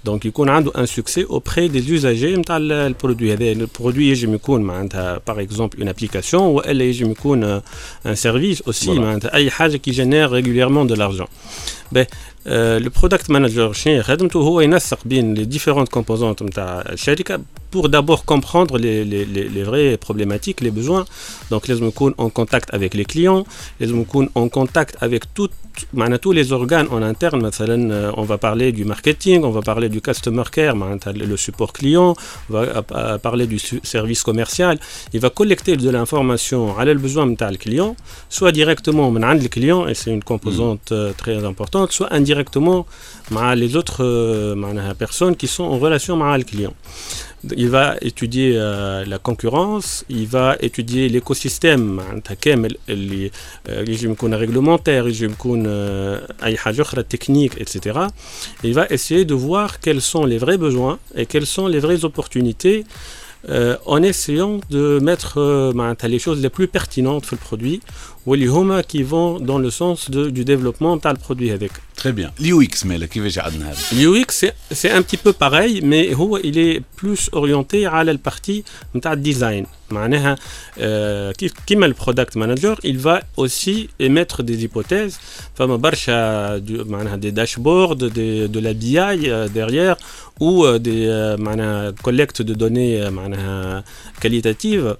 دونك 0.05 0.25
يكون 0.27 0.49
عنده 0.49 0.73
ان 0.79 0.87
سوكسي 0.87 1.25
اوبري 1.25 1.69
دي 1.69 1.81
زوزاجي 1.81 2.37
نتاع 2.37 2.57
البرودوي 2.57 3.33
هذا 3.33 3.53
البرودوي 3.53 4.09
يجم 4.09 4.35
يكون 4.35 4.63
معناتها 4.63 5.21
باغ 5.27 5.41
اكزومبل 5.43 5.79
اون 5.79 5.89
ابليكاسيون 5.89 6.43
والا 6.43 6.85
يجم 6.85 7.11
يكون 7.11 7.45
ان 7.45 8.15
سيرفيس 8.15 8.63
اوسي 8.63 8.87
Voilà. 8.87 8.99
معناتها 9.01 9.35
اي 9.35 9.51
حاجه 9.51 9.77
كي 9.77 9.91
جينير 9.91 10.31
ريغوليرمون 10.33 10.87
دو 10.87 10.95
لارجون 10.95 11.27
لو 12.47 12.91
برودكت 13.01 13.31
مانجر 13.31 13.73
شنو 13.73 14.03
خدمته 14.03 14.41
هو 14.41 14.61
ينسق 14.61 14.99
بين 15.05 15.35
لي 15.35 15.45
ديفيرونت 15.45 15.89
كومبوزونت 15.89 16.43
نتاع 16.43 16.81
الشركه 16.93 17.41
pour 17.77 17.89
d'abord 17.89 18.23
comprendre 18.33 18.75
les, 18.85 18.99
les, 19.13 19.25
les, 19.35 19.47
les 19.57 19.63
vraies 19.63 19.97
problématiques, 19.97 20.61
les 20.61 20.71
besoins. 20.71 21.05
Donc, 21.51 21.69
les 21.69 21.81
يكون 21.83 22.15
en 22.19 22.29
contact 22.29 22.69
avec 22.75 22.93
les 22.95 23.07
clients, 23.07 23.45
les 23.81 23.89
يكون 23.91 24.29
en 24.35 24.49
contact 24.49 24.97
avec 25.03 25.23
tout, 25.35 25.49
معناها, 25.95 26.19
tous 26.19 26.33
les 26.33 26.53
organes 26.53 26.89
en 26.91 27.03
interne. 27.03 27.43
مثلا, 27.43 27.93
euh, 27.93 28.13
on 28.17 28.23
va 28.25 28.37
parler 28.37 28.73
du 28.73 28.85
marketing, 28.85 29.43
on 29.45 29.51
va 29.51 29.63
parler 29.63 29.89
du 29.89 30.01
customer 30.03 30.45
care, 30.57 30.75
معناتها, 30.75 31.13
le 31.13 31.37
support 31.37 31.73
client, 31.73 32.15
on 32.51 32.53
va 32.53 32.61
euh, 32.61 32.83
euh, 32.93 33.19
parler 33.19 33.47
du 33.47 33.59
su- 33.59 33.81
service 33.83 34.23
commercial. 34.23 34.79
Il 35.15 35.21
va 35.21 35.31
collecter 35.31 35.77
de 35.77 35.91
l'information 35.91 36.71
على 36.79 36.93
البزوان 36.93 37.29
نتاع 37.29 37.49
الكليون, 37.49 37.95
soit 38.39 38.53
directement 38.53 39.11
من 39.11 39.25
عند 39.25 39.43
الكليون, 39.43 39.89
et 39.89 39.95
c'est 39.95 40.11
une 40.11 40.23
composante 40.25 40.93
euh, 40.93 41.13
très 41.17 41.45
importante, 41.45 41.93
soit 41.93 42.13
indirectement 42.13 42.33
directement 42.38 42.86
les 43.56 43.76
autres 43.76 44.04
euh, 44.04 44.94
personnes 44.94 45.36
qui 45.36 45.48
sont 45.48 45.64
en 45.64 45.78
relation 45.78 46.16
avec 46.16 46.38
le 46.38 46.44
client. 46.44 46.74
Il 47.56 47.70
va 47.70 47.96
étudier 48.02 48.54
euh, 48.56 49.06
la 49.06 49.20
concurrence, 49.20 50.06
il 50.10 50.28
va 50.28 50.56
étudier 50.60 51.08
l'écosystème, 51.08 52.02
les 52.88 53.32
euh, 53.70 53.84
régimes 53.86 54.16
réglementaires, 54.44 55.04
les 55.04 55.12
régimes 55.12 55.36
techniques, 57.08 57.54
etc. 57.60 58.00
Il 58.64 58.74
va 58.74 58.86
essayer 58.90 59.24
de 59.26 59.36
voir 59.36 59.80
quels 59.80 60.02
sont 60.02 60.26
les 60.26 60.40
vrais 60.40 60.58
besoins 60.58 60.98
et 61.16 61.26
quelles 61.26 61.46
sont 61.46 61.68
les 61.68 61.80
vraies 61.80 62.04
opportunités. 62.06 62.86
En 63.86 64.04
essayant 64.04 64.60
de 64.70 65.00
mettre 65.00 65.38
euh, 65.38 65.72
les 66.04 66.20
choses 66.20 66.42
les 66.42 66.50
plus 66.50 66.68
pertinentes 66.68 67.26
sur 67.26 67.36
le 67.36 67.40
produit, 67.40 67.80
ou 68.26 68.34
les 68.34 68.50
qui 68.84 69.04
vont 69.04 69.40
dans 69.40 69.60
le 69.60 69.70
sens 69.70 70.10
du 70.10 70.44
développement 70.44 70.98
de 70.98 71.20
produit 71.20 71.52
avec. 71.52 71.72
Très 71.98 72.14
bien. 72.14 72.32
L'UX, 72.40 72.86
mais 72.86 73.00
L'UX, 73.92 74.46
c'est 74.72 74.92
un 74.92 75.02
petit 75.02 75.18
peu 75.18 75.34
pareil, 75.34 75.82
mais 75.84 76.14
il 76.44 76.60
est 76.60 76.82
plus 76.96 77.30
orienté 77.32 77.88
à 77.88 78.04
la 78.04 78.16
partie 78.20 78.64
design. 79.16 79.66
Euh, 80.80 81.32
qui 81.34 81.50
le 81.88 81.94
product 81.94 82.36
manager, 82.36 82.78
il 82.84 82.98
va 82.98 83.22
aussi 83.38 83.90
émettre 84.00 84.44
des 84.44 84.64
hypothèses, 84.64 85.20
des 87.18 87.32
dashboards, 87.32 87.96
des, 87.96 88.48
de 88.48 88.60
la 88.60 88.74
BI 88.74 88.98
euh, 89.00 89.48
derrière, 89.48 89.96
ou 90.40 90.66
euh, 90.66 90.78
des 90.78 91.08
collectes 92.04 92.42
de 92.42 92.54
données 92.54 93.02
qualitatives. 94.20 94.98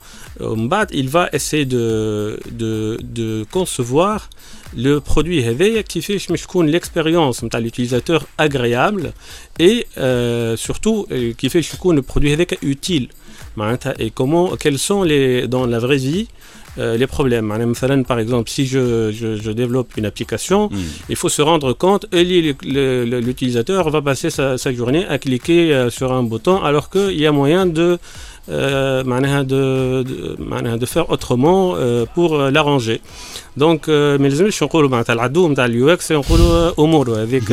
Il 0.94 1.10
va 1.10 1.30
essayer 1.34 1.66
de, 1.66 2.40
de, 2.52 2.98
de 3.04 3.46
concevoir 3.52 4.30
le 4.77 5.01
produit 5.01 5.43
هذايا 5.45 5.81
كيفاش 5.81 6.27
باش 6.27 6.43
تكون 6.43 6.79
l'expérience 6.81 7.45
نتاع 7.45 7.61
l'utilisateur 7.61 8.23
agréable 8.43 9.07
et 9.63 9.87
euh, 9.99 10.57
surtout 10.57 11.07
euh, 11.11 11.15
كيفاش 11.39 11.75
يكون 11.75 11.97
البرودوي 11.97 12.35
هذاك 12.35 12.55
utile 12.65 13.03
معناتها 13.57 13.95
et 13.95 14.11
comment 14.21 14.57
quels 14.57 14.79
sont 14.79 15.03
les 15.03 15.47
dans 15.49 15.67
la 15.67 15.79
vraie 15.79 15.97
vie 15.97 16.27
euh, 16.79 16.97
les 16.97 17.07
problèmes 17.07 17.45
معناها 17.45 17.67
مثلا 17.67 18.05
par 18.05 18.19
exemple 18.19 18.49
si 18.51 18.65
je, 18.67 19.13
je, 19.13 19.29
je 19.45 19.51
développe 19.51 19.91
une 19.99 20.07
application 20.07 20.71
il 21.11 21.17
faut 21.17 21.29
se 21.29 21.43
rendre 21.43 21.71
compte 21.85 22.05
que 22.11 22.17
le- 22.17 22.55
le- 22.77 23.05
le- 23.11 23.21
l'utilisateur 23.27 23.83
va 23.91 24.01
passer 24.11 24.31
sa, 24.31 24.47
sa 24.65 24.71
journée 24.73 25.05
à 25.15 25.19
cliquer 25.19 25.61
euh, 25.75 25.91
sur 25.91 26.09
un 26.19 26.23
bouton 26.33 26.57
alors 26.69 26.87
qu'il 26.93 27.21
y 27.25 27.27
a 27.27 27.33
moyen 27.43 27.65
de 27.81 27.89
euh, 27.93 27.99
معناها 29.06 29.44
de, 29.44 30.04
de, 30.08 30.40
معناها 30.40 30.78
de 30.78 30.86
faire 30.86 31.10
autrement 31.10 31.76
euh, 31.76 32.06
pour 32.16 32.34
euh, 32.34 32.52
l'arranger 32.52 33.00
دونك 33.58 33.90
ما 33.90 34.28
لازمش 34.28 34.64
نقولوا 34.64 34.90
معناتها 34.90 35.14
العدو 35.14 35.48
نتاع 35.48 35.66
اليو 35.66 35.90
إكس 35.90 36.12
نقولوا 36.12 36.72
اموره 36.80 37.22
هذيك 37.24 37.48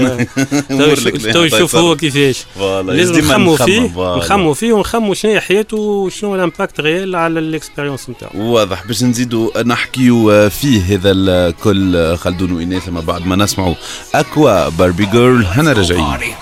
تو 1.33 1.43
يشوف. 1.43 1.77
هو 1.77 1.97
كيفاش 1.97 2.45
لازم 2.87 3.19
نخموا 3.19 3.57
فيه. 3.57 4.17
نخموا 4.17 4.55
فيه 4.55 4.73
ونخموا 4.73 5.15
شنو 5.15 5.33
هي 5.33 5.41
حياته 5.41 5.77
وشنو 5.77 6.35
الامباكت 6.35 6.81
ريال 6.81 7.17
على 7.17 7.39
الاكسبيريونس 7.41 8.11
نتاعو 8.11 8.53
واضح 8.53 8.87
باش 8.87 9.03
نزيدوا 9.05 9.63
نحكيوا 9.63 10.49
فيه 10.49 10.81
هذا 10.83 11.13
الكل 11.13 12.17
خلدون 12.17 12.53
وإناث 12.53 12.89
ما 12.89 13.01
بعد 13.01 13.27
ما 13.27 13.37
نسمعوا 13.37 13.75
أكوا 14.15 14.69
باربي 14.69 15.07
جيرل 15.07 15.45
هنا 15.45 15.73
راجعين 15.73 16.35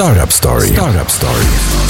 Startup 0.00 0.32
Story. 0.32 0.68
Startup 0.68 1.10
Story. 1.10 1.89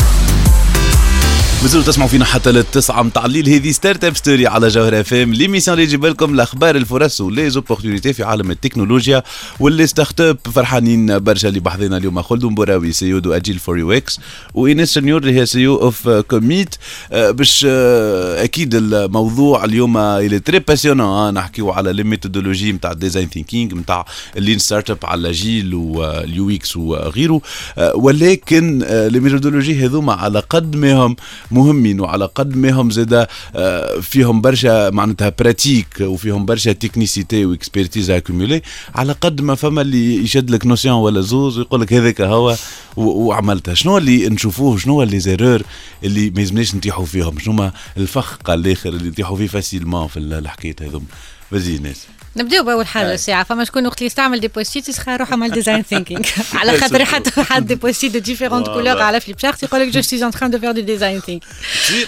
مازالوا 1.62 1.84
تسمعوا 1.84 2.10
فينا 2.10 2.24
حتى 2.24 2.52
للتسعة 2.52 3.02
متاع 3.02 3.24
الليل 3.24 3.48
هذه 3.48 3.70
ستارت 3.70 4.04
اب 4.04 4.16
ستوري 4.16 4.46
على 4.46 4.68
جوهر 4.68 5.00
اف 5.00 5.14
ام 5.14 5.34
ليميسيون 5.34 5.74
اللي 5.74 5.84
يجيب 5.84 6.06
لكم 6.06 6.34
الاخبار 6.34 6.76
الفرص 6.76 7.20
ولي 7.20 7.50
زوبورتينيتي 7.50 8.12
في 8.12 8.22
عالم 8.22 8.50
التكنولوجيا. 8.50 9.22
واللي 9.60 9.86
ستارت 9.86 10.20
اب 10.20 10.38
فرحانين 10.54 11.18
برشا 11.18 11.48
اللي 11.48 11.60
بحضينا 11.60 11.96
اليوم. 11.96 12.22
خلدون 12.22 12.54
بوراوي 12.54 12.92
سي 12.92 13.20
دو 13.20 13.32
اجيل 13.32 13.58
فور 13.58 13.78
يو 13.78 13.92
إكس 13.92 14.20
وإيناس 14.54 14.92
شنيور 14.92 15.20
اللي 15.20 15.40
هي 15.40 15.46
سي 15.46 15.66
اوف 15.66 16.08
كوميت 16.08 16.74
باش 17.12 17.66
آه، 17.68 18.44
أكيد 18.44 18.74
الموضوع 18.74 19.64
اليوم 19.64 19.96
الي 19.96 20.38
تري 20.38 20.58
باسيونون 20.58 21.34
نحكيو 21.34 21.70
على 21.70 21.92
لي 21.92 22.02
ميثودولوجي 22.02 22.72
نتاع 22.72 22.90
الديزاين 22.90 23.28
ثينكينج 23.28 23.74
نتاع 23.74 24.06
اللين 24.36 24.58
ستارت 24.58 24.90
اب 24.90 24.98
على 25.04 25.32
جيل 25.32 25.74
واليو 25.74 26.50
إكس 26.50 26.76
وغيره 26.76 27.40
آه، 27.78 27.96
ولكن 27.96 28.78
لي 28.88 29.20
ميثودولوجي 29.20 29.84
هذوما 29.84 30.12
على 30.12 30.40
قد 30.40 30.76
ما 30.76 30.92
هم 30.92 31.16
مهمين 31.50 32.00
وعلى 32.00 32.24
قد 32.34 32.56
ما 32.56 32.70
هم 32.70 32.90
زادا 32.90 33.26
آه، 33.56 34.00
فيهم 34.00 34.40
برشا 34.40 34.90
معناتها 34.90 35.32
براتيك 35.38 35.86
وفيهم 36.00 36.46
برشا 36.46 36.72
تكنيسيتي 36.72 37.44
واكسبيرتيز 37.44 38.10
اكومولي 38.10 38.62
على 38.94 39.12
قد 39.12 39.40
ما 39.40 39.54
فما 39.54 39.80
اللي 39.82 40.16
يشد 40.16 40.50
لك 40.50 40.66
نوسيون 40.66 40.94
ولا 40.94 41.20
زوز 41.20 41.58
ويقول 41.58 41.80
لك 41.80 41.92
هذاك 41.92 42.20
هو 42.20 42.56
وعملتها. 42.96 43.74
شنو 43.74 43.98
اللي 43.98 44.28
نشوفوه؟ 44.28 44.76
شنو 44.78 45.02
اللي 45.02 45.20
زيرور 45.20 45.62
اللي 46.04 46.30
ما 46.30 46.40
يلزمناش 46.40 46.74
نطيحوا 46.74 47.04
فيهم؟ 47.04 47.38
شنو 47.38 47.70
الفخ 47.96 48.36
قال 48.44 48.66
الآخر 48.66 48.88
اللي 48.88 49.08
نطيحوا 49.08 49.36
فيه 49.36 49.46
فاسيلمون 49.46 50.08
في 50.08 50.16
ال- 50.16 50.32
الحكاية 50.32 50.76
هذوم 50.80 51.04
فازي 51.50 51.78
ناس. 51.78 52.06
نبداو 52.36 52.64
بأول 52.64 52.86
حاجة 52.86 53.14
الساعة 53.14 53.44
فما 53.44 53.64
شكون 53.64 53.86
وقت 53.86 53.98
اللي 53.98 54.06
يستعمل 54.06 54.40
دي 54.40 54.48
بوستيت 54.48 54.88
يسخى 54.88 55.16
روح 55.16 55.32
عمل 55.32 55.50
ديزاين 55.50 55.82
ثينكينغ 55.82 56.20
على 56.54 56.76
خاطر 56.80 57.04
حتى 57.04 57.42
حد 57.42 57.66
دي 57.66 57.74
بوستيت 57.74 58.12
دو 58.12 58.18
ديفيرونت. 58.18 58.66
كولور 58.66 59.02
على 59.02 59.20
فليب 59.20 59.38
شارت 59.38 59.62
يقول 59.62 59.80
لك 59.80 59.88
جو 59.88 60.00
سوي 60.02 60.24
ان 60.24 60.30
تران 60.30 60.50
دو 60.50 60.58
فير 60.58 60.70
دو 60.72 60.80
ديزاين 60.80 61.20
ثينكينغ 61.20 61.40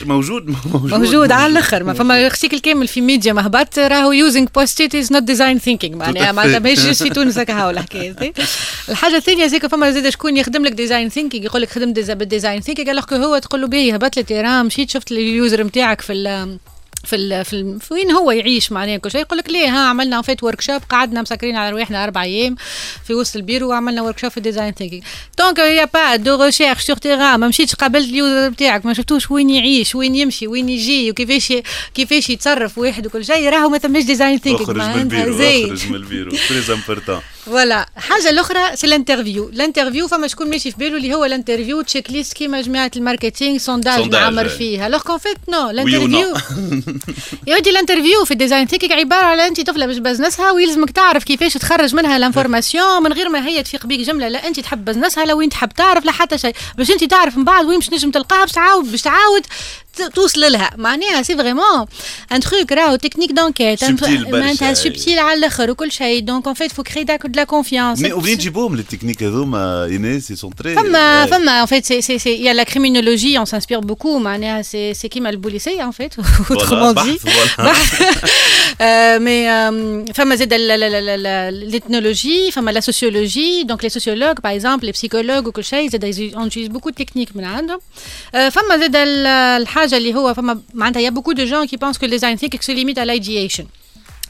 موجود 0.05 0.47
موجود. 0.73 0.95
موجود 0.95 1.33
على 1.33 1.53
الآخر. 1.53 1.85
ما 1.85 1.93
فما 1.95 2.27
ارتيكل 2.27 2.59
كامل 2.59 2.89
في 2.89 3.01
ميديا 3.01 3.33
مهبط 3.33 3.79
راهو 3.79 4.13
يوزينغ 4.13 4.47
بوستيت 4.55 4.95
از 4.95 5.13
نوت 5.13 5.23
ديزاين 5.23 5.59
ثينكينغ 5.59 5.97
معناها 5.97 6.33
معناتها 6.33 6.59
ماهيش 6.59 6.81
في 6.81 7.09
تونس 7.11 7.39
هكا 7.39 7.53
هاو 7.55 7.71
الحكاية. 7.71 8.17
الحاجة 8.89 9.17
الثانية 9.17 9.47
زيك 9.47 9.67
فما 9.67 9.91
زاد 9.91 10.09
شكون 10.09 10.37
يخدم 10.37 10.65
لك 10.65 10.73
ديزاين 10.73 11.09
ثينكينغ 11.09 11.45
يقول 11.45 11.63
لك 11.63 11.79
ديزا- 11.79 12.13
بالديزاين 12.13 12.61
ثينكينغ 12.61 12.91
الوغ 12.91 13.05
كو 13.05 13.15
هو 13.15 13.39
تقول 13.39 13.61
له 13.61 13.67
باهي 13.67 13.97
هبط 13.97 14.17
لي 14.17 14.23
تيران 14.23 14.67
مشيت 14.67 14.91
شفت 14.91 15.13
اليوزر 15.13 15.63
نتاعك 15.65 16.01
في 16.01 16.13
في 17.05 17.17
ال 17.17 17.45
في, 17.45 17.53
ال 17.53 17.81
في 17.81 17.95
وين 17.95 18.11
هو 18.11 18.31
يعيش 18.31 18.73
معناها 18.73 18.97
كل 18.97 19.11
شيء؟ 19.11 19.21
يقول 19.21 19.39
لك 19.39 19.51
ليه؟ 19.51 19.69
ها 19.69 19.89
عملنا 19.89 20.23
فيت 20.23 20.43
ورك 20.43 20.61
شوب 20.61 20.83
قعدنا 20.91 21.23
مسكرين 21.23 21.57
على 21.57 21.71
رواحنا 21.71 22.05
أربع 22.05 22.23
أيام 22.23 22.57
في 23.07 23.15
وسط 23.15 23.37
البيرو 23.37 23.69
وعملنا 23.69 24.03
ورك 24.03 24.19
شوب 24.19 24.31
في 24.31 24.37
الديزاين 24.37 24.73
ثينكينغ 24.73 25.03
دونك 25.39 25.59
يا 25.59 25.85
با 25.85 26.17
دو 26.17 26.43
ريشيرش 26.45 26.83
سور 26.83 26.97
تيران 26.97 27.41
ما 27.41 27.49
مشيتش 27.49 27.75
قابلت 27.75 28.09
اليوزر 28.09 28.51
نتاعك 28.51 28.87
ما 28.87 28.95
شفتوش 28.95 29.31
وين 29.31 29.51
يعيش 29.51 29.95
وين 29.95 30.15
يمشي 30.15 30.47
وين 30.47 30.69
يجي 30.69 31.11
وكيفاش 31.11 31.53
كيفاش 31.95 32.31
يتصرف 32.31 32.79
واحد 32.79 33.07
وكل 33.07 33.25
شيء. 33.25 33.49
راهو 33.49 33.69
ما 33.69 33.79
ثماش 33.79 34.05
ديزاين 34.05 34.39
ثينكينغ 34.39 34.71
أخرج 34.71 34.77
من 34.97 35.01
البيرو 35.03 35.35
أخرج 35.35 35.89
من 35.89 35.95
البيرو. 35.97 36.31
تري 36.31 36.75
امبورتون 36.75 37.21
فوالا 37.47 37.89
حاجة 37.97 38.31
الأخرى 38.31 38.77
سي 38.77 38.87
الانترفيو. 38.87 39.49
الانترفيو 39.49 40.09
فما 40.09 40.27
شكون 40.27 40.51
ماشي 40.51 40.71
في 40.71 40.77
باله 40.79 40.97
اللي 40.97 41.15
هو 41.15 41.25
الانترفيو 41.25 41.83
تشيك 41.83 42.11
ليست 42.11 42.33
كيما 42.33 42.61
جماعة 42.61 42.91
الماركتينغ 42.97 43.59
سونداج 43.59 44.15
إيه. 44.15 44.49
فيه. 44.49 44.87
الوغ 44.87 45.01
كون 45.01 45.19
فيت 45.19 45.39
نو 45.49 45.71
الانترفيو 45.71 46.35
يا 47.47 47.57
ودي 47.57 47.71
الانترفيو 47.71 48.25
في 48.25 48.31
الديزاين. 48.31 48.67
ثينكينغ 48.67 48.93
عبارة 48.93 49.25
على 49.25 49.47
انت 49.47 49.61
طفلة 49.61 49.87
باش 49.87 49.97
بزنسها 49.99 50.51
ويلزمك 50.51 50.91
تعرف 50.91 51.25
كيفاش 51.25 51.55
تخرج 51.55 51.95
منها 51.95 52.17
الانفورماسيون 52.17 53.03
من 53.03 53.13
غير 53.13 53.29
ما 53.29 53.47
هي 53.47 53.63
تفيق 53.63 53.87
بيك 53.87 54.01
جملة. 54.01 54.29
لا 54.29 54.47
انت 54.49 54.61
تحب 54.61 54.85
بزنسها 54.85 55.25
لا 55.25 55.35
وين 55.35 55.49
تحب 55.49 55.69
تعرف 55.69 56.05
لا 56.05 56.13
حتى 56.13 56.39
شيء. 56.39 56.55
باش 56.79 56.91
انت 56.91 57.05
تعرف 57.05 57.37
من 57.37 57.45
بعد 57.45 57.65
وين 57.65 57.79
باش 57.79 57.93
نجم 57.93 58.11
تلقاها 58.11 58.41
باش 58.41 58.53
تعاود 58.53 58.91
باش 58.91 59.03
تعاود 59.03 59.43
توصل 60.15 60.41
لها. 60.41 60.71
معناها 60.77 61.23
سي 61.23 61.37
فريمون 61.37 61.87
ان 62.33 62.41
تروك 62.41 62.73
راهو 62.73 62.97
تكنيك 62.97 63.33
دونكيت 63.33 63.85
معناتها. 63.85 64.75
سبتيل 64.75 65.19
على 65.19 65.39
الآخر 65.39 65.71
وكل 65.71 65.93
شيء. 65.93 66.21
دونك 66.21 66.47
اون 66.47 66.55
فيت 66.55 66.73
فو 66.73 66.83
كري 66.83 67.05
داك 67.05 67.25
de 67.33 67.37
la 67.37 67.47
confiance. 67.47 67.99
Mais 67.99 68.13
oubliez 68.13 68.37
les 68.37 68.85
techniques 68.85 69.23
euh, 69.23 69.89
Inès, 69.91 70.31
ils 70.31 70.37
sont 70.37 70.51
très. 70.51 70.75
Femme, 70.75 70.97
femme, 71.29 71.49
en 71.49 71.67
fait, 71.67 71.91
il 71.91 72.43
y 72.43 72.49
a 72.49 72.55
la 72.55 72.65
criminologie, 72.65 73.37
on 73.39 73.47
s'inspire 73.47 73.81
beaucoup. 73.81 74.23
C'est 74.63 75.09
qui 75.11 75.21
m'a 75.21 75.33
le 75.33 75.39
boulissé, 75.39 75.83
en 75.83 75.91
fait, 75.93 76.17
autrement 76.51 76.93
bah, 76.93 77.05
dit. 77.05 77.19
Bah, 77.59 77.73
euh, 78.81 79.19
mais 79.21 79.51
euh, 79.51 80.05
femme, 80.15 80.33
l'ethnologie, 80.33 82.51
femme, 82.51 82.71
la 82.71 82.81
sociologie. 82.81 83.65
Donc, 83.65 83.83
les 83.83 83.91
sociologues, 83.91 84.41
par 84.41 84.53
exemple, 84.53 84.85
les 84.87 84.93
psychologues 84.93 85.49
ou 85.49 85.53
quelque 85.53 85.67
chose, 85.67 85.89
on 86.37 86.47
utilise 86.47 86.69
beaucoup 86.69 86.91
de 86.91 86.97
techniques. 86.97 87.31
Femme, 87.33 87.79
il 90.95 91.03
y 91.03 91.07
a 91.07 91.11
beaucoup 91.11 91.35
de 91.35 91.47
gens 91.47 91.67
qui 91.67 91.79
pensent 91.79 91.99
que 91.99 92.07
le 92.07 92.13
design 92.13 92.39
se 92.39 92.73
limite 92.73 92.99
à 92.99 93.05
l'ideation. 93.05 93.67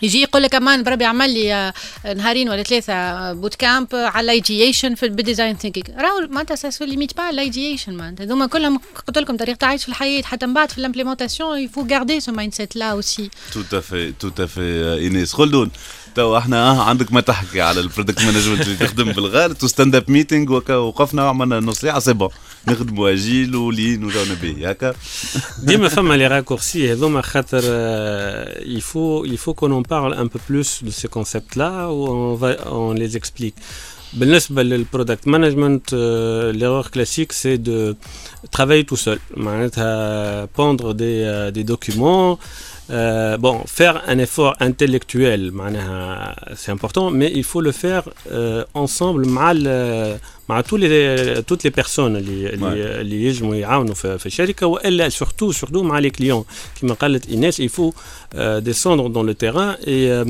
يجي 0.03 0.23
يقول 0.23 0.43
لك 0.43 0.51
كمان 0.51 0.83
بربي 0.83 1.05
عمل 1.05 1.35
لي 1.35 1.55
آه، 1.55 1.73
نهارين 2.15 2.49
ولا 2.49 2.63
ثلاثة 2.63 3.33
بوت 3.33 3.55
كامب 3.55 3.89
على 3.93 4.25
الايديشن 4.25 4.95
في 4.95 5.07
الديزاين 5.07 5.57
ثينكينج 5.57 5.91
راهو 5.91 6.27
معناتها 6.31 6.55
سا 6.55 6.71
سو 6.71 6.85
ليميت 6.85 7.17
با 7.17 7.31
الايديشن 7.31 7.95
معناتها. 7.95 8.25
هذوما 8.25 8.47
كلهم 8.47 8.81
قلت 9.09 9.19
لكم 9.19 9.37
طريقة 9.37 9.67
عيش 9.67 9.83
في 9.83 9.89
الحياة 9.89 10.23
حتى 10.23 10.47
من 10.47 10.55
بعد 10.55 10.71
في 10.71 10.79
الامبليمونتاسيون 10.79 11.59
يفو 11.59 11.87
غاردي 11.91 12.21
سو 12.21 12.33
مايند 12.33 12.55
سيت 12.55 12.77
لا 12.77 12.87
اوسي 12.87 13.31
توت 13.53 13.75
افي 13.75 14.13
توت 14.13 14.41
افي 14.41 14.95
ايناس 15.01 15.33
خلدون 15.33 15.71
تو 16.16 16.38
احنا 16.38 16.72
اه 16.72 16.82
عندك 16.84 17.14
ما 17.14 17.22
تحكي 17.22 17.62
على 17.62 17.80
البرودكت 17.80 18.22
مانجمنت 18.22 18.62
اللي 18.62 18.76
تخدم 18.76 19.12
بالغالب 19.12 19.58
تو 19.58 19.68
ستاند 19.68 19.96
اب 19.96 20.12
ميتينغ 20.12 20.54
وكا 20.54 20.76
وقفنا 20.76 21.24
وعملنا 21.24 21.60
نص 21.60 21.80
ساعه 21.80 22.00
سي 22.00 22.14
بون 22.14 22.30
نخدموا 22.68 23.10
اجيل 23.14 23.56
ولين 23.56 24.04
وجونا 24.04 24.34
به 24.42 24.70
هكا 24.70 24.94
ديما 25.64 25.88
فما 25.88 26.14
لي 26.14 26.28
راكورسي 26.28 26.92
هذوما 26.92 27.22
خاطر 27.22 27.62
euh, 27.62 28.78
il 28.78 28.82
faut 28.82 29.26
il 29.26 29.38
faut 29.38 29.54
qu'on 29.54 29.72
en 29.72 29.84
parle 29.84 30.14
un 30.14 30.28
peu 30.28 30.40
plus 30.48 30.84
de 30.84 30.92
ces 30.92 31.08
concepts 31.08 31.56
là 31.56 31.92
où 31.92 32.08
on 32.08 32.36
va 32.36 32.56
on 32.72 32.94
les 32.94 33.18
explique 33.18 33.56
بالنسبة 34.14 34.64
للبرودكت 34.64 35.28
مانجمنت 35.28 35.90
l'erreur 36.56 36.92
classique 36.92 37.34
c'est 37.34 37.58
de 37.58 37.96
travailler 38.52 38.86
tout 38.86 38.96
seul 38.96 39.20
معناتها 39.38 40.46
pondre 40.46 40.94
des, 40.94 41.22
euh, 41.24 41.52
des 41.52 41.64
documents 41.64 42.40
euh, 42.92 43.38
bon, 43.38 43.56
faire 43.80 43.96
un 44.08 44.18
effort 44.20 44.54
intellectuel, 44.62 45.52
معناها, 45.52 46.36
c'est 46.56 46.72
important, 46.72 47.12
mais 47.12 47.32
il 47.36 47.44
faut 47.44 47.62
le 47.62 47.72
faire 47.72 48.04
euh, 48.32 48.64
ensemble 48.74 49.28
مع 49.28 49.52
ال- 49.52 50.18
مع 50.50 50.62
tous 50.62 50.78
les, 50.78 51.42
toutes 51.52 51.64
les 51.68 51.72
personnes 51.84 52.00
اللي 52.00 52.50
اللي, 52.50 53.02
اللي 53.02 53.24
يجموا 53.26 53.56
يعاونوا 53.56 53.94
في, 53.94 54.18
في 54.18 54.26
الشركة 54.26 54.68
والا 54.68 55.10
surtout 55.10 55.54
surtout 55.54 55.78
مع 55.78 56.02
les 56.02 56.12
clients 56.22 56.46
كما 56.82 56.94
قالت 56.94 57.30
ايناس 57.30 57.62
il 57.62 57.70
faut 57.70 57.94
euh, 58.36 58.62
descendre 58.62 59.10
dans 59.10 59.24
le 59.24 59.34
terrain 59.36 59.76
et 59.84 60.10
euh, 60.12 60.26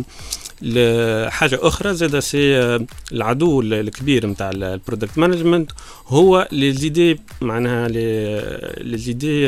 ل- 0.61 1.29
حاجه 1.31 1.59
اخرى 1.61 1.93
زاد 1.93 2.19
سي 2.19 2.57
آه، 2.57 2.85
العدو 3.11 3.61
ال- 3.61 3.73
الكبير 3.73 4.25
نتاع 4.25 4.49
البرودكت 4.51 5.17
مانجمنت 5.17 5.71
هو 6.07 6.47
لي 6.51 6.71
زيدي 6.73 7.19
معناها 7.41 7.87
لي 7.87 8.97
زيدي 8.97 9.47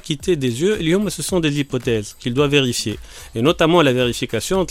quitter 0.00 0.36
des 0.36 0.62
yeux. 0.62 0.78
Ce 1.10 1.22
sont 1.22 1.40
des 1.40 1.58
hypothèses 1.60 2.16
qu'il 2.18 2.34
doit 2.34 2.48
vérifier. 2.48 2.98
Et 3.34 3.42
notamment 3.42 3.82
la 3.82 3.92
vérification, 3.92 4.64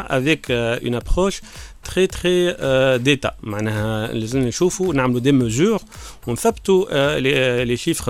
avec 0.00 0.50
euh, 0.50 0.78
une 0.82 0.94
approche 0.94 1.40
très 1.82 2.06
très 2.06 2.56
euh, 2.60 2.98
d'État. 2.98 3.36
On 3.44 4.98
des 5.20 5.32
mesures, 5.32 5.80
on 6.26 6.36
fabto 6.36 6.88
euh, 6.90 7.18
les, 7.18 7.34
euh, 7.34 7.64
les 7.64 7.76
chiffres 7.76 8.08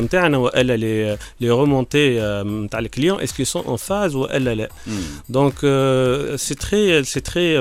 les, 0.76 1.16
les 1.40 1.50
remontées 1.50 2.16
euh, 2.18 2.66
les 2.80 2.88
clients, 2.88 3.18
est-ce 3.18 3.34
qu'ils 3.34 3.46
sont 3.46 3.64
en 3.66 3.78
phase 3.78 4.14
ou 4.14 4.26
elle 4.30 4.68
hmm. 4.86 4.92
Donc 5.30 5.64
euh, 5.64 6.36
c'est 6.38 6.58
très, 6.58 7.02
c'est 7.04 7.22
très 7.22 7.60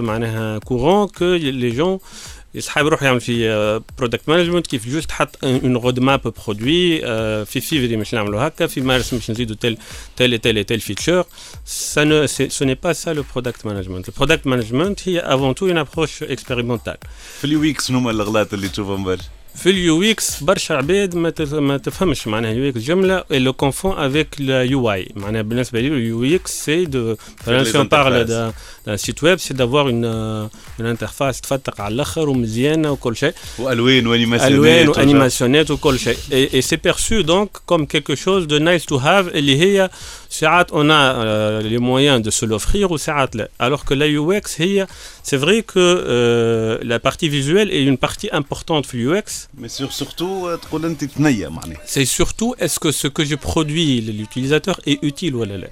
courant 0.66 1.08
que 1.08 1.36
les 1.36 1.72
gens 1.72 2.00
يسحب 2.56 2.88
روح 2.88 3.04
يعمل 3.04 3.12
يعني 3.12 3.20
في 3.20 3.50
آه، 3.50 3.84
برودكت 3.98 4.30
مانجمنت 4.30 4.68
كيف 4.68 4.88
جوست 4.88 5.10
تحط 5.10 5.44
اون 5.44 5.78
رود 5.78 6.00
ماب 6.00 6.22
برودوي 6.22 7.02
في 7.46 7.62
فيفري 7.62 7.96
باش 7.96 8.16
نعملوا 8.16 8.48
هكا 8.48 8.68
في 8.68 8.82
مارس 8.82 9.14
باش 9.14 9.32
نزيدوا 9.32 9.56
تل 9.56 9.78
تل 10.16 10.38
تل 10.38 10.64
تل 10.64 10.80
فيتشر 10.80 11.26
سا 11.66 12.04
نو 12.04 12.26
سو 12.28 12.66
ني 12.66 12.76
با 12.76 12.94
سا 12.94 13.14
لو 13.14 13.24
برودكت 13.34 13.66
مانجمنت 13.66 14.10
البرودكت 14.10 14.48
مانجمنت 14.48 15.10
هي 15.10 15.20
افون 15.20 15.56
تو 15.56 15.66
اون 15.66 15.78
ابروش 15.78 16.24
اكسبيريمونتال 16.24 16.98
في 17.42 17.48
لي 17.48 17.56
ويكس 17.56 17.88
شنو 17.88 17.98
هما 17.98 18.12
اللي 18.54 18.70
تشوفهم 18.70 19.04
برشا. 19.04 19.41
في 19.57 19.71
اليو 19.71 20.03
اكس 20.03 20.43
برشا 20.43 20.75
عباد 20.75 21.17
ما 21.17 21.31
تف- 21.31 21.55
ما 21.55 21.77
تفهمش 21.79 22.27
معناها 22.27 22.53
اليو 22.53 22.69
اكس 22.69 22.81
جمله 22.81 23.25
لو 23.31 23.53
كونفون 23.53 23.99
افيك 23.99 24.29
اليو 24.41 24.93
اي 24.93 25.09
معناها 25.17 25.43
بالنسبه 25.43 25.81
لي 25.81 25.89
اليو 25.89 26.25
اكس 26.37 26.65
سي 26.65 26.85
دو 26.85 27.15
les 27.47 27.65
si 27.65 27.77
on 27.77 27.87
parle 27.87 28.15
interfaces. 28.15 28.29
d'un 28.29 28.53
d'un 28.87 28.97
site 29.05 29.21
web 29.23 29.39
c'est 29.45 29.57
d'avoir 29.61 29.89
une 29.89 30.05
euh, 30.05 30.81
une 30.81 30.87
interface 30.97 31.41
تفتق 31.41 31.81
على 31.81 31.95
الاخر 31.95 32.29
ومزيانه 32.29 32.91
وكل 32.93 33.17
شيء 33.17 33.35
والوان 33.59 34.07
وانيماسيونات 34.07 34.53
الوان 34.53 34.89
وجا. 34.89 35.01
وانيماسيونات 35.01 35.71
وكل 35.71 35.99
شيء 35.99 36.17
et, 36.31 36.57
et 36.59 36.63
c'est 36.63 36.77
perçu 36.91 37.25
donc 37.25 37.49
comme 37.67 37.87
quelque 37.87 38.15
chose 38.15 38.47
de 38.47 38.59
nice 38.59 38.87
to 38.87 38.99
have 38.99 39.35
اللي 39.35 39.57
هي 39.61 39.91
ساعات 40.31 40.71
on 40.71 40.75
a 40.75 40.77
euh, 40.81 41.63
les 41.63 41.79
moyens 41.79 42.23
de 42.27 42.31
se 42.31 42.45
l'offrir 42.47 42.91
وساعات 42.91 43.37
لا 43.37 43.49
alors 43.63 43.81
que 43.85 43.95
la 43.95 44.07
UX 44.07 44.61
هي 44.61 44.87
c'est 45.31 45.37
vrai 45.45 45.63
que 45.73 45.77
euh, 45.79 46.79
la 46.93 46.99
partie 47.09 47.29
visuelle 47.29 47.71
est 47.71 47.85
une 47.93 47.99
partie 48.09 48.31
importante 48.37 48.87
في 48.87 48.95
اليو 48.95 49.23
تقول 50.56 50.86
انت 50.86 51.04
تنيا 51.04 51.50
معناها 51.50 51.78
c'est 51.88 52.06
surtout 52.22 52.56
est-ce 52.64 52.80
que 52.80 52.92
ce 52.92 53.08
que 53.08 53.24
je 53.24 53.36
produis 53.36 54.02
l'utilisateur 54.02 54.76
est 54.88 55.00
utile 55.04 55.34
ولا 55.36 55.58
لا 55.58 55.70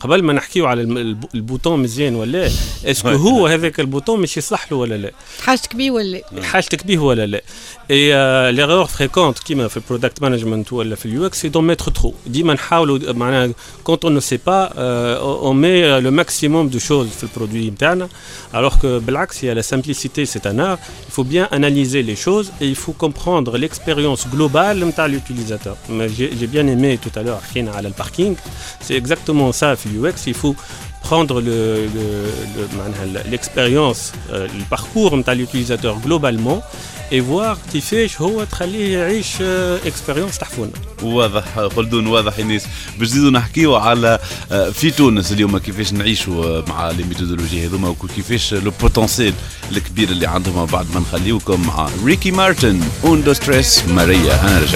قبل 0.00 0.22
ما 0.22 0.32
نحكيو 0.32 0.66
على 0.66 0.82
الم- 0.82 0.98
الب- 0.98 1.24
البوتون 1.34 1.82
مزيان 1.82 2.14
ولا 2.14 2.50
اسكو 2.84 3.08
هو 3.08 3.46
هذاك 3.46 3.80
البوتون 3.80 4.20
مش 4.20 4.36
يصلح 4.36 4.72
له 4.72 4.78
ولا 4.78 4.94
لا 4.94 5.12
حاجتك 5.42 5.76
بيه 5.76 5.90
ولا 5.90 6.22
حاجتك 6.42 6.86
به 6.86 6.98
ولا 6.98 7.26
لا 7.26 7.42
Et 7.88 8.12
euh, 8.12 8.50
l'erreur 8.50 8.90
fréquente 8.90 9.38
qui 9.40 9.54
m'a 9.54 9.68
fait 9.68 9.80
product 9.80 10.20
management 10.20 10.68
ou 10.72 10.82
elle 10.82 10.96
fait 10.96 11.08
UX, 11.08 11.30
c'est 11.32 11.50
d'en 11.50 11.62
mettre 11.62 11.92
trop. 11.92 12.16
Quand 13.84 14.04
on 14.04 14.10
ne 14.10 14.18
sait 14.18 14.38
pas, 14.38 14.72
euh, 14.76 15.20
on 15.22 15.54
met 15.54 15.84
euh, 15.84 16.00
le 16.00 16.10
maximum 16.10 16.68
de 16.68 16.80
choses 16.80 17.12
sur 17.12 17.28
le 17.28 17.32
produit 17.32 17.68
interne, 17.68 18.08
alors 18.52 18.80
que 18.80 18.98
Black, 18.98 19.30
il 19.42 19.46
y 19.46 19.50
a 19.50 19.54
la 19.54 19.62
simplicité, 19.62 20.26
c'est 20.26 20.46
un 20.46 20.58
art. 20.58 20.78
Il 21.08 21.12
faut 21.12 21.22
bien 21.22 21.46
analyser 21.52 22.02
les 22.02 22.16
choses 22.16 22.50
et 22.60 22.66
il 22.66 22.74
faut 22.74 22.92
comprendre 22.92 23.56
l'expérience 23.56 24.26
globale 24.28 24.80
de 24.80 25.06
l'utilisateur. 25.08 25.76
J'ai 26.08 26.46
bien 26.48 26.66
aimé 26.66 26.98
tout 27.00 27.16
à 27.16 27.22
l'heure 27.22 27.40
à 27.76 27.82
le 27.82 27.90
parking, 27.90 28.34
c'est 28.80 28.94
exactement 28.94 29.52
ça 29.52 29.74
UX. 29.74 30.26
Il 30.26 30.34
faut 30.34 30.56
prendre 31.02 31.40
l'expérience, 33.30 34.12
le, 34.32 34.38
le, 34.38 34.40
le, 34.40 34.58
le 34.58 34.64
parcours 34.68 35.16
de 35.16 35.32
l'utilisateur 35.32 36.00
globalement 36.00 36.64
et 37.12 37.20
voir 37.20 37.56
كيفاش 37.72 38.20
هو 38.20 38.44
تخليه 38.44 38.98
يعيش 38.98 39.36
expérience 39.84 40.38
تحفونه 40.38 40.70
واضح 41.02 41.44
خلدون 41.76 42.06
واضح 42.06 42.38
الناس 42.38 42.62
باش 42.98 43.08
نزيدوا 43.08 43.30
نحكيو 43.30 43.76
على 43.76 44.18
آه، 44.52 44.70
في 44.70 44.90
تونس 44.90 45.32
اليوم 45.32 45.58
كيفاش 45.58 45.92
نعيشوا 45.92 46.44
آه، 46.44 46.64
مع 46.68 46.90
لي 46.90 47.04
ميثودولوجي 47.04 47.66
هذوما 47.66 47.88
وكيفاش 47.88 48.54
لو 48.54 48.72
بوتنسيال 48.80 49.34
الكبير 49.72 50.08
اللي 50.08 50.26
عندهم. 50.26 50.66
بعد 50.66 50.86
ما 50.94 51.00
نخليوكم 51.00 51.66
مع 51.66 51.88
ريكي 52.04 52.30
مارتن 52.30 52.80
اون 53.04 53.22
دو 53.22 53.32
ستريس 53.32 53.82
ماريا 53.88 54.40
أنا 54.40 54.66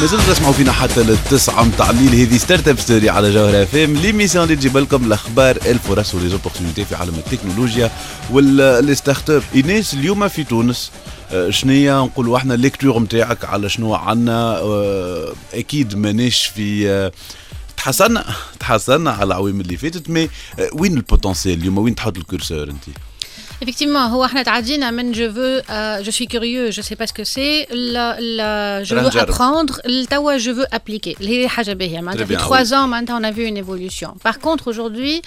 مازلتوا 0.00 0.34
تسمعوا 0.34 0.52
فينا 0.52 0.72
حتى 0.72 1.02
للتسعة 1.02 1.64
متاع 1.64 1.90
الليل. 1.90 2.28
هذه 2.28 2.38
ستارت 2.38 2.68
اب 2.68 2.78
ستوري 2.78 3.10
على 3.10 3.32
جوهر 3.32 3.62
اف 3.62 3.76
ام 3.76 3.96
ليميسيون 3.96 4.44
اللي 4.44 4.56
تجيب 4.56 4.76
لكم 4.76 5.04
الأخبار 5.04 5.56
الفرص 5.56 6.14
وليزوبورتينيتي 6.14 6.84
في 6.84 6.94
عالم 6.94 7.14
التكنولوجيا 7.14 7.90
واللي 8.30 8.94
ستارت 8.94 9.30
اب 9.30 9.42
إيناس 9.54 9.94
اليوم 9.94 10.28
في 10.28 10.44
تونس. 10.44 10.90
آه، 11.32 11.50
شنية 11.50 12.04
نقولوا 12.04 12.36
إحنا 12.36 12.54
الليكتور 12.54 12.98
نتاعك 12.98 13.44
على 13.44 13.68
شنو 13.68 13.94
عنا؟ 13.94 14.58
آه، 14.58 15.32
أكيد 15.54 15.96
ماناش 15.96 16.46
في 16.46 16.90
آه، 16.90 17.12
تحسنا 17.76 18.24
تحسنا 18.60 19.10
على 19.10 19.24
العوام 19.24 19.60
اللي 19.60 19.76
فاتت 19.76 20.10
مي 20.10 20.28
وين 20.72 20.96
البوتنسيال 20.96 21.58
اليوم؟ 21.58 21.78
وين 21.78 21.94
تحط 21.94 22.16
الكورسور 22.16 22.62
انت؟ 22.70 22.84
Effectivement, 23.63 23.97
هو 23.97 24.25
احنا 24.25 24.43
تعدينا 24.43 24.91
من 24.91 25.13
je 25.13 25.17
veux, 25.17 25.61
euh, 25.69 26.07
je 26.07 26.11
suis 26.11 26.27
curieux, 26.27 26.71
je 26.71 26.81
sais 26.81 26.95
pas 26.95 27.07
ce 27.07 27.13
que 27.13 27.23
c'est, 27.23 27.67
la, 27.71 28.17
la, 28.19 28.83
je 28.83 28.95
veux 28.95 29.01
نجرب. 29.07 29.31
apprendre, 29.31 29.79
التوا 29.85 30.37
je 30.37 30.51
veux 30.51 30.65
appliquer. 30.75 31.15
اللي 31.21 31.43
هي 31.43 31.47
حاجة 31.47 31.73
باهية 31.73 32.01
معناتها 32.01 32.25
Très 32.25 32.27
في 32.27 32.37
bien, 32.37 32.39
trois 32.41 32.69
ans 32.73 32.87
maintenant 32.87 33.21
on 33.21 33.23
a 33.23 33.31
vu 33.31 33.43
une 33.45 33.57
évolution. 33.57 34.09
Par 34.27 34.39
contre 34.39 34.67
aujourd'hui 34.67 35.21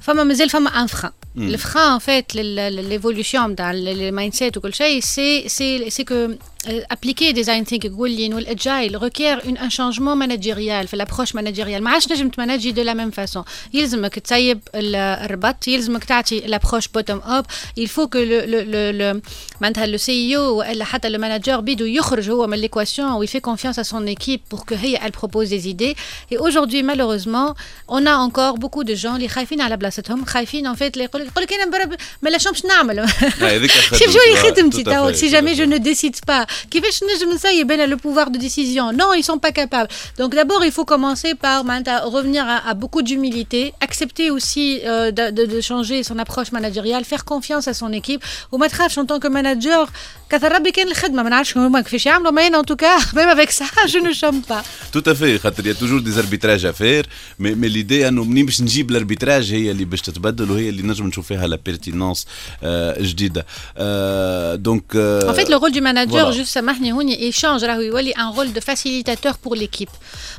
فما 0.00 0.24
مازال 0.24 0.50
فما 0.50 0.70
ان 0.82 0.88
frein. 0.88 1.10
Le 1.38 1.56
frein 1.56 1.94
en 1.96 2.00
fait 2.00 2.34
ل- 2.34 2.56
ل- 2.56 2.88
l'évolution 2.90 3.34
نتاع 3.36 3.72
le 3.72 4.12
mindset 4.12 4.56
وكل 4.56 4.74
شيء 4.74 5.00
c'est 5.02 5.48
c'est 5.48 5.90
c'est 5.90 6.04
que 6.04 6.36
euh, 6.68 6.94
appliquer 6.94 7.32
design 7.32 7.64
thinking 7.70 7.92
واللين 7.92 8.34
والagile 8.34 8.96
requiert 8.96 9.38
une, 9.48 9.58
un 9.58 9.70
changement 9.70 10.16
managérial 10.16 10.86
في 10.86 10.96
l'approche 10.96 11.34
managériale 11.34 11.80
ما 11.82 11.90
عادش 11.90 12.12
نجم 12.12 12.28
تمانجي 12.28 12.72
de 12.72 12.86
la 12.86 12.94
même 12.94 13.12
façon 13.24 13.42
يلزمك 13.74 14.18
تسيب 14.18 14.60
ال- 14.74 14.94
الربط 14.96 15.68
يلزمك 15.68 16.04
تعطي 16.04 16.40
l'approche 16.40 16.84
bottom 16.98 17.20
up 17.38 17.46
il 17.80 17.88
faut 17.88 18.08
que 18.08 18.18
le 18.18 18.46
le 18.46 18.62
le, 18.72 18.92
le 19.18 19.20
معناتها 19.60 19.86
le 19.86 19.98
CEO 19.98 20.38
والا 20.38 20.84
حتى 20.84 21.08
le 21.10 21.18
manager 21.18 21.56
بيدو 21.60 21.84
يخرج 21.84 22.30
هو 22.30 22.46
من 22.46 22.62
l'équation 22.62 23.18
où 23.18 23.22
il 23.24 23.28
fait 23.28 23.40
confiance 23.50 23.78
à 23.78 23.84
son 23.84 24.06
équipe 24.06 24.42
pour 24.54 24.64
que 24.66 24.74
هي 24.74 24.96
elle 24.96 25.12
propose 25.12 25.48
des 25.50 25.68
idées 25.68 25.94
et 26.32 26.38
aujourd'hui 26.38 26.82
malheureusement 26.82 27.54
on 27.88 28.06
a 28.06 28.14
encore 28.26 28.54
beaucoup 28.58 28.84
de 28.84 28.94
gens 28.94 29.14
اللي 29.14 29.28
خايفين 29.28 29.60
على 29.60 29.76
بلاصتهم 29.76 30.24
خايفين 30.24 30.74
en 30.74 30.76
fait 30.76 30.82
اللي 30.82 31.04
يقول 31.04 31.22
يقول 31.22 31.44
لك 31.44 31.52
انا 31.52 31.70
برب 31.70 31.94
ما 32.22 32.28
لا 32.30 32.38
شنو 32.38 32.52
باش 32.52 32.64
نعمل 32.64 33.00
هذيك 33.40 33.70
شوف 33.70 33.84
خدمتي. 33.92 34.12
شو 34.12 34.18
اللي 34.26 34.38
آه، 34.38 34.42
خدمتي 34.42 34.84
tout 34.84 34.86
à 34.86 34.90
تو 34.90 35.12
fait, 35.12 35.94
si 35.94 36.10
tout 36.10 36.32
à 36.32 36.46
Qui 36.69 36.81
fait 36.81 36.91
le 37.87 37.97
pouvoir 37.97 38.29
de 38.29 38.37
décision 38.37 38.91
Non, 38.91 39.13
ils 39.13 39.23
sont 39.23 39.39
pas 39.39 39.51
capables. 39.51 39.89
Donc 40.17 40.35
d'abord, 40.35 40.63
il 40.63 40.71
faut 40.71 40.85
commencer 40.85 41.35
par 41.35 41.63
ben, 41.63 41.83
revenir 42.03 42.45
à, 42.47 42.73
beaucoup 42.73 43.01
d'humilité, 43.01 43.73
accepter 43.81 44.31
aussi 44.31 44.81
euh, 44.85 45.11
de, 45.11 45.61
changer 45.61 46.03
son 46.03 46.19
approche 46.19 46.51
managériale, 46.51 47.03
faire 47.05 47.25
confiance 47.25 47.67
à 47.67 47.73
son 47.73 47.91
équipe. 47.93 48.23
Au 48.51 48.57
Matraf, 48.57 48.97
en 48.97 49.05
tant 49.05 49.19
que 49.19 49.27
manager, 49.27 49.91
كثر 50.32 50.52
ربي 50.52 50.70
كان 50.70 50.88
الخدمه 50.88 51.22
ما 51.22 51.30
نعرفش 51.30 51.56
هما 51.56 51.80
كيفاش 51.80 52.06
يعملوا 52.06 52.32
mais 52.32 52.54
en 52.54 52.64
tout 52.64 52.76
cas 52.76 52.98
même 53.16 53.28
avec 53.28 53.50
ça 53.50 53.64
je 53.86 53.98
ne 53.98 54.12
chôme 54.12 54.42
pas 54.42 54.62
Tout 54.92 55.10
à 55.10 55.14
fait 55.14 55.38
خاطر 55.38 55.66
يا 55.66 55.72
توجور 55.72 56.00
دي 56.00 56.18
اربيتراج 56.18 56.64
افير 56.66 57.06
مي 57.38 57.54
مي 57.54 57.68
ليدي 57.68 58.08
انه 58.08 58.24
منين 58.24 58.46
باش 58.46 58.60
نجيب 58.60 58.90
الاربيتراج 58.90 59.52
هي 59.52 59.70
اللي 59.70 59.84
باش 59.84 60.00
تتبدل 60.00 60.50
وهي 60.50 60.68
اللي 60.68 60.82
نجم 60.82 61.06
نشوف 61.06 61.26
فيها 61.26 61.46
لا 61.46 61.58
بيرتينونس 61.66 62.26
جديده 63.00 63.46
دونك 64.54 64.84
En 65.28 65.34
fait, 65.34 65.48
le 65.48 65.56
rôle 65.56 65.72
du 65.72 65.80
manager, 65.80 66.30
voilà. 66.30 66.36
juste 66.36 66.48
سامحني 66.48 66.92
هوني, 66.92 67.30
il 67.30 67.34
change 67.34 67.64
راهو 67.64 67.80
يولي 67.80 68.14
un 68.14 68.30
rôle 68.30 68.52
de 68.52 68.60
facilitateur 68.60 69.38
pour 69.38 69.54
l'équipe. 69.54 69.90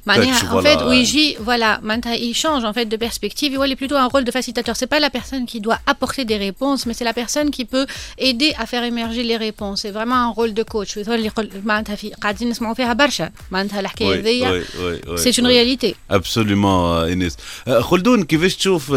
معناها, 0.05 0.39
Coach, 0.39 0.45
en 0.45 0.61
fait, 0.61 0.75
voilà. 0.75 0.87
ويجي, 0.87 1.37
voilà, 1.45 1.79
معناتها, 1.81 2.15
il 2.17 2.33
change 2.35 2.63
en 2.63 2.73
fait 2.73 2.85
de 2.85 2.97
perspective, 2.97 3.51
il 3.51 3.53
يولي 3.53 3.75
plutôt 3.75 3.95
un 3.95 4.07
rôle 4.07 4.23
de 4.23 4.31
facilitateur. 4.31 4.75
C'est 4.75 4.87
pas 4.87 4.99
la 4.99 5.09
personne 5.09 5.45
qui 5.45 5.59
doit 5.59 5.79
apporter 5.87 6.25
des 6.25 6.37
réponses, 6.37 6.85
mais 6.85 6.93
c'est 6.93 7.09
la 7.13 7.13
personne 7.13 7.49
qui 7.51 7.65
peut 7.65 7.85
aider 8.17 8.51
à 8.57 8.65
faire 8.65 8.83
émerger 8.83 9.23
les 9.23 9.37
réponses. 9.37 9.82
Vraiment 9.92 10.28
un 10.28 10.32
rôle 10.32 10.54
de 10.54 10.62
coach. 10.74 10.98
اللي 11.08 11.26
يقول- 11.26 11.50
معناتها 11.64 11.94
في 11.94 12.10
قاعدين 12.10 12.48
نسمعوا 12.50 12.74
فيها 12.74 12.92
برشا. 12.92 13.30
معناتها 13.50 13.80
الحكاية 13.80 14.20
هذيا 14.20 14.64
c'est 15.16 15.36
une 15.38 15.46
réalité. 15.46 15.94
ابسوليومون 16.10 17.04
اينيس 17.04 17.36
آه، 17.68 17.80
خلدون 17.80 18.24
كيفاش 18.24 18.56
تشوف 18.56 18.90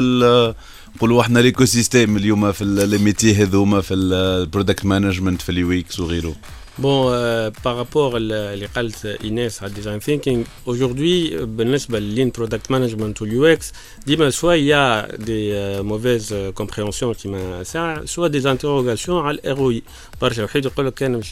نقولوا 0.96 1.22
إحنا 1.22 1.40
ليكو 1.40 1.66
سيستيم 1.66 2.18
اليوم 2.18 2.52
في 2.52 2.66
لي 2.66 2.98
ميتي 2.98 3.36
هذوما 3.36 3.82
في 3.82 3.94
البرودكت 3.94 4.86
مانجمنت 4.86 5.42
في 5.42 5.50
اليو 5.50 5.72
إكس 5.72 6.00
وغيره 6.00 6.36
Bon, 6.78 7.09
euh, 7.11 7.51
par 7.64 7.76
rapport 7.76 8.14
اللي 8.14 8.66
قالت 8.76 9.07
ايناس 9.07 9.62
على 9.62 9.72
design 9.74 10.03
thinking, 10.05 10.68
aujourd'hui 10.70 11.35
بالنسبة 11.43 11.99
للين 11.99 12.33
product 12.39 12.72
management 12.74 13.22
واليو 13.22 13.47
اكس 13.47 13.72
ديما 14.07 14.30
soit 14.30 14.57
il 14.57 14.64
y 14.64 14.72
a 14.72 15.07
des 15.18 15.51
euh, 15.53 15.83
mauvaises 15.83 16.33
euh, 16.33 16.53
compréhensions 16.62 17.22
كيما 17.22 17.62
ساعة 17.62 18.05
soit 18.07 18.28
des 18.28 18.45
interrogations 18.47 19.11
على 19.11 19.39
الROI 19.47 19.83
برشا 20.22 20.43
واحد 20.43 20.64
يقول 20.64 20.87
لك 20.87 21.03
انا 21.03 21.18
مش 21.18 21.30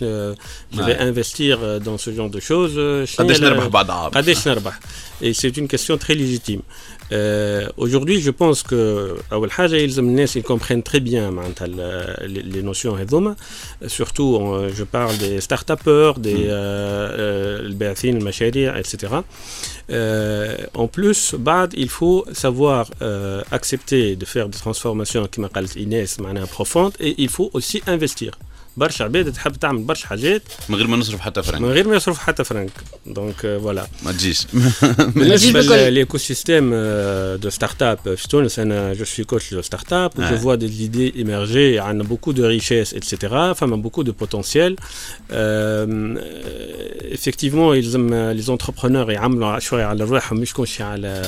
je 0.75 0.77
vais 0.77 0.81
Ouais. 0.81 1.01
investir 1.01 1.59
euh, 1.63 1.79
dans 1.85 1.99
ce 1.99 2.11
genre 2.11 2.31
de 2.31 2.41
choses 2.41 2.77
euh, 2.77 3.05
شنو 3.05 3.27
قداش 3.27 3.41
هي 3.43 3.49
ال- 3.49 3.55
نربح 3.55 3.67
بعد 3.67 3.91
عام 3.91 4.11
قداش 4.11 4.49
نربح 4.49 4.79
et 5.23 5.33
c'est 5.33 5.57
une 5.57 5.69
question 5.69 5.97
très 6.05 6.15
légitime 6.15 6.61
Euh, 7.12 7.68
aujourd'hui, 7.78 8.20
je 8.20 8.32
pense 8.32 8.64
que 8.64 9.16
ils 10.36 10.44
comprennent 10.44 10.84
très 10.84 11.00
bien 11.00 11.30
hein, 11.30 11.32
les 12.28 12.64
notions 12.64 12.96
euh, 13.82 13.88
Surtout, 13.88 14.38
euh, 14.38 14.72
je 14.74 14.84
parle 14.84 15.18
des 15.18 15.40
start 15.42 15.70
des 16.20 16.48
bâtines, 17.76 18.22
euh, 18.22 18.76
etc. 18.78 19.14
En 20.74 20.88
plus, 20.88 21.36
il 21.76 21.90
faut 21.90 22.26
savoir 22.34 22.90
accepter 23.52 24.16
de 24.16 24.26
faire 24.26 24.50
des 24.50 24.58
transformations 24.58 25.28
qui 25.28 25.40
Inès, 25.78 26.20
profondes, 26.48 26.94
et 27.00 27.16
il 27.18 27.30
faut 27.30 27.50
aussi 27.54 27.82
investir. 27.88 28.38
برشا 28.77 29.05
عباد 29.05 29.33
تحب 29.33 29.53
تعمل 29.53 29.83
برشا 29.83 30.07
حاجات 30.07 30.43
من 30.69 30.75
غير 30.77 30.87
ما 30.87 30.97
نصرف 30.97 31.21
حتى 31.21 31.43
فرنك 31.43 31.61
من 31.61 31.69
غير 31.69 31.89
ما 31.89 31.97
يصرف 31.97 32.19
حتى 32.19 32.45
فرنك 32.45 32.71
دونك 33.07 33.35
فوالا 33.41 33.87
ما 34.05 34.13
تجيش 34.13 34.47
بالنسبه 35.15 35.53
بالكل. 35.61 35.75
للايكوسيستيم 35.75 36.71
de 37.41 37.51
start-up 37.55 38.09
في 38.15 38.27
تونس 38.31 38.59
انا 38.59 38.95
جو 38.95 39.05
سوي 39.05 39.25
كوتش 39.25 39.55
de 39.55 39.59
start-up 39.63 40.11
Ouais. 40.19 40.23
je 40.23 40.35
vois 40.45 40.57
des 40.57 40.83
idées 40.83 41.13
émerger 41.23 41.79
عندنا 41.81 42.09
beaucoup 42.09 42.33
de 42.33 42.43
richesses 42.61 42.95
etc 42.97 43.27
فما 43.55 43.83
beaucoup 43.83 44.03
de 44.05 44.11
potentiel 44.25 44.77
Euh, 45.33 46.19
effectivement 47.15 47.75
يلزم 47.75 48.35
les 48.41 48.47
entrepreneurs 48.51 49.11
يعملوا 49.11 49.59
شويه 49.59 49.85
على 49.85 50.05
روحهم 50.05 50.39
مش 50.41 50.53
كلشي 50.55 50.83
على 50.83 51.23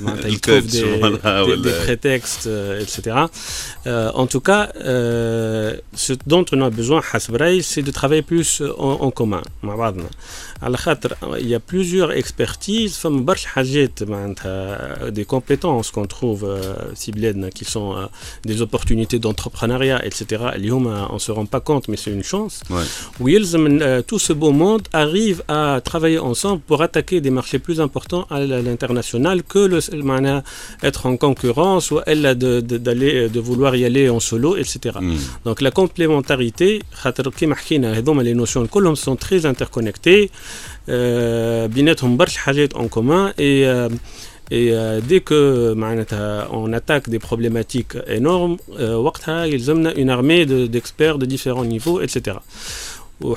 معناتها 0.00 0.28
الكوتش 0.28 0.74
يتروف 0.74 1.00
des, 1.00 1.02
ولا- 1.04 1.18
des, 1.18 1.48
ولا- 1.48 1.62
des 1.62 1.86
prétextes 1.86 2.46
euh, 2.46 2.82
etc 2.84 3.16
Euh, 3.86 4.10
en 4.22 4.26
tout 4.26 4.40
besoin, 7.01 7.61
c'est 7.61 7.81
de 7.81 7.91
travailler 7.91 8.21
plus 8.21 8.61
en, 8.77 8.91
en 9.01 9.11
commun 9.11 9.41
على 10.62 10.76
خاطر 10.76 11.14
il 11.38 11.46
y 11.48 11.54
a 11.54 11.60
plusieurs 11.72 12.12
expertises 12.22 12.92
فما 13.00 13.20
برشا 13.20 13.48
حاجات 13.48 14.02
معناتها 14.02 15.10
des 15.10 15.24
compétences 15.24 15.90
qu'on 15.90 16.06
trouve 16.06 16.44
euh, 16.44 16.94
في 16.94 17.10
بلادنا 17.12 17.50
qui 17.50 17.64
sont 17.64 17.94
euh, 17.96 18.06
des 18.48 18.62
opportunités 18.62 19.18
d'entrepreneuriat 19.18 20.06
etc 20.06 20.20
اللي 20.54 20.68
هما 20.70 21.08
on 21.08 21.18
se 21.18 21.30
rend 21.32 21.46
pas 21.46 21.60
compte 21.60 21.88
mais 21.88 21.96
c'est 21.96 22.12
une 22.12 22.24
chance 22.32 22.54
Ouais. 22.70 23.20
ويلزم 23.20 23.78
euh, 23.82 24.02
tout 24.10 24.18
ce 24.18 24.32
beau 24.32 24.52
monde 24.52 24.82
arrive 24.92 25.42
à 25.48 25.80
travailler 25.90 26.18
ensemble 26.18 26.60
pour 26.68 26.82
attaquer 26.82 27.20
des 27.20 27.30
marchés 27.30 27.58
plus 27.66 27.78
importants 27.80 28.24
à 28.30 28.38
l'international 28.40 29.42
que 29.42 29.58
le 29.58 29.80
معناها 30.04 30.42
être 30.84 31.06
en 31.06 31.16
concurrence 31.16 31.90
ou 31.90 32.00
elle 32.06 32.24
de 32.44 32.60
de- 32.60 32.78
d'aller 32.86 33.28
de 33.28 33.40
vouloir 33.48 33.72
y 33.76 33.84
aller 33.84 34.06
en 34.16 34.20
solo 34.20 34.50
etc 34.56 34.96
مم. 35.00 35.18
donc 35.46 35.60
la 35.62 35.70
complémentarité 35.70 36.82
خاطر 36.92 37.30
كيما 37.30 37.54
حكينا 37.54 37.98
هذوما 37.98 38.22
les 38.22 38.46
notions 38.46 38.66
كلهم 38.70 38.94
sont 38.94 39.16
très 39.16 39.46
interconnectés 39.46 40.22
euh, 40.24 40.28
بيناتهم 41.66 42.16
برشا 42.16 42.38
حاجات 42.40 42.74
en 42.74 42.88
commun 42.88 43.32
et 43.38 43.66
euh, 43.66 43.88
et 44.50 44.72
euh, 44.72 45.00
dès 45.10 45.20
que 45.20 45.72
معناتها 45.76 46.48
on 46.52 46.72
attaque 46.72 47.08
des 47.10 47.18
problématiques 47.18 47.96
énormes 48.06 48.56
euh, 48.78 48.94
وقتها 48.94 49.44
يلزمنا 49.44 49.92
une 49.94 50.10
armée 50.10 50.46
de- 50.46 50.66
d'experts 50.66 51.18
de 51.18 51.26
différents 51.26 51.64
niveaux 51.74 52.00
etc 52.00 52.36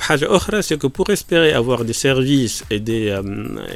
Haja 0.09 0.29
Okhra, 0.29 0.61
c'est 0.61 0.77
que 0.77 0.87
pour 0.87 1.09
espérer 1.09 1.53
avoir 1.53 1.85
des 1.85 1.93
services 1.93 2.63
et 2.69 2.79
des, 2.79 3.09
euh, 3.09 3.21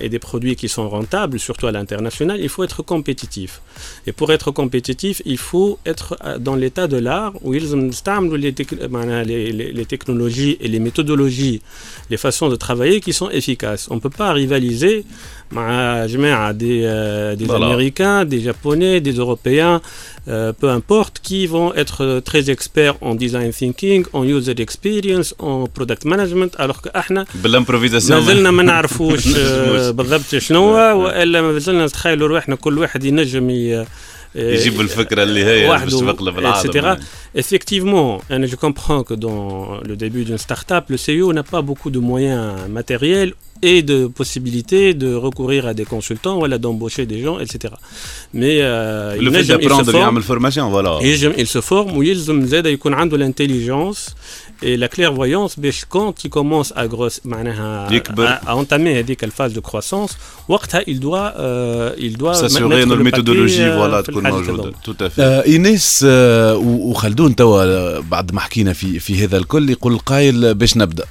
et 0.01 0.09
des 0.09 0.19
produits 0.19 0.55
qui 0.55 0.67
sont 0.67 0.89
rentables, 0.89 1.39
surtout 1.39 1.67
à 1.67 1.71
l'international, 1.71 2.39
il 2.41 2.49
faut 2.49 2.63
être 2.63 2.83
compétitif. 2.83 3.61
Et 4.07 4.11
pour 4.11 4.31
être 4.31 4.51
compétitif, 4.51 5.21
il 5.25 5.37
faut 5.37 5.79
être 5.85 6.17
euh, 6.25 6.37
dans 6.37 6.55
l'état 6.55 6.87
de 6.87 6.97
l'art 6.97 7.33
où 7.43 7.53
ils 7.53 7.75
ont 7.75 7.89
euh, 7.89 8.87
ben, 8.89 9.23
les, 9.23 9.51
les, 9.51 9.71
les 9.71 9.85
technologies 9.85 10.57
et 10.59 10.67
les 10.67 10.79
méthodologies, 10.79 11.61
les 12.09 12.17
façons 12.17 12.49
de 12.49 12.55
travailler 12.55 12.99
qui 12.99 13.13
sont 13.13 13.29
efficaces. 13.29 13.87
On 13.89 13.95
ne 13.95 13.99
peut 13.99 14.09
pas 14.09 14.33
rivaliser 14.33 15.05
مع 15.52 16.06
جماعة 16.06 16.52
des, 16.52 16.56
euh, 16.84 17.36
des 17.40 17.46
Voilà. 17.46 17.66
Américains, 17.66 18.24
des 18.24 18.40
Japonais, 18.48 19.00
des 19.00 19.16
Européens, 19.24 19.80
euh, 20.28 20.52
peu 20.60 20.68
importe, 20.78 21.14
qui 21.28 21.46
vont 21.46 21.70
être 21.82 22.20
très 22.30 22.44
experts 22.54 22.96
en 23.08 23.14
design 23.24 23.50
thinking, 23.60 24.02
en 24.18 24.22
user 24.36 24.54
experience, 24.66 25.28
en 25.48 25.56
product 25.76 26.04
management, 26.04 26.52
alors 26.58 26.80
que 26.82 26.88
احنا 26.96 27.26
بالامبروفيزاسيون 27.34 28.18
ما 28.20 28.24
زلنا 28.26 28.50
ما 28.50 28.62
نعرفوش 28.62 29.26
آه، 29.36 29.62
نجموش. 29.72 29.88
بالضبط 29.90 30.34
شنو 30.38 30.58
هو، 30.76 31.02
والا 31.04 31.42
ما 31.42 31.58
زلنا 31.58 31.86
نتخيلوا 31.86 32.28
روحنا 32.28 32.54
كل 32.56 32.78
واحد 32.78 33.04
ينجم 33.04 33.50
ي- 33.50 33.84
يجيب 34.34 34.80
الفكره 34.80 35.22
اللي 35.22 35.44
هي 35.44 35.68
باش 35.68 35.92
وحده 35.94 36.12
تقلب 36.12 36.38
العالم 36.38 36.70
etc. 36.70 36.74
يعني. 36.76 37.00
Effectivement, 37.38 38.20
hein, 38.30 38.46
je 38.52 38.56
comprends 38.56 39.02
que 39.08 39.14
dans 39.14 39.80
le 39.88 39.94
début 40.04 40.24
d'une 40.28 40.38
start-up, 40.46 40.84
le 40.94 40.98
CEO 41.06 41.32
n'a 41.32 41.42
pas 41.54 41.62
beaucoup 41.68 41.90
de 41.90 41.98
moyens 41.98 42.52
matériels 42.78 43.32
et 43.62 43.80
de 43.90 43.98
possibilités 44.20 44.86
de 45.02 45.10
recourir 45.26 45.62
à 45.66 45.72
des 45.80 45.86
consultants 45.94 46.36
ou 46.40 46.44
à 46.44 46.58
d'embaucher 46.64 47.04
des 47.12 47.20
gens, 47.24 47.36
etc. 47.44 47.54
Mais 48.34 48.56
euh, 48.60 49.14
لو 49.16 49.32
ينجم- 49.32 49.32
فيت 49.32 49.44
il 49.44 49.48
se 49.48 49.52
ابروندر 49.66 49.92
forme- 49.92 49.96
يعمل 49.96 50.22
فورماسيون 50.22 50.70
فوالا 50.70 50.98
يلزم 51.02 51.32
il 51.32 51.46
se 51.46 51.60
forme 51.68 51.92
ويلزم 51.96 52.46
زاد 52.46 52.66
يكون 52.66 52.94
عنده 52.94 53.16
l'intelligence 53.18 53.98
et 54.62 54.76
la 54.76 54.88
clairvoyance 54.88 55.58
باش 55.60 55.84
quand 55.84 56.24
il 56.24 56.30
commence 56.30 56.72
à 56.76 56.86
grosse 56.94 57.20
معناها 57.24 57.92
يكبر. 57.92 58.26
à, 58.28 58.40
à 58.46 58.54
entamer 58.54 58.96
هذيك 58.96 59.24
الفاز 59.24 59.58
de 59.58 59.62
croissance 59.62 60.12
وقتها 60.48 60.80
il 60.80 61.00
doit 61.00 61.32
euh, 61.36 62.00
il 62.00 62.16
doit 62.18 62.32
ساسيغي 62.32 62.68
mettre 62.68 62.72
انه 62.82 62.94
le 62.94 62.98
الميثودولوجي 62.98 63.56
paquet, 63.56 63.72
euh, 63.74 63.78
فوالا 63.78 64.02
في 64.02 64.12
تكون 64.12 64.26
الحاجة 64.26 64.40
موجوده 64.42 64.62
هذوما. 64.62 64.72
تو 64.84 65.42
ايناس 65.42 66.04
آه، 66.08 66.56
و- 66.56 66.90
وخلدون 66.90 66.94
خلدون 66.94 67.36
توا 67.36 68.00
بعد 68.00 68.32
ما 68.34 68.40
حكينا 68.40 68.72
في 68.72 68.98
في 68.98 69.24
هذا 69.24 69.36
الكل 69.38 69.70
يقول 69.70 69.92
القايل 69.92 70.54
باش 70.54 70.76
نبدا 70.76 71.04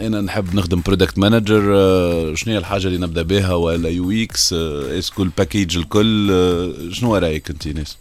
أنا 0.00 0.20
نحب 0.20 0.54
نخدم 0.54 0.80
برودكت 0.80 1.18
مانجر 1.18 1.74
آه، 1.76 2.34
شنو 2.34 2.52
هي 2.52 2.58
الحاجة 2.58 2.86
اللي 2.86 2.98
نبدأ 2.98 3.22
بها؟ 3.22 3.54
ولا 3.54 3.88
يو 3.88 4.10
إكس 4.10 4.52
اسكو 4.52 5.22
الباكيج 5.22 5.76
الكل 5.76 6.28
آه، 6.32 6.72
شنو 6.92 7.16
رأيك 7.16 7.50
أنت 7.50 7.68
ناس 7.68 7.96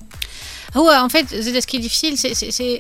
هو 0.78 0.90
ان 0.90 1.08
فيت 1.08 1.36
زيد 1.36 1.60
سكي 1.60 1.78
ديفيسيل 1.78 2.18
سي 2.18 2.34
سي 2.34 2.52
سي 2.52 2.80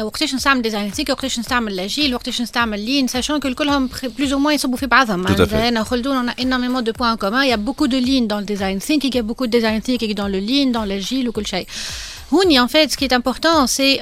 وقتاش 0.00 0.34
نستعمل 0.34 0.62
ديزاينتيك 0.62 1.08
وقتاش 1.08 1.38
نستعمل 1.38 1.76
لاجيل 1.76 2.14
وقتاش 2.14 2.40
نستعمل 2.40 2.80
لين 2.80 3.06
ساشون 3.06 3.40
كو 3.40 3.54
كلهم 3.54 3.88
بلوز 4.18 4.32
أو 4.32 4.38
موان 4.38 4.54
يصبوا 4.54 4.76
في 4.76 4.86
بعضهم. 4.86 5.26
أنا 5.68 5.84
خلدون 5.84 6.16
أنا 6.16 6.34
انوميمون 6.40 6.84
دو 6.84 6.92
بوان 6.92 7.16
كومان 7.16 7.46
يا 7.46 7.56
بوكو 7.56 7.86
دو 7.86 7.98
لين 7.98 8.28
دون 8.28 8.38
الديزاين 8.38 8.78
ثينكينغ 8.78 9.16
يا 9.16 9.22
بوكو 9.22 9.44
ديزاين 9.44 9.80
ثينكينغ 9.80 10.12
دون 10.12 10.32
لو 10.32 10.38
لين 10.38 10.72
دون 10.72 10.84
لاجيل 10.84 11.28
وكل 11.28 11.46
شيء. 11.46 11.66
هوني 12.34 12.60
ان 12.60 12.66
فيت 12.66 12.90
سكي 12.90 13.16
امبورتون 13.16 13.66
سي 13.66 14.00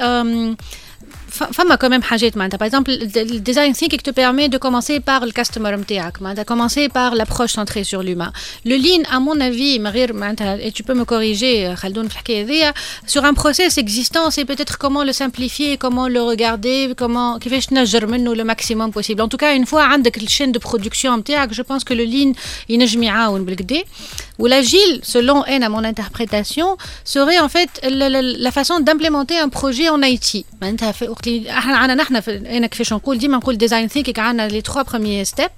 فما 1.38 1.76
quand 1.76 1.90
même 1.90 2.04
حاجات 2.04 2.38
معناتها 2.38 2.58
par 2.58 2.68
exemple 2.68 2.92
le 2.92 3.40
design 3.40 3.74
thinking 3.74 4.02
te 4.02 4.12
permet 4.12 4.50
de 4.50 4.58
commencer 4.58 5.00
par 5.00 5.26
le 5.26 5.32
customer 5.32 5.74
نتاعك 5.74 6.22
معناتها 6.22 6.44
commencer 6.44 6.90
par 6.90 7.16
l'approche 7.16 7.54
centrée 7.54 7.84
sur 7.84 8.04
l'humain 8.04 8.32
le 8.66 8.76
lean 8.76 9.04
à 9.10 9.20
mon 9.20 9.40
avis 9.40 9.80
من 9.80 9.88
غير 9.88 10.14
معناتها 10.14 10.58
et 10.58 10.72
tu 10.72 10.84
peux 10.84 10.94
me 10.94 11.06
corriger 11.06 11.74
خلدون 11.76 12.08
في 12.08 12.14
الحكايه 12.14 12.44
هذيا 12.44 12.74
sur 13.08 13.24
un 13.24 13.34
process 13.34 13.78
existant 13.78 14.30
c'est 14.32 14.46
peut-être 14.46 14.78
comment 14.78 15.04
le 15.04 15.14
simplifier 15.14 15.78
comment 15.78 16.08
le 16.08 16.22
regarder 16.22 16.94
comment 16.96 17.40
كيفاش 17.40 17.66
تنجر 17.66 18.06
منه 18.06 18.36
le 18.36 18.44
maximum 18.44 18.92
possible 18.92 19.22
en 19.22 19.28
tout 19.28 19.38
cas 19.38 19.56
une 19.56 19.66
fois 19.66 19.82
عندك 19.82 20.18
الشين 20.18 20.52
de 20.52 20.60
production 20.60 21.06
نتاعك 21.06 21.54
je 21.54 21.62
pense 21.62 21.84
que 21.84 21.94
le 21.94 22.06
lean 22.06 22.38
ينجم 22.70 23.04
يعاون 23.04 23.46
بالكدا 23.46 23.84
ou 24.39 24.47
l'agile, 24.47 25.01
selon 25.03 25.45
N 25.45 25.63
à 25.63 25.69
mon 25.69 25.85
interprétation, 25.85 26.77
serait 27.05 27.39
en 27.39 27.49
fait 27.49 27.81
la, 27.83 28.09
la, 28.09 28.23
la 28.23 28.51
façon 28.51 28.81
d'implémenter 28.81 29.39
un 29.39 29.49
projet 29.49 29.89
en 29.89 30.03
Haïti. 30.03 30.47
Maintenant, 30.61 30.87
on 30.87 30.91
a 30.91 30.93
fait 30.93 31.09
design 33.59 33.89
thinking, 33.89 34.15
on 34.19 34.47
les 34.49 34.63
trois 34.63 34.85
premiers 34.85 35.25
steps. 35.25 35.55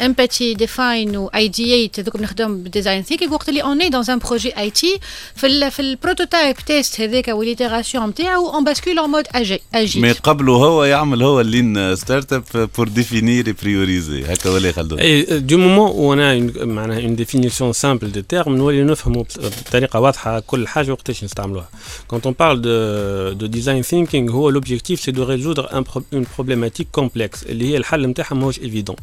نحن 0.00 0.14
في 0.14 0.22
انا 0.22 0.28
كيفاش 0.28 0.42
نقول 0.42 0.54
ديما 0.54 0.54
نقول 0.54 0.56
ديزاين 0.56 0.74
ثينكينغ 0.74 0.84
عندنا 0.84 1.04
لي 1.04 1.10
تخوا 1.10 1.10
بروميير 1.10 1.10
ستيب 1.10 1.10
امباتي 1.10 1.14
ديفاين 1.14 1.16
و 1.16 1.28
ايدييت 1.28 2.00
هذوك 2.00 2.16
بنخدم 2.16 2.62
بالديزاين 2.62 3.02
ثينكينغ 3.02 3.34
وقت 3.34 3.48
اللي 3.48 3.62
اون 3.62 3.80
اي 3.80 3.88
دون 3.88 4.04
ان 4.08 4.18
بروجي 4.18 4.58
اي 4.58 4.70
تي 4.70 5.00
في 5.36 5.46
ال 5.46 5.70
في 5.70 5.82
البروتوتايب 5.82 6.56
تيست 6.56 7.00
هذاك 7.00 7.28
واليتيراسيون 7.28 8.06
نتاعو 8.06 8.50
اون 8.54 8.64
باسكول 8.64 8.98
اون 8.98 9.10
مود 9.10 9.24
مي 9.34 9.56
اجيل 9.74 10.14
قبله 10.14 10.52
هو 10.52 10.84
يعمل 10.84 11.22
هو 11.22 11.40
اللين 11.40 11.96
ستارت 11.96 12.32
اب 12.32 12.70
بور 12.78 12.88
ديفينير 12.88 13.54
بريوريزي 13.62 14.24
هكا 14.24 14.50
ولا 14.50 14.72
خلدون 14.72 14.98
Et 14.98 15.02
euh, 15.02 15.40
du 15.50 15.56
moment 15.56 15.94
où 15.96 16.12
on 16.14 16.18
a 16.18 16.34
une, 16.34 16.64
معناها 16.64 17.00
une 17.00 17.16
définition 17.16 17.72
simple 17.72 18.06
des 18.10 18.22
termes, 18.36 18.48
نولي 18.48 18.82
نفهموا 18.82 19.22
بط- 19.22 19.40
بطريقة 19.68 20.00
واضحة 20.00 20.40
كل 20.40 20.68
حاجة 20.68 20.92
وقتاش 20.92 21.24
نستعملوها. 21.24 21.68
Quand 22.12 22.26
on 22.26 22.32
parle 22.32 22.60
de, 22.60 23.34
de 23.34 23.46
design 23.46 23.82
thinking, 23.92 24.30
هو 24.30 24.50
l'objectif 24.52 25.00
c'est 25.02 25.12
de 25.12 25.20
résoudre 25.22 25.68
un 25.72 25.82
pro- 25.82 26.02
une 26.14 26.26
problématique 26.38 26.88
complexe 27.00 27.46
اللي 27.46 27.70
هي 27.72 27.76
الحل 27.76 28.06
نتاعها 28.06 28.34
ماهوش 28.34 28.56
évident. 28.60 28.94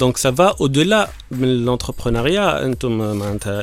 Donc 0.00 0.18
va 0.31 0.55
au-delà 0.59 1.09
de 1.31 1.63
l'entrepreneuriat. 1.63 2.61
Hein, 2.63 2.73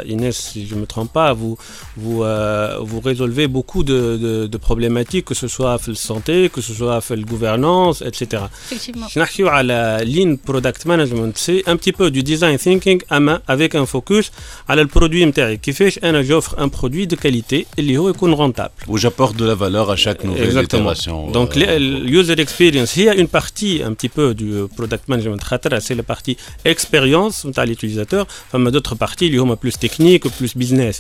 Inès, 0.07 0.37
si 0.37 0.67
je 0.67 0.75
ne 0.75 0.81
me 0.81 0.87
trompe 0.87 1.13
pas, 1.13 1.33
vous, 1.33 1.57
vous, 1.97 2.23
euh, 2.23 2.79
résolvez 3.05 3.47
beaucoup 3.47 3.83
de, 3.83 4.49
problématiques, 4.61 5.27
que 5.27 5.35
ce 5.35 5.49
soit 5.49 5.75
à 5.75 5.79
la 5.87 5.95
santé, 5.95 6.51
que 6.53 6.61
ce 6.61 6.73
soit 6.73 6.97
à 6.97 7.03
la 7.15 7.23
gouvernance, 7.23 8.03
etc. 8.03 8.45
Effectivement. 8.67 9.07
Je 9.09 9.21
à 9.47 9.63
la 9.63 10.03
ligne 10.03 10.37
product 10.39 10.87
management, 10.87 11.37
c'est 11.37 11.63
un 11.69 11.77
petit 11.77 11.93
peu 11.93 12.11
du 12.11 12.23
design 12.23 12.57
thinking 12.59 13.03
à 13.11 13.21
main, 13.21 13.41
avec 13.47 13.75
un 13.75 13.87
focus 13.87 14.33
à 14.69 14.77
le 14.77 14.87
produit 14.87 15.25
qui 15.63 15.73
fait 15.73 15.91
que 15.91 16.23
j'offre 16.23 16.55
un 16.59 16.69
produit 16.69 17.07
de 17.07 17.17
qualité 17.17 17.67
et 17.77 17.83
qui 17.83 17.97
rentable. 18.35 18.75
Où 18.89 18.97
j'apporte 18.97 19.37
de 19.37 19.45
la 19.45 19.55
valeur 19.55 19.91
à 19.91 19.97
chaque 19.97 20.25
nouvelle 20.25 20.45
Exactement. 20.45 20.91
Euh, 20.91 21.33
Donc, 21.33 21.57
euh, 21.57 21.79
user 22.07 22.41
experience, 22.41 22.97
il 22.97 23.05
y 23.05 23.09
a 23.09 23.15
une 23.15 23.29
partie 23.29 23.83
un 23.85 23.93
petit 23.93 24.09
peu 24.09 24.35
du 24.35 24.53
euh, 24.53 24.67
product 24.67 25.09
management, 25.09 25.39
c'est 25.81 25.95
la 25.95 26.03
partie 26.03 26.37
expérience 26.68 27.46
نتاع 27.46 27.66
l'utilisateur 27.66 28.26
فما 28.52 28.72
d'autres 28.72 28.96
parties 29.06 29.22
اللي 29.24 29.38
هما 29.38 29.58
plus 29.66 29.88
techniques 29.88 30.28
plus 30.28 30.58
business 30.64 30.96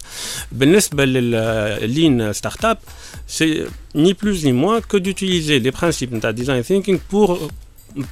بالنسبة 0.51 1.05
للlean 1.05 2.33
startup 2.33 2.77
c'est 3.37 3.65
ni 3.95 4.13
plus 4.13 4.43
ni 4.45 4.51
moins 4.51 4.81
que 4.81 4.97
d'utiliser 4.97 5.59
les 5.59 5.71
principes 5.71 6.13
نتاع 6.13 6.31
design 6.31 6.63
thinking 6.63 6.97
pour 7.13 7.37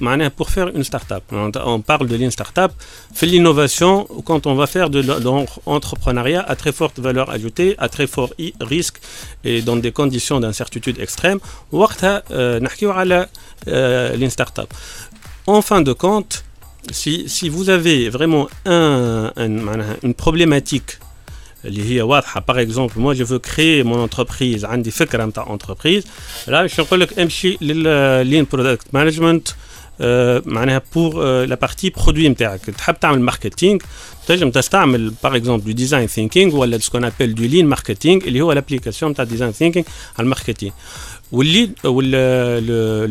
معناها 0.00 0.32
pour 0.40 0.48
faire 0.50 0.68
une 0.76 0.84
start-up. 0.84 1.22
On 1.32 1.50
on 1.74 1.80
parle 1.80 2.06
de 2.12 2.16
lean 2.20 2.30
start-up, 2.38 2.72
fait 3.18 3.26
l'innovation 3.32 3.92
quand 4.28 4.42
on 4.50 4.54
va 4.60 4.66
faire 4.74 4.88
de 4.90 5.00
l'entrepreneuriat 5.26 6.42
à 6.52 6.54
très 6.60 6.72
forte 6.80 6.96
valeur 7.08 7.26
ajoutée, 7.36 7.70
à 7.78 7.88
très 7.94 8.06
fort 8.14 8.30
i- 8.38 8.54
risque 8.74 8.96
et 9.48 9.56
dans 9.68 9.76
des 9.84 9.92
conditions 10.00 10.38
d'incertitude 10.42 10.96
extrême. 11.06 11.40
وقتها 11.72 12.22
euh, 12.30 12.62
نحكيو 12.62 12.90
على 12.90 13.28
euh, 13.66 14.16
lean 14.16 14.30
start-up. 14.30 14.68
En 15.46 15.62
fin 15.62 15.80
de 15.80 15.92
compte, 15.92 16.44
si, 16.92 17.28
si 17.28 17.48
vous 17.48 17.68
avez 17.70 18.08
vraiment 18.08 18.48
un, 18.66 19.32
un, 19.36 19.48
معناها 19.48 19.96
une 20.04 20.14
problématique 20.14 20.98
اللي 21.64 21.94
هي 21.94 22.02
واضحه 22.02 22.40
باغ 22.40 22.60
اكزومبل 22.60 22.92
مو 23.00 23.12
جو 23.12 23.26
فو 23.26 23.38
كري 23.38 23.82
مون 23.82 24.02
انتربريز 24.02 24.64
عندي 24.64 24.90
فكره 24.90 25.24
نتاع 25.24 25.52
انتربريز 25.52 26.06
لا 26.48 26.62
باش 26.62 26.80
نقول 26.80 27.00
لك 27.00 27.18
امشي 27.18 27.58
لللين 27.60 28.46
برودكت 28.52 28.86
مانجمنت 28.92 29.48
معناها 30.46 30.82
بور 30.94 31.44
لا 31.44 31.54
بارتي 31.54 31.90
برودوي 31.90 32.28
نتاعك 32.28 32.60
تحب 32.60 33.00
تعمل 33.00 33.20
ماركتينغ 33.20 33.78
تنجم 34.26 34.50
تستعمل 34.50 35.12
باغ 35.24 35.36
اكزومبل 35.36 35.64
دو 35.64 35.70
ديزاين 35.70 36.06
ثينكينغ 36.06 36.56
ولا 36.56 36.78
سكون 36.78 37.04
ابل 37.04 37.34
دو 37.34 37.42
لين 37.42 37.66
ماركتينغ 37.66 38.22
اللي 38.24 38.40
هو 38.40 38.52
لابليكاسيون 38.52 39.10
نتاع 39.10 39.24
ديزاين 39.24 39.52
ثينكينغ 39.52 39.84
على 40.18 40.24
الماركتينغ 40.24 40.72
واللي 41.32 41.70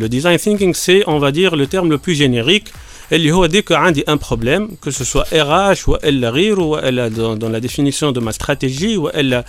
le 0.03 0.07
design 0.07 0.37
thinking 0.45 0.73
c'est 0.73 1.03
on 1.07 1.19
va 1.19 1.31
dire 1.31 1.55
le 1.55 1.67
terme 1.67 1.89
le 1.89 1.97
plus 1.97 2.15
générique 2.15 2.67
اللي 3.11 3.31
هو 3.31 3.47
dès 3.47 3.61
que 3.61 3.71
عندي 3.71 4.03
un 4.09 4.17
problème 4.17 4.67
que 4.85 4.91
ce 4.91 5.03
soit 5.03 5.25
RH 5.33 5.87
والا 5.89 6.29
غيره 6.29 6.61
والا 6.63 7.09
dans, 7.09 7.39
dans 7.43 7.49
la 7.49 7.59
définition 7.59 8.11
de 8.11 8.19
ma 8.19 8.31
stratégie 8.31 8.97
والا 8.97 9.45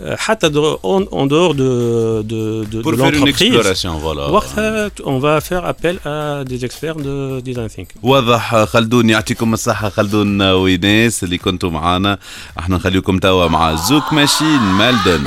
euh, 0.00 0.14
حتى 0.16 0.48
de- 0.48 0.78
en, 0.82 1.02
en 1.12 1.26
dehors 1.26 1.54
de, 1.54 2.22
de, 2.22 2.64
de, 2.72 2.82
pour 2.82 2.92
de 2.92 2.96
faire 2.96 3.08
une 3.08 3.18
l'entreprise 3.18 3.54
exploration 3.54 3.98
voilà 3.98 4.30
وقتها 4.30 4.90
on 5.04 5.18
va 5.18 5.40
faire 5.40 5.64
appel 5.72 5.96
à 6.06 6.44
des 6.50 6.64
experts 6.64 6.96
de 7.06 7.40
design 7.48 7.68
thinking 7.76 7.98
واضح 8.02 8.64
خلدون 8.64 9.10
يعطيكم 9.10 9.54
الصحة 9.54 9.88
خلدون 9.88 10.42
ويناس 10.42 11.24
اللي 11.24 11.38
كنتوا 11.38 11.70
معانا 11.70 12.18
احنا 12.58 12.76
نخليكم 12.76 13.18
توا 13.18 13.46
مع 13.48 13.74
زوك 13.74 14.12
ماشين 14.12 14.58
مالدن 14.58 15.24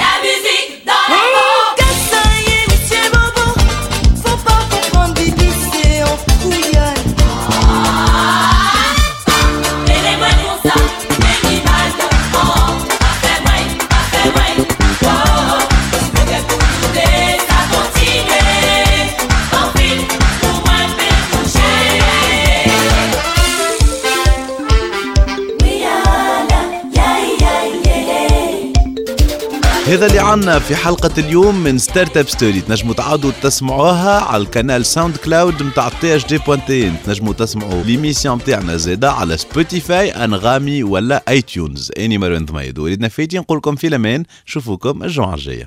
هذا 29.91 30.07
اللي 30.07 30.19
عنا 30.19 30.59
في 30.59 30.77
حلقة 30.77 31.11
اليوم 31.19 31.55
من 31.55 31.79
ستارت 31.79 32.17
اب 32.17 32.29
ستوري 32.29 32.61
تنجموا 32.61 32.95
تعاودوا 32.95 33.31
تسمعوها 33.43 34.21
على 34.21 34.43
القناة 34.43 34.79
ساوند 34.79 35.17
كلاود 35.17 35.63
نتاع 35.63 35.89
تي 35.89 36.17
اش 36.17 36.27
دي 36.27 36.39
بوانتين 36.39 36.97
تنجموا 37.05 37.33
تسمعوا 37.33 37.83
ليميسيون 37.83 38.37
نتاعنا 38.39 38.77
زادا 38.77 39.09
على 39.09 39.37
سبوتيفاي 39.37 40.11
أنغامي 40.11 40.83
ولا 40.83 41.23
اي 41.29 41.43
تيونز 41.43 41.93
أني 41.99 42.19
مروان 42.19 42.45
ضميد 42.45 42.79
وليدنا 42.79 43.09
فايتي 43.09 43.39
نقول 43.39 43.59
لكم 43.59 43.77
في 43.77 43.87
الأمان. 43.87 44.25
نشوفوكم 44.47 45.03
الجمعة 45.03 45.35
الجاية. 45.35 45.65